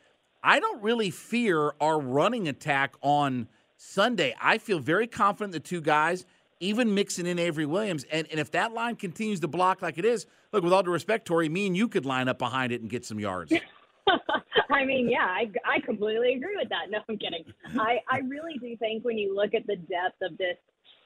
I 0.43 0.59
don't 0.59 0.83
really 0.83 1.11
fear 1.11 1.75
our 1.81 2.01
running 2.01 2.49
attack 2.49 2.95
on 3.03 3.49
Sunday. 3.77 4.35
I 4.41 4.57
feel 4.57 4.79
very 4.79 5.07
confident 5.07 5.53
the 5.53 5.61
two 5.61 5.83
guys, 5.83 6.25
even 6.65 6.95
mixing 6.95 7.27
in 7.27 7.39
Avery 7.39 7.67
Williams. 7.67 8.05
And, 8.11 8.27
and 8.31 8.41
if 8.41 8.51
that 8.53 8.73
line 8.73 8.97
continues 8.97 9.41
to 9.41 9.49
block 9.49 9.83
like 9.83 9.99
it 9.99 10.05
is, 10.05 10.27
look, 10.53 10.65
with 10.65 10.73
all 10.73 10.83
due 10.83 10.91
respect, 10.91 11.27
Tori, 11.27 11.49
me 11.49 11.67
and 11.67 11.77
you 11.77 11.89
could 11.89 12.07
line 12.07 12.29
up 12.29 12.39
behind 12.39 12.73
it 12.73 12.81
and 12.81 12.91
get 12.91 13.05
some 13.05 13.21
yards. 13.21 13.53
I 14.71 14.85
mean, 14.85 15.09
yeah, 15.09 15.27
I, 15.27 15.51
I 15.65 15.81
completely 15.81 16.35
agree 16.35 16.57
with 16.57 16.69
that. 16.71 16.91
No, 16.91 16.99
I'm 17.09 17.19
kidding. 17.19 17.45
I, 17.79 18.01
I 18.11 18.19
really 18.29 18.59
do 18.61 18.77
think 18.77 19.05
when 19.05 19.19
you 19.19 19.35
look 19.35 19.55
at 19.55 19.67
the 19.67 19.77
depth 19.77 20.21
of 20.23 20.37
this 20.37 20.57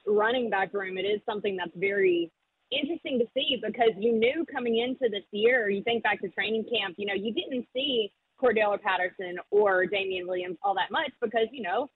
running 0.07 0.49
back 0.49 0.73
room, 0.73 0.97
it 0.97 1.03
is 1.03 1.21
something 1.27 1.57
that's 1.57 1.77
very 1.77 2.31
interesting 2.71 3.19
to 3.19 3.27
see 3.35 3.61
because 3.65 3.91
you 3.99 4.13
knew 4.13 4.45
coming 4.53 4.79
into 4.79 5.11
this 5.11 5.25
year, 5.33 5.71
you 5.71 5.83
think 5.83 6.03
back 6.03 6.21
to 6.21 6.29
training 6.29 6.65
camp, 6.65 6.95
you 6.99 7.07
know, 7.07 7.15
you 7.15 7.33
didn't 7.33 7.67
see 7.75 8.13
Cordarrelle 8.41 8.81
Patterson 8.81 9.39
or 9.51 9.87
Damien 9.87 10.27
Williams 10.27 10.57
all 10.63 10.75
that 10.75 10.91
much 10.91 11.11
because, 11.21 11.49
you 11.53 11.63
know, 11.63 11.89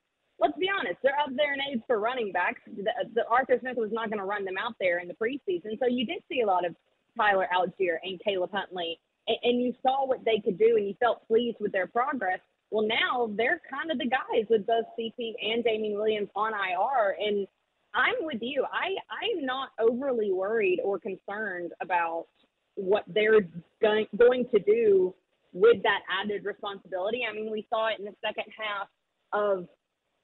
let's 0.43 0.59
be 0.59 0.69
honest, 0.69 0.99
they're 1.03 1.19
up 1.19 1.31
there 1.37 1.55
in 1.55 1.61
age 1.73 1.81
for 1.87 2.01
running 2.01 2.33
backs. 2.33 2.61
The, 2.67 2.91
the 3.15 3.25
Arthur 3.31 3.57
Smith 3.61 3.77
was 3.77 3.91
not 3.93 4.11
going 4.11 4.19
to 4.19 4.25
run 4.25 4.45
them 4.45 4.57
out 4.59 4.75
there 4.81 4.99
in 4.99 5.07
the 5.07 5.15
preseason. 5.15 5.79
So 5.79 5.87
you 5.89 6.05
did 6.05 6.19
see 6.29 6.41
a 6.41 6.47
lot 6.47 6.67
of 6.67 6.75
Tyler 7.17 7.47
Allgeier 7.55 7.97
and 8.03 8.21
Caleb 8.25 8.51
Huntley 8.53 8.99
and, 9.29 9.37
and 9.43 9.63
you 9.63 9.73
saw 9.83 10.07
what 10.07 10.25
they 10.25 10.41
could 10.45 10.59
do 10.59 10.77
and 10.77 10.87
you 10.87 10.95
felt 11.01 11.27
pleased 11.29 11.59
with 11.61 11.73
their 11.73 11.87
progress. 11.87 12.41
Well, 12.71 12.87
now 12.87 13.31
they're 13.37 13.61
kind 13.71 13.91
of 13.91 13.99
the 13.99 14.09
guys 14.09 14.47
with 14.51 14.67
both 14.67 14.87
CP 14.99 15.33
and 15.43 15.63
Damien 15.63 15.95
Williams 15.95 16.29
on 16.35 16.53
IR. 16.53 17.17
And 17.21 17.47
I'm 17.95 18.15
with 18.21 18.39
you. 18.41 18.65
I, 18.73 18.97
I'm 19.11 19.45
not 19.45 19.71
overly 19.79 20.33
worried 20.33 20.81
or 20.83 20.99
concerned 20.99 21.73
about 21.81 22.27
what 22.75 23.05
they're 23.07 23.43
going, 23.83 24.07
going 24.17 24.47
to 24.53 24.59
do 24.61 25.15
with 25.53 25.83
that 25.83 26.01
added 26.11 26.47
responsibility. 26.47 27.23
I 27.31 27.35
mean, 27.35 27.53
we 27.53 27.67
saw 27.69 27.89
it 27.89 27.99
in 27.99 28.07
the 28.07 28.15
second 28.25 28.47
half 28.57 28.89
of 29.35 29.69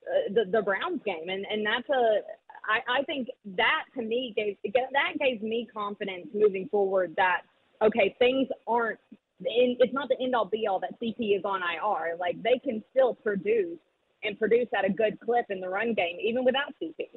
uh, 0.08 0.32
the 0.34 0.50
the 0.50 0.62
Browns 0.62 1.00
game, 1.04 1.28
and 1.28 1.44
and 1.50 1.66
that's 1.66 1.88
a 1.88 2.20
I, 2.68 3.00
I 3.00 3.02
think 3.04 3.28
that 3.56 3.84
to 3.94 4.02
me 4.02 4.32
gave 4.36 4.56
that 4.72 5.18
gave 5.18 5.42
me 5.42 5.68
confidence 5.72 6.28
moving 6.34 6.68
forward 6.70 7.14
that 7.16 7.42
okay, 7.82 8.14
things 8.18 8.48
aren't, 8.66 8.98
in, 9.40 9.76
it's 9.78 9.92
not 9.92 10.08
the 10.08 10.16
end 10.22 10.34
all 10.34 10.46
be 10.46 10.66
all 10.66 10.80
that 10.80 11.00
CP 11.00 11.36
is 11.36 11.44
on 11.44 11.60
IR. 11.62 12.16
Like 12.18 12.42
they 12.42 12.58
can 12.58 12.82
still 12.90 13.14
produce 13.14 13.78
and 14.24 14.38
produce 14.38 14.66
at 14.76 14.84
a 14.84 14.92
good 14.92 15.18
clip 15.20 15.46
in 15.48 15.60
the 15.60 15.68
run 15.68 15.94
game, 15.94 16.16
even 16.20 16.44
without 16.44 16.74
CP. 16.82 17.08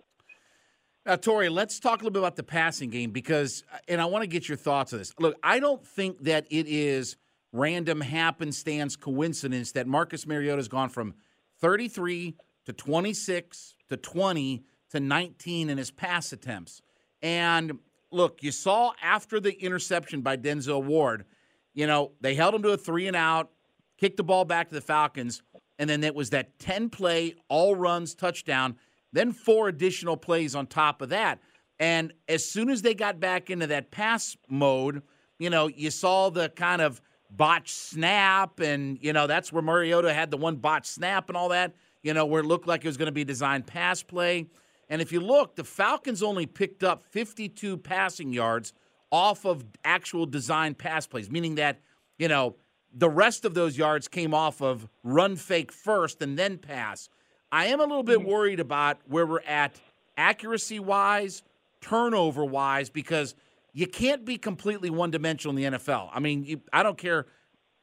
Now, 1.06 1.16
Tori, 1.16 1.50
let's 1.50 1.80
talk 1.80 2.02
a 2.02 2.04
little 2.04 2.12
bit 2.12 2.20
about 2.20 2.36
the 2.36 2.44
passing 2.44 2.92
game 2.92 3.10
because, 3.10 3.64
and 3.88 4.00
I 4.00 4.06
want 4.06 4.22
to 4.22 4.28
get 4.28 4.48
your 4.48 4.58
thoughts 4.58 4.94
on 4.94 5.00
this. 5.00 5.12
Look, 5.20 5.36
I 5.42 5.60
don't 5.60 5.86
think 5.86 6.22
that 6.26 6.46
it 6.52 6.68
is 6.68 7.18
random 7.52 8.02
happenstance 8.02 8.96
coincidence 8.96 9.72
that 9.72 9.88
Marcus 9.88 10.28
Mariota 10.28 10.58
has 10.58 10.68
gone 10.68 10.90
from 10.90 11.16
33 11.60 12.36
to 12.72 12.84
26 12.84 13.76
to 13.90 13.98
20 13.98 14.64
to 14.92 15.00
19 15.00 15.70
in 15.70 15.78
his 15.78 15.92
pass 15.92 16.32
attempts. 16.32 16.82
And 17.22 17.80
look, 18.12 18.42
you 18.42 18.52
saw 18.52 18.94
after 19.02 19.40
the 19.40 19.54
interception 19.62 20.22
by 20.22 20.38
Denzel 20.38 20.84
Ward, 20.84 21.26
you 21.74 21.86
know, 21.88 22.12
they 22.22 22.36
held 22.36 22.56
him 22.56 22.64
to 22.64 22.70
a 22.70 22.78
three 22.78 23.08
and 23.08 23.16
out, 23.16 23.52
kicked 23.98 24.18
the 24.18 24.24
ball 24.24 24.46
back 24.46 24.70
to 24.70 24.76
the 24.76 24.82
Falcons, 24.82 25.42
and 25.80 25.90
then 25.90 26.04
it 26.04 26.16
was 26.16 26.30
that 26.30 26.58
10 26.60 26.90
play, 26.90 27.36
all 27.50 27.76
runs, 27.76 28.16
touchdown, 28.16 28.78
then 29.12 29.32
four 29.32 29.68
additional 29.68 30.16
plays 30.16 30.56
on 30.56 30.68
top 30.68 31.02
of 31.02 31.10
that. 31.10 31.40
And 31.80 32.14
as 32.30 32.46
soon 32.46 32.70
as 32.70 32.82
they 32.82 32.94
got 32.94 33.20
back 33.20 33.50
into 33.50 33.68
that 33.68 33.92
pass 33.92 34.38
mode, 34.48 35.02
you 35.40 35.50
know, 35.50 35.68
you 35.68 35.92
saw 35.92 36.30
the 36.30 36.50
kind 36.50 36.82
of 36.82 37.02
botch 37.30 37.72
snap, 37.72 38.60
and, 38.60 38.98
you 39.02 39.14
know, 39.14 39.26
that's 39.28 39.52
where 39.52 39.64
Mariota 39.64 40.14
had 40.14 40.32
the 40.32 40.38
one 40.38 40.58
botch 40.58 40.86
snap 40.86 41.30
and 41.30 41.38
all 41.38 41.50
that, 41.50 41.74
you 42.04 42.14
know, 42.14 42.26
where 42.26 42.42
it 42.42 42.46
looked 42.46 42.68
like 42.68 42.84
it 42.84 42.88
was 42.88 42.98
going 42.98 43.08
to 43.08 43.12
be 43.12 43.24
designed 43.24 43.68
pass 43.68 44.04
play. 44.04 44.48
And 44.90 45.02
if 45.02 45.12
you 45.12 45.22
look, 45.22 45.56
the 45.56 45.64
Falcons 45.64 46.22
only 46.22 46.46
picked 46.46 46.84
up 46.84 47.04
52 47.04 47.78
passing 47.78 48.34
yards 48.34 48.74
off 49.12 49.46
of 49.46 49.64
actual 49.84 50.26
design 50.26 50.74
pass 50.74 51.06
plays, 51.08 51.30
meaning 51.30 51.56
that, 51.56 51.80
you 52.18 52.28
know, 52.28 52.56
the 52.94 53.10
rest 53.10 53.46
of 53.46 53.54
those 53.54 53.78
yards 53.78 54.08
came 54.08 54.34
off 54.34 54.62
of 54.62 54.88
run 55.04 55.36
fake 55.36 55.72
first 55.72 56.22
and 56.22 56.38
then 56.38 56.58
pass. 56.58 57.10
I 57.52 57.68
am 57.68 57.80
a 57.80 57.84
little 57.84 58.04
bit 58.04 58.20
mm-hmm. 58.20 58.30
worried 58.30 58.60
about 58.60 59.00
where 59.06 59.26
we're 59.26 59.42
at 59.42 59.80
accuracy 60.18 60.80
wise, 60.80 61.44
turnover 61.82 62.46
wise, 62.46 62.90
because 62.90 63.36
you 63.74 63.88
can't 63.88 64.26
be 64.26 64.38
completely 64.38 64.90
one 64.90 65.12
dimensional 65.12 65.56
in 65.56 65.72
the 65.72 65.78
NFL. 65.78 66.10
I 66.12 66.20
mean, 66.20 66.44
you, 66.44 66.62
I 66.74 66.84
don't 66.84 66.98
care 66.98 67.28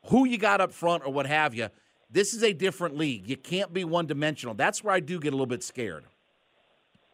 who 0.06 0.26
you 0.26 0.38
got 0.38 0.60
up 0.60 0.72
front 0.72 1.04
or 1.04 1.12
what 1.12 1.26
have 1.26 1.54
you. 1.54 1.68
This 2.10 2.32
is 2.32 2.42
a 2.42 2.52
different 2.52 2.96
league. 2.96 3.28
You 3.28 3.36
can't 3.36 3.72
be 3.72 3.84
one 3.84 4.06
dimensional. 4.06 4.54
That's 4.54 4.82
where 4.82 4.94
I 4.94 5.00
do 5.00 5.20
get 5.20 5.28
a 5.28 5.36
little 5.36 5.46
bit 5.46 5.62
scared. 5.62 6.04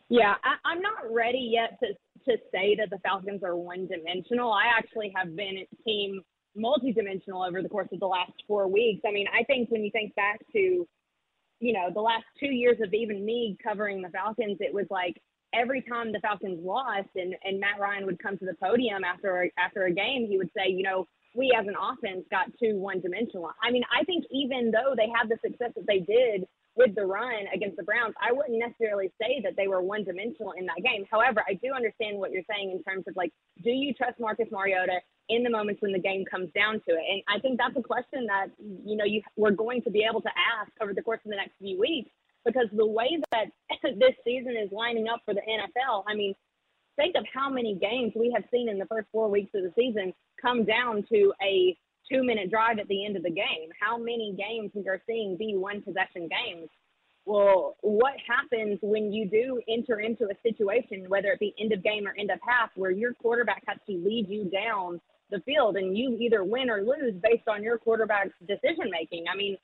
Yeah, 0.08 0.34
I, 0.44 0.56
I'm 0.64 0.80
not 0.80 1.12
ready 1.12 1.50
yet 1.52 1.78
to 1.80 1.94
to 2.30 2.38
say 2.52 2.74
that 2.76 2.88
the 2.90 2.98
Falcons 3.00 3.42
are 3.42 3.56
one 3.56 3.86
dimensional. 3.86 4.50
I 4.52 4.64
actually 4.78 5.12
have 5.14 5.36
been 5.36 5.64
team 5.84 6.22
multidimensional 6.56 7.46
over 7.46 7.62
the 7.62 7.68
course 7.68 7.88
of 7.92 8.00
the 8.00 8.06
last 8.06 8.32
four 8.46 8.68
weeks. 8.68 9.02
I 9.06 9.12
mean, 9.12 9.26
I 9.38 9.44
think 9.44 9.70
when 9.70 9.82
you 9.84 9.90
think 9.90 10.14
back 10.14 10.40
to, 10.52 10.86
you 11.60 11.72
know, 11.72 11.90
the 11.92 12.00
last 12.00 12.24
two 12.40 12.46
years 12.46 12.78
of 12.82 12.94
even 12.94 13.26
me 13.26 13.56
covering 13.62 14.00
the 14.00 14.08
Falcons, 14.08 14.58
it 14.60 14.72
was 14.72 14.86
like 14.90 15.20
every 15.52 15.82
time 15.82 16.12
the 16.12 16.20
Falcons 16.20 16.60
lost 16.62 17.08
and, 17.14 17.34
and 17.44 17.60
Matt 17.60 17.78
Ryan 17.78 18.06
would 18.06 18.22
come 18.22 18.38
to 18.38 18.46
the 18.46 18.54
podium 18.62 19.04
after 19.04 19.50
after 19.58 19.84
a 19.84 19.92
game, 19.92 20.26
he 20.28 20.38
would 20.38 20.50
say, 20.56 20.68
you 20.68 20.82
know, 20.82 21.06
we 21.34 21.52
as 21.58 21.66
an 21.66 21.74
offense 21.74 22.24
got 22.30 22.46
too 22.58 22.78
one 22.78 23.00
dimensional. 23.00 23.50
I 23.62 23.70
mean, 23.70 23.82
I 23.90 24.04
think 24.04 24.24
even 24.30 24.70
though 24.70 24.94
they 24.96 25.08
had 25.10 25.28
the 25.28 25.38
success 25.44 25.72
that 25.76 25.86
they 25.86 26.00
did 26.00 26.46
with 26.76 26.94
the 26.94 27.06
run 27.06 27.46
against 27.54 27.76
the 27.76 27.82
Browns, 27.82 28.14
I 28.20 28.32
wouldn't 28.32 28.58
necessarily 28.58 29.12
say 29.20 29.40
that 29.42 29.54
they 29.56 29.68
were 29.68 29.82
one 29.82 30.04
dimensional 30.04 30.52
in 30.52 30.66
that 30.66 30.82
game. 30.82 31.04
However, 31.10 31.44
I 31.46 31.54
do 31.54 31.72
understand 31.74 32.18
what 32.18 32.30
you're 32.30 32.46
saying 32.50 32.70
in 32.70 32.82
terms 32.82 33.04
of 33.08 33.14
like, 33.16 33.32
do 33.62 33.70
you 33.70 33.92
trust 33.94 34.18
Marcus 34.18 34.48
Mariota 34.50 35.00
in 35.28 35.42
the 35.42 35.50
moments 35.50 35.82
when 35.82 35.92
the 35.92 35.98
game 35.98 36.24
comes 36.24 36.50
down 36.54 36.74
to 36.88 36.94
it? 36.94 37.04
And 37.10 37.22
I 37.28 37.40
think 37.40 37.58
that's 37.58 37.76
a 37.76 37.82
question 37.82 38.26
that 38.26 38.48
you 38.58 38.96
know 38.96 39.04
you 39.04 39.22
we're 39.36 39.50
going 39.50 39.82
to 39.82 39.90
be 39.90 40.06
able 40.08 40.22
to 40.22 40.30
ask 40.60 40.70
over 40.80 40.94
the 40.94 41.02
course 41.02 41.20
of 41.24 41.30
the 41.30 41.36
next 41.36 41.54
few 41.58 41.78
weeks 41.78 42.10
because 42.44 42.66
the 42.72 42.86
way 42.86 43.18
that 43.32 43.46
this 43.82 44.14
season 44.24 44.54
is 44.56 44.70
lining 44.70 45.08
up 45.08 45.20
for 45.24 45.34
the 45.34 45.40
NFL, 45.40 46.04
I 46.06 46.14
mean, 46.14 46.34
think 46.96 47.16
of 47.16 47.24
how 47.32 47.48
many 47.48 47.74
games 47.74 48.12
we 48.14 48.32
have 48.34 48.44
seen 48.50 48.68
in 48.68 48.78
the 48.78 48.86
first 48.86 49.08
four 49.12 49.28
weeks 49.28 49.50
of 49.54 49.62
the 49.62 49.72
season 49.76 50.12
come 50.40 50.64
down 50.64 51.04
to 51.12 51.32
a 51.42 51.76
two 52.10 52.22
minute 52.22 52.50
drive 52.50 52.78
at 52.78 52.88
the 52.88 53.04
end 53.04 53.16
of 53.16 53.22
the 53.22 53.30
game. 53.30 53.70
How 53.80 53.96
many 53.96 54.36
games 54.36 54.70
we 54.74 54.86
are 54.88 55.00
seeing 55.06 55.36
be 55.36 55.56
one 55.56 55.82
possession 55.82 56.28
games? 56.28 56.68
Well, 57.26 57.76
what 57.80 58.14
happens 58.28 58.78
when 58.82 59.10
you 59.10 59.28
do 59.28 59.60
enter 59.66 60.00
into 60.00 60.24
a 60.24 60.34
situation, 60.42 61.06
whether 61.08 61.28
it 61.28 61.40
be 61.40 61.54
end 61.58 61.72
of 61.72 61.82
game 61.82 62.06
or 62.06 62.14
end 62.18 62.30
of 62.30 62.38
half, 62.46 62.70
where 62.74 62.90
your 62.90 63.14
quarterback 63.14 63.62
has 63.66 63.78
to 63.86 63.92
lead 63.92 64.28
you 64.28 64.44
down 64.50 65.00
the 65.30 65.40
field 65.40 65.76
and 65.76 65.96
you 65.96 66.18
either 66.20 66.44
win 66.44 66.68
or 66.68 66.82
lose 66.82 67.14
based 67.22 67.48
on 67.48 67.62
your 67.62 67.78
quarterback's 67.78 68.34
decision 68.46 68.90
making? 68.90 69.24
I 69.32 69.36
mean, 69.36 69.56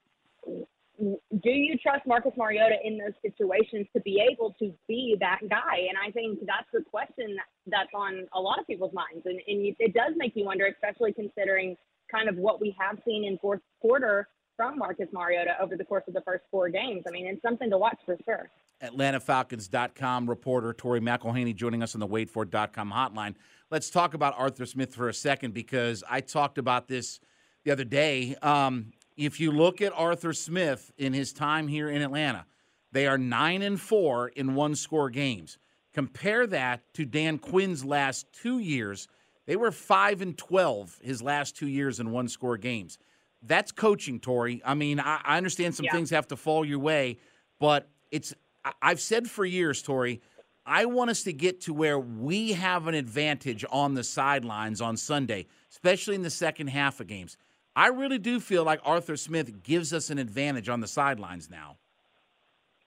do 1.01 1.51
you 1.51 1.77
trust 1.79 2.07
Marcus 2.07 2.33
Mariota 2.37 2.77
in 2.85 2.99
those 2.99 3.15
situations 3.23 3.87
to 3.95 4.01
be 4.03 4.23
able 4.31 4.55
to 4.59 4.73
be 4.87 5.17
that 5.21 5.41
guy? 5.49 5.89
And 5.89 5.97
I 5.97 6.11
think 6.11 6.41
that's 6.41 6.69
the 6.73 6.83
question 6.83 7.37
that's 7.67 7.91
on 7.95 8.27
a 8.35 8.41
lot 8.41 8.59
of 8.59 8.67
people's 8.67 8.93
minds. 8.93 9.25
And, 9.25 9.41
and 9.47 9.75
it 9.79 9.95
does 9.95 10.13
make 10.17 10.33
you 10.35 10.45
wonder, 10.45 10.67
especially 10.67 11.13
considering 11.13 11.77
kind 12.11 12.29
of 12.29 12.37
what 12.37 12.61
we 12.61 12.77
have 12.79 12.99
seen 13.05 13.25
in 13.25 13.39
fourth 13.39 13.61
quarter 13.81 14.29
from 14.57 14.79
Marcus 14.79 15.09
Mariota 15.13 15.53
over 15.61 15.77
the 15.77 15.85
course 15.85 16.05
of 16.07 16.13
the 16.13 16.21
first 16.21 16.45
four 16.51 16.69
games. 16.69 17.05
I 17.09 17.13
mean, 17.13 17.27
it's 17.27 17.41
something 17.41 17.71
to 17.71 17.79
watch 17.79 17.99
for 18.05 18.19
sure. 18.25 18.51
AtlantaFalcons.com 18.83 20.29
reporter 20.29 20.75
Tori 20.75 21.01
McElhaney 21.01 21.55
joining 21.55 21.83
us 21.83 21.95
on 21.95 22.01
the 22.01 22.07
WadeFord.com 22.07 22.93
hotline. 22.93 23.35
Let's 23.71 23.89
talk 23.89 24.15
about 24.15 24.35
Arthur 24.37 24.67
Smith 24.67 24.95
for 24.95 25.09
a 25.09 25.15
second 25.15 25.55
because 25.55 26.05
I 26.11 26.21
talked 26.21 26.59
about 26.59 26.89
this 26.89 27.21
the 27.65 27.71
other 27.71 27.85
day. 27.85 28.37
Um, 28.43 28.93
if 29.21 29.39
you 29.39 29.53
look 29.53 29.81
at 29.81 29.93
Arthur 29.95 30.33
Smith 30.33 30.93
in 30.99 31.13
his 31.13 31.33
time 31.33 31.69
here 31.69 31.89
in 31.89 32.03
Atlanta, 32.03 32.47
they 32.93 33.07
are 33.07 33.19
nine 33.19 33.63
and 33.63 33.81
four 33.81 34.29
in 34.29 34.55
one 34.55 34.75
score 34.75 35.11
games. 35.11 35.59
Compare 35.93 36.47
that 36.49 36.83
to 36.95 37.05
Dan 37.05 37.39
Quinn's 37.39 37.85
last 37.85 38.27
two 38.33 38.59
years 38.59 39.09
they 39.51 39.57
were 39.57 39.73
5 39.73 40.23
and 40.23 40.39
12 40.39 41.01
his 41.03 41.21
last 41.21 41.57
two 41.57 41.67
years 41.67 41.99
in 41.99 42.13
one 42.13 42.29
score 42.29 42.57
games. 42.57 42.99
That's 43.43 43.73
coaching, 43.73 44.21
Tori. 44.21 44.63
I 44.65 44.75
mean, 44.75 45.01
I, 45.01 45.21
I 45.25 45.37
understand 45.39 45.75
some 45.75 45.87
yeah. 45.87 45.93
things 45.93 46.11
have 46.11 46.29
to 46.29 46.37
fall 46.37 46.65
your 46.65 46.79
way, 46.79 47.19
but 47.59 47.89
it's 48.13 48.33
I've 48.81 49.01
said 49.01 49.29
for 49.29 49.45
years, 49.45 49.83
Tori, 49.83 50.21
I 50.65 50.85
want 50.85 51.11
us 51.11 51.25
to 51.25 51.33
get 51.33 51.63
to 51.63 51.75
where 51.75 51.99
we 51.99 52.53
have 52.53 52.87
an 52.87 52.95
advantage 52.95 53.65
on 53.71 53.95
the 53.95 54.05
sidelines 54.05 54.81
on 54.81 54.97
Sunday, 54.97 55.47
especially 55.69 56.15
in 56.15 56.23
the 56.23 56.31
second 56.31 56.69
half 56.69 57.01
of 57.01 57.09
games. 57.09 57.37
I 57.77 57.89
really 57.89 58.19
do 58.19 58.41
feel 58.41 58.65
like 58.65 58.81
Arthur 58.85 59.17
Smith 59.17 59.63
gives 59.63 59.93
us 59.93 60.11
an 60.11 60.19
advantage 60.19 60.69
on 60.69 60.81
the 60.81 60.89
sidelines 60.89 61.49
now. 61.49 61.77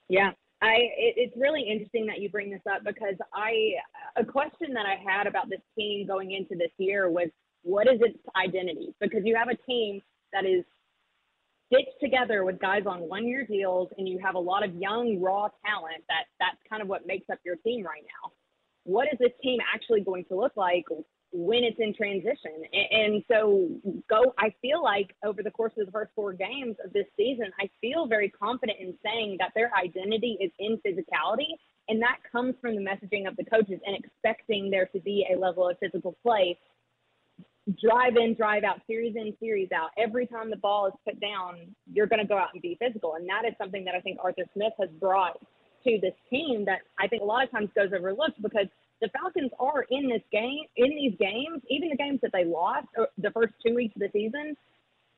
Yeah, 0.10 0.32
I 0.62 0.74
it, 0.98 1.16
it's 1.18 1.38
really 1.38 1.64
interesting 1.70 2.06
that 2.08 2.20
you 2.20 2.30
bring 2.30 2.52
this 2.52 2.62
up 2.72 2.84
because 2.86 3.16
I 3.34 3.74
a 4.18 4.26
question 4.26 4.74
that 4.74 4.86
I 4.86 4.96
had 5.04 5.28
about 5.28 5.50
this 5.50 5.62
team 5.78 6.06
going 6.06 6.32
into 6.32 6.56
this 6.56 6.72
year 6.78 7.10
was 7.10 7.30
what 7.64 7.88
is 7.88 8.00
its 8.02 8.20
identity? 8.36 8.94
Because 9.00 9.22
you 9.24 9.36
have 9.36 9.48
a 9.48 9.56
team 9.70 10.02
that 10.34 10.46
is 10.46 10.66
stitched 11.68 12.00
together 12.02 12.44
with 12.44 12.60
guys 12.60 12.84
on 12.86 13.02
one 13.08 13.28
year 13.28 13.46
deals 13.46 13.90
and 13.98 14.08
you 14.08 14.20
have 14.24 14.36
a 14.36 14.40
lot 14.40 14.64
of 14.64 14.76
young 14.76 15.20
raw 15.22 15.48
talent 15.66 16.04
that 16.10 16.26
that's 16.40 16.58
kind 16.70 16.82
of 16.82 16.88
what 16.88 17.08
makes 17.08 17.30
up 17.32 17.40
your 17.46 17.56
team 17.58 17.86
right 17.86 18.04
now. 18.04 18.32
What 18.84 19.08
is 19.12 19.18
this 19.20 19.32
team 19.42 19.60
actually 19.74 20.02
going 20.02 20.26
to 20.26 20.36
look 20.36 20.54
like 20.58 20.86
when 21.34 21.64
it's 21.64 21.80
in 21.80 21.94
transition. 21.96 22.64
And 22.92 23.24
so 23.28 23.70
go 24.10 24.34
I 24.38 24.54
feel 24.62 24.84
like 24.84 25.16
over 25.26 25.42
the 25.42 25.52
course 25.52 25.74
of 25.80 25.88
the 25.88 25.92
first 25.92 26.12
four 26.16 26.34
games 26.34 26.76
of 26.86 26.94
this 26.94 27.06
season, 27.18 27.48
I 27.60 27.70
feel 27.82 28.08
very 28.08 28.30
confident 28.30 28.78
in 28.80 28.94
saying 29.04 29.38
that 29.40 29.52
their 29.56 29.72
identity 29.76 30.38
is 30.40 30.52
in 30.60 30.78
physicality 30.86 31.58
and 31.90 32.02
that 32.02 32.18
comes 32.32 32.56
from 32.62 32.76
the 32.76 32.82
messaging 32.82 33.28
of 33.28 33.36
the 33.36 33.44
coaches 33.44 33.80
and 33.86 33.96
expecting 33.96 34.70
there 34.70 34.86
to 34.88 35.00
be 35.00 35.26
a 35.34 35.38
level 35.38 35.68
of 35.68 35.78
physical 35.80 36.16
play 36.24 36.58
drive 37.82 38.18
in, 38.18 38.36
drive 38.36 38.64
out, 38.64 38.82
series 38.88 39.16
in, 39.16 39.34
series 39.40 39.70
out. 39.74 39.90
Every 39.98 40.28
time 40.28 40.50
the 40.50 40.58
ball 40.58 40.88
is 40.88 40.94
put 41.06 41.20
down, 41.20 41.74
you're 41.92 42.08
going 42.08 42.20
to 42.20 42.28
go 42.28 42.38
out 42.38 42.50
and 42.54 42.62
be 42.62 42.78
physical. 42.80 43.16
And 43.16 43.28
that 43.30 43.48
is 43.48 43.54
something 43.58 43.86
that 43.86 43.96
I 43.96 44.02
think 44.02 44.20
Arthur 44.22 44.44
Smith 44.54 44.74
has 44.80 44.90
brought 45.00 45.40
to 45.86 46.00
this 46.02 46.14
team 46.30 46.66
that 46.66 46.80
I 47.00 47.08
think 47.08 47.22
a 47.22 47.26
lot 47.26 47.44
of 47.44 47.52
times 47.52 47.70
goes 47.76 47.90
overlooked 47.96 48.42
because 48.42 48.68
the 49.04 49.10
Falcons 49.10 49.52
are 49.60 49.86
in 49.92 50.08
this 50.08 50.22
game, 50.32 50.64
in 50.78 50.90
these 50.96 51.14
games, 51.20 51.62
even 51.70 51.90
the 51.90 51.98
games 51.98 52.20
that 52.22 52.32
they 52.32 52.46
lost 52.46 52.88
uh, 52.98 53.04
the 53.18 53.32
first 53.32 53.54
two 53.60 53.76
weeks 53.76 53.94
of 53.98 54.00
the 54.00 54.10
season, 54.14 54.56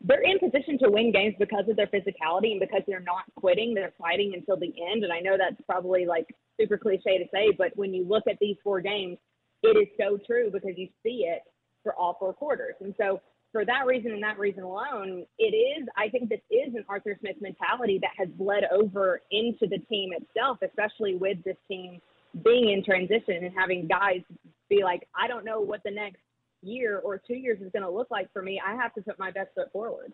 they're 0.02 0.24
in 0.24 0.40
position 0.40 0.80
to 0.80 0.90
win 0.90 1.12
games 1.12 1.36
because 1.38 1.66
of 1.70 1.76
their 1.78 1.88
physicality 1.88 2.52
and 2.52 2.60
because 2.60 2.82
they're 2.88 3.00
not 3.00 3.24
quitting. 3.36 3.76
They're 3.76 3.94
fighting 4.02 4.34
until 4.34 4.58
the 4.58 4.74
end. 4.92 5.04
And 5.04 5.14
I 5.14 5.20
know 5.20 5.38
that's 5.38 5.62
probably 5.70 6.08
like 6.08 6.26
super 6.60 6.80
cliche 6.80 7.20
to 7.20 7.26
say, 7.32 7.54
but 7.56 7.72
when 7.76 7.94
you 7.94 8.06
look 8.08 8.24
at 8.28 8.38
these 8.42 8.58
four 8.64 8.82
games, 8.82 9.18
it 9.62 9.78
is 9.78 9.88
so 10.00 10.18
true 10.26 10.50
because 10.52 10.74
you 10.78 10.90
see 11.04 11.28
it 11.30 11.42
for 11.84 11.94
all 11.94 12.18
four 12.20 12.34
quarters. 12.34 12.74
And 12.82 12.96
so 12.98 13.22
for 13.52 13.66
that 13.66 13.86
reason 13.86 14.12
and 14.12 14.24
that 14.24 14.40
reason 14.40 14.64
alone, 14.64 15.26
it 15.38 15.56
is, 15.56 15.88
I 15.96 16.10
think 16.10 16.30
this 16.30 16.42
is 16.50 16.74
an 16.74 16.86
Arthur 16.90 17.16
Smith 17.20 17.38
mentality 17.40 18.00
that 18.02 18.12
has 18.18 18.30
bled 18.30 18.64
over 18.72 19.22
into 19.32 19.68
the 19.68 19.78
team 19.88 20.10
itself, 20.12 20.58
especially 20.64 21.16
with 21.16 21.38
this 21.46 21.58
team 21.68 22.02
being 22.44 22.72
in 22.72 22.84
transition 22.84 23.44
and 23.44 23.54
having 23.56 23.88
guys 23.88 24.22
be 24.70 24.84
like, 24.84 25.08
I 25.16 25.28
don't 25.28 25.46
know 25.46 25.60
what 25.62 25.82
the 25.84 25.92
next 25.92 26.20
year 26.62 27.00
or 27.00 27.18
two 27.18 27.36
years 27.36 27.60
is 27.62 27.72
going 27.72 27.84
to 27.84 27.90
look 27.90 28.10
like 28.12 28.32
for 28.34 28.42
me. 28.42 28.62
I 28.66 28.76
have 28.76 28.94
to 28.96 29.02
put 29.02 29.18
my 29.20 29.32
best 29.32 29.50
foot 29.56 29.72
forward. 29.72 30.12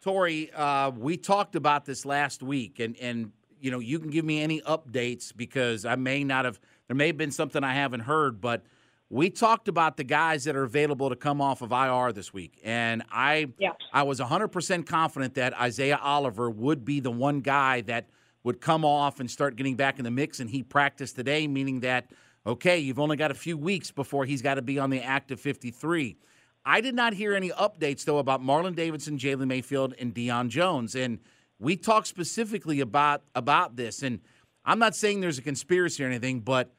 Tori, 0.00 0.50
uh, 0.52 0.90
we 0.90 1.16
talked 1.16 1.56
about 1.56 1.84
this 1.84 2.04
last 2.04 2.42
week, 2.42 2.78
and 2.78 2.94
and 2.98 3.32
you 3.60 3.70
know 3.70 3.78
you 3.78 3.98
can 3.98 4.10
give 4.10 4.24
me 4.24 4.42
any 4.42 4.60
updates 4.60 5.34
because 5.34 5.86
I 5.86 5.96
may 5.96 6.24
not 6.24 6.44
have. 6.44 6.60
There 6.88 6.94
may 6.94 7.06
have 7.06 7.16
been 7.16 7.30
something 7.30 7.64
I 7.64 7.72
haven't 7.72 8.00
heard, 8.00 8.38
but 8.38 8.64
we 9.08 9.30
talked 9.30 9.68
about 9.68 9.96
the 9.96 10.04
guys 10.04 10.44
that 10.44 10.56
are 10.56 10.64
available 10.64 11.08
to 11.08 11.16
come 11.16 11.40
off 11.40 11.62
of 11.62 11.72
IR 11.72 12.12
this 12.12 12.34
week, 12.34 12.60
and 12.62 13.02
I 13.10 13.48
yeah. 13.58 13.70
I 13.94 14.02
was 14.02 14.20
100% 14.20 14.84
confident 14.84 15.34
that 15.34 15.54
Isaiah 15.58 16.00
Oliver 16.02 16.50
would 16.50 16.84
be 16.84 17.00
the 17.00 17.10
one 17.10 17.40
guy 17.40 17.80
that 17.82 18.08
would 18.44 18.60
come 18.60 18.84
off 18.84 19.20
and 19.20 19.30
start 19.30 19.56
getting 19.56 19.74
back 19.74 19.98
in 19.98 20.04
the 20.04 20.10
mix, 20.10 20.38
and 20.38 20.48
he 20.48 20.62
practiced 20.62 21.16
today, 21.16 21.48
meaning 21.48 21.80
that, 21.80 22.10
okay, 22.46 22.78
you've 22.78 23.00
only 23.00 23.16
got 23.16 23.30
a 23.30 23.34
few 23.34 23.56
weeks 23.56 23.90
before 23.90 24.26
he's 24.26 24.42
got 24.42 24.54
to 24.54 24.62
be 24.62 24.78
on 24.78 24.90
the 24.90 25.00
active 25.00 25.40
53. 25.40 26.16
I 26.66 26.80
did 26.80 26.94
not 26.94 27.14
hear 27.14 27.34
any 27.34 27.50
updates, 27.50 28.04
though, 28.04 28.18
about 28.18 28.42
Marlon 28.42 28.76
Davidson, 28.76 29.18
Jalen 29.18 29.46
Mayfield, 29.46 29.94
and 29.98 30.14
Deion 30.14 30.48
Jones. 30.48 30.94
And 30.94 31.18
we 31.58 31.76
talked 31.76 32.06
specifically 32.06 32.80
about, 32.80 33.22
about 33.34 33.76
this. 33.76 34.02
And 34.02 34.20
I'm 34.64 34.78
not 34.78 34.94
saying 34.94 35.20
there's 35.20 35.38
a 35.38 35.42
conspiracy 35.42 36.04
or 36.04 36.06
anything, 36.06 36.40
but 36.40 36.70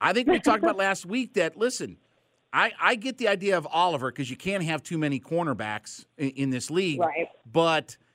I 0.00 0.12
think 0.12 0.28
we 0.28 0.38
talked 0.38 0.62
about 0.62 0.76
last 0.86 1.06
week 1.06 1.34
that, 1.34 1.56
listen, 1.56 1.96
I, 2.52 2.72
I 2.80 2.94
get 2.94 3.16
the 3.16 3.28
idea 3.28 3.56
of 3.56 3.66
Oliver 3.70 4.10
because 4.10 4.30
you 4.30 4.36
can't 4.36 4.64
have 4.64 4.82
too 4.82 4.98
many 4.98 5.18
cornerbacks 5.18 6.04
in, 6.18 6.30
in 6.30 6.50
this 6.50 6.70
league. 6.70 7.00
Right. 7.00 7.28
But– 7.50 7.96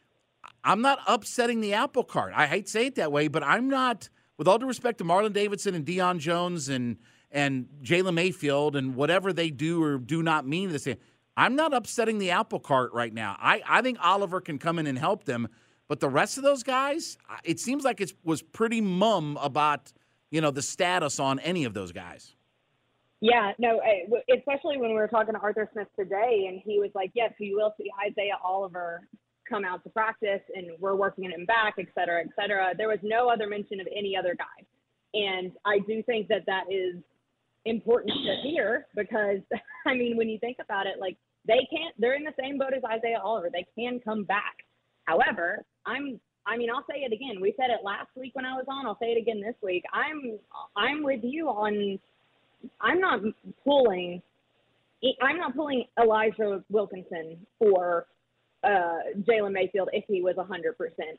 I'm 0.64 0.82
not 0.82 1.00
upsetting 1.08 1.62
the 1.62 1.74
apple 1.74 2.04
cart. 2.04 2.34
I 2.36 2.46
hate 2.48 2.66
to 2.66 2.72
say 2.72 2.86
it 2.88 2.96
that 2.96 3.12
way, 3.12 3.28
but 3.28 3.44
I'm 3.44 3.70
not. 3.70 4.10
With 4.38 4.48
all 4.48 4.58
due 4.58 4.66
respect 4.66 4.98
to 5.00 5.04
Marlon 5.04 5.34
Davidson 5.34 5.76
and 5.76 5.86
Deion 5.86 6.18
Jones 6.18 6.70
and 6.70 6.98
and 7.32 7.68
Jalen 7.84 8.16
Mayfield 8.16 8.76
and 8.76 8.96
whatever 8.96 9.32
they 9.32 9.50
do 9.50 9.82
or 9.84 9.98
do 9.98 10.22
not 10.24 10.48
mean 10.48 10.70
to 10.70 10.80
say, 10.80 10.98
I'm 11.38 11.56
not 11.56 11.74
upsetting 11.74 12.18
the 12.18 12.32
apple 12.32 12.60
cart 12.60 12.92
right 12.94 13.14
now. 13.14 13.38
I, 13.40 13.62
I 13.68 13.82
think 13.82 13.98
Oliver 14.02 14.42
can 14.42 14.58
come 14.58 14.80
in 14.80 14.88
and 14.88 14.98
help 14.98 15.24
them, 15.24 15.48
but 15.88 16.00
the 16.00 16.10
rest 16.10 16.38
of 16.38 16.44
those 16.44 16.64
guys, 16.64 17.18
it 17.44 17.60
seems 17.60 17.84
like 17.84 18.02
it 18.02 18.14
was 18.24 18.42
pretty 18.42 18.82
mum 18.82 19.38
about 19.42 19.94
you 20.30 20.42
know 20.42 20.52
the 20.52 20.62
status 20.62 21.20
on 21.20 21.40
any 21.40 21.66
of 21.66 21.74
those 21.74 21.92
guys. 21.92 22.36
Yeah, 23.20 23.52
no, 23.60 23.80
especially 24.36 24.78
when 24.78 24.90
we 24.90 24.96
were 24.96 25.08
talking 25.08 25.36
to 25.36 25.40
Arthur 25.40 25.70
Smith 25.74 25.88
today, 25.98 26.46
and 26.48 26.60
he 26.66 26.80
was 26.80 26.90
like, 26.96 27.12
"Yes, 27.14 27.34
we 27.40 27.54
will 27.54 27.74
see 27.78 27.90
Isaiah 28.10 28.38
Oliver 28.44 29.02
come 29.52 29.66
out 29.66 29.84
to 29.84 29.90
practice 29.90 30.42
and 30.56 30.68
we're 30.80 30.96
working 30.96 31.26
him 31.26 31.46
back, 31.46 31.76
et 31.78 31.88
cetera, 31.94 32.22
et 32.22 32.30
cetera. 32.40 32.74
There 32.76 32.88
was 32.88 33.00
no 33.04 33.30
other 33.30 33.48
mention 33.48 33.80
of 33.80 33.88
any 33.96 34.16
other 34.18 34.36
guy. 34.36 34.66
And 35.14 35.52
I 35.66 35.80
do 35.80 36.02
think 36.04 36.30
that 36.30 36.46
that 36.48 36.64
is 36.72 36.96
important 37.66 38.14
to 38.14 38.50
hear 38.50 38.88
because, 38.96 39.40
I 39.86 39.94
mean, 39.94 40.18
when 40.18 40.30
you 40.30 40.40
think 40.40 40.58
about 40.64 40.88
it, 40.88 41.00
like 41.00 41.18
they 41.46 41.68
can't, 41.70 41.94
they're 42.00 42.16
in 42.16 42.24
the 42.24 42.34
same 42.40 42.58
boat 42.58 42.74
as 42.76 42.84
Isaiah 42.84 43.20
Oliver. 43.24 43.50
They 43.52 43.66
can 43.78 44.00
come 44.00 44.24
back. 44.24 44.64
However, 45.06 45.66
I'm, 45.86 46.20
I 46.48 46.58
mean, 46.58 46.70
I'll 46.74 46.86
say 46.90 47.00
it 47.00 47.14
again. 47.14 47.42
We 47.42 47.54
said 47.58 47.70
it 47.70 47.84
last 47.84 48.10
week 48.16 48.34
when 48.34 48.46
I 48.46 48.54
was 48.54 48.66
on. 48.68 48.86
I'll 48.86 48.98
say 49.00 49.08
it 49.08 49.22
again 49.22 49.42
this 49.42 49.56
week. 49.62 49.84
I'm, 49.94 50.40
I'm 50.78 51.04
with 51.04 51.22
you 51.24 51.50
on, 51.50 52.00
I'm 52.80 53.00
not 53.00 53.20
pulling, 53.64 54.22
I'm 55.22 55.38
not 55.38 55.56
pulling 55.56 55.86
Elijah 56.00 56.64
Wilkinson 56.70 57.46
for 57.60 58.06
uh, 58.64 59.00
Jalen 59.22 59.54
Mayfield 59.54 59.90
if 59.92 60.04
he 60.08 60.22
was 60.22 60.36
100%. 60.36 60.74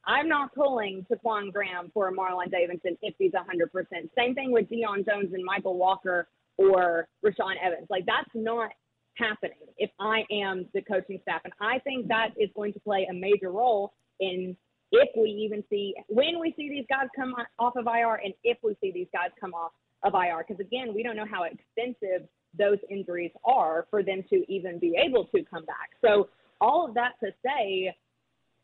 I'm 0.07 0.29
not 0.29 0.55
pulling 0.55 1.05
Ta'Quon 1.11 1.51
Graham 1.51 1.91
for 1.93 2.13
Marlon 2.13 2.51
Davidson 2.51 2.97
if 3.03 3.15
he's 3.19 3.33
100%. 3.33 3.85
Same 4.17 4.35
thing 4.35 4.53
with 4.53 4.69
Deion 4.71 5.07
Jones 5.07 5.33
and 5.33 5.45
Michael 5.45 5.77
Walker 5.77 6.29
or 6.57 7.09
Rashaan 7.25 7.57
Evans. 7.63 7.87
Like, 7.91 8.07
that's 8.07 8.31
not 8.35 8.71
happening 9.15 9.59
if 9.77 9.91
I 10.01 10.23
am 10.31 10.67
the 10.73 10.83
coaching 10.83 11.19
staff. 11.23 11.43
And 11.45 11.53
I 11.61 11.79
think 11.81 12.09
that 12.09 12.31
is 12.39 12.51
going 12.55 12.73
to 12.75 12.81
play 12.81 13.07
a 13.11 13.15
major 13.15 13.51
role 13.51 13.93
in 14.21 14.57
if 14.93 15.09
we 15.17 15.31
even 15.31 15.65
see, 15.71 15.95
when 16.09 16.39
we 16.39 16.53
see 16.57 16.69
these 16.69 16.85
guys 16.89 17.09
come 17.17 17.35
off 17.59 17.77
of 17.77 17.87
IR 17.87 18.21
and 18.23 18.35
if 18.45 18.59
we 18.63 18.77
see 18.81 18.93
these 18.93 19.07
guys 19.13 19.31
come 19.41 19.55
off 19.55 19.73
of 20.03 20.15
IR. 20.15 20.45
Because 20.47 20.61
again, 20.61 20.95
we 20.95 21.03
don't 21.03 21.17
know 21.17 21.27
how 21.31 21.45
extensive 21.45 22.29
those 22.59 22.77
injuries 22.91 23.31
are 23.45 23.87
for 23.91 24.03
them 24.03 24.23
to 24.29 24.45
even 24.53 24.79
be 24.79 24.95
able 25.03 25.25
to 25.35 25.43
come 25.45 25.65
back. 25.65 25.91
So, 26.05 26.29
all 26.63 26.87
of 26.89 26.95
that 26.95 27.13
to 27.23 27.33
say, 27.45 27.95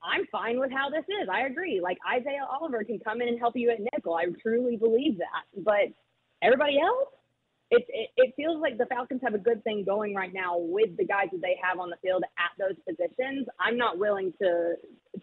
I'm 0.02 0.24
fine 0.30 0.60
with 0.60 0.70
how 0.70 0.88
this 0.88 1.04
is. 1.08 1.28
I 1.30 1.46
agree. 1.46 1.80
Like 1.82 1.98
Isaiah 2.08 2.46
Oliver 2.48 2.84
can 2.84 3.00
come 3.00 3.20
in 3.20 3.28
and 3.28 3.38
help 3.38 3.56
you 3.56 3.70
at 3.70 3.78
nickel. 3.92 4.14
I 4.14 4.26
truly 4.40 4.76
believe 4.76 5.18
that. 5.18 5.62
But 5.64 5.92
everybody 6.40 6.78
else, 6.80 7.08
it, 7.70 7.84
it, 7.88 8.10
it 8.16 8.34
feels 8.36 8.62
like 8.62 8.78
the 8.78 8.86
Falcons 8.86 9.20
have 9.24 9.34
a 9.34 9.38
good 9.38 9.62
thing 9.64 9.84
going 9.84 10.14
right 10.14 10.32
now 10.32 10.56
with 10.56 10.96
the 10.96 11.04
guys 11.04 11.26
that 11.32 11.42
they 11.42 11.58
have 11.60 11.80
on 11.80 11.90
the 11.90 11.96
field 12.00 12.22
at 12.38 12.52
those 12.58 12.76
positions. 12.88 13.46
I'm 13.60 13.76
not 13.76 13.98
willing 13.98 14.32
to 14.40 14.74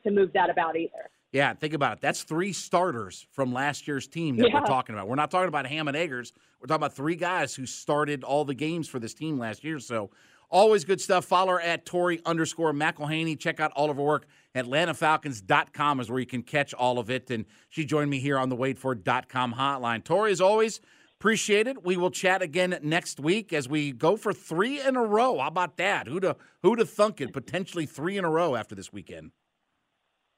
to 0.04 0.12
move 0.12 0.32
that 0.34 0.50
about 0.50 0.76
either. 0.76 1.10
Yeah, 1.32 1.54
think 1.54 1.74
about 1.74 1.98
it. 1.98 2.02
That's 2.02 2.24
three 2.24 2.54
starters 2.54 3.26
from 3.32 3.52
last 3.52 3.88
year's 3.88 4.08
team 4.08 4.38
that 4.38 4.50
yeah. 4.50 4.60
we're 4.60 4.68
talking 4.68 4.96
about. 4.96 5.08
We're 5.08 5.16
not 5.16 5.32
talking 5.32 5.48
about 5.48 5.66
Ham 5.66 5.88
and 5.88 5.98
Eggers. 5.98 6.34
We're 6.60 6.68
talking 6.68 6.80
about 6.80 6.96
three 6.96 7.16
guys 7.16 7.56
who 7.56 7.66
started 7.66 8.24
all 8.24 8.46
the 8.46 8.54
games 8.54 8.88
for 8.88 9.00
this 9.00 9.14
team 9.14 9.40
last 9.40 9.64
year. 9.64 9.80
So 9.80 10.12
always 10.50 10.86
good 10.86 11.02
stuff. 11.02 11.26
Follow 11.26 11.54
her 11.54 11.62
at 11.62 11.86
Tori 11.86 12.22
underscore 12.26 12.74
McElhaney. 12.74 13.38
Check 13.40 13.60
out 13.60 13.72
all 13.76 13.90
of 13.90 13.98
her 13.98 14.04
work. 14.04 14.28
AtlantaFalcons.com 14.56 16.00
is 16.00 16.10
where 16.10 16.20
you 16.20 16.26
can 16.26 16.42
catch 16.44 16.74
all 16.74 17.00
of 17.00 17.10
it. 17.10 17.30
And 17.30 17.46
she 17.70 17.86
joined 17.86 18.10
me 18.10 18.20
here 18.20 18.38
on 18.38 18.50
the 18.50 18.56
WadeFord.com 18.56 19.54
hotline. 19.54 20.04
Tori, 20.04 20.32
as 20.32 20.42
always, 20.42 20.80
Appreciate 21.20 21.66
it. 21.66 21.84
We 21.84 21.96
will 21.96 22.12
chat 22.12 22.42
again 22.42 22.78
next 22.84 23.20
week 23.20 23.54
as 23.54 23.70
we 23.70 23.94
go 23.94 24.18
for 24.18 24.34
three 24.34 24.82
in 24.82 24.96
a 24.96 25.04
row. 25.04 25.40
How 25.40 25.48
about 25.48 25.78
that? 25.78 26.08
Who 26.08 26.20
to 26.20 26.36
who 26.62 26.76
to 26.76 26.86
thunk 26.86 27.22
it? 27.22 27.32
Potentially 27.32 27.86
three 27.86 28.18
in 28.18 28.26
a 28.26 28.30
row 28.30 28.56
after 28.56 28.76
this 28.76 28.92
weekend. 28.92 29.32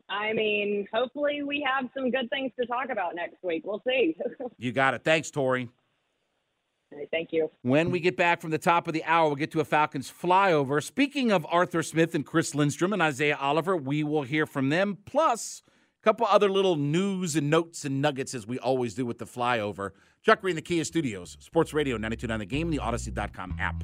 I 0.07 0.33
mean, 0.33 0.87
hopefully 0.93 1.41
we 1.43 1.65
have 1.67 1.89
some 1.93 2.11
good 2.11 2.29
things 2.29 2.51
to 2.59 2.65
talk 2.67 2.89
about 2.89 3.15
next 3.15 3.43
week. 3.43 3.63
We'll 3.65 3.81
see. 3.85 4.15
you 4.57 4.71
got 4.71 4.93
it. 4.93 5.03
Thanks, 5.03 5.31
Tori. 5.31 5.67
Thank 7.11 7.31
you. 7.31 7.49
When 7.61 7.91
we 7.91 7.99
get 7.99 8.17
back 8.17 8.41
from 8.41 8.51
the 8.51 8.57
top 8.57 8.87
of 8.87 8.93
the 8.93 9.03
hour, 9.03 9.27
we'll 9.27 9.35
get 9.35 9.51
to 9.51 9.59
a 9.59 9.65
Falcons 9.65 10.11
flyover. 10.11 10.83
Speaking 10.83 11.31
of 11.31 11.45
Arthur 11.49 11.83
Smith 11.83 12.15
and 12.15 12.25
Chris 12.25 12.55
Lindstrom 12.55 12.93
and 12.93 13.01
Isaiah 13.01 13.37
Oliver, 13.39 13.75
we 13.75 14.03
will 14.03 14.23
hear 14.23 14.45
from 14.45 14.69
them. 14.69 14.97
Plus, 15.05 15.63
a 16.01 16.03
couple 16.03 16.25
other 16.27 16.49
little 16.49 16.75
news 16.75 17.35
and 17.35 17.49
notes 17.49 17.85
and 17.85 18.01
nuggets 18.01 18.33
as 18.33 18.47
we 18.47 18.59
always 18.59 18.93
do 18.93 19.05
with 19.05 19.17
the 19.17 19.25
flyover. 19.25 19.91
Chuck 20.23 20.41
Green, 20.41 20.55
the 20.55 20.61
Kia 20.61 20.83
Studios, 20.83 21.37
Sports 21.39 21.73
Radio 21.73 21.95
929 21.95 22.39
The 22.39 22.45
Game, 22.45 22.69
the 22.69 22.79
Audacy.com 22.79 23.55
app. 23.59 23.83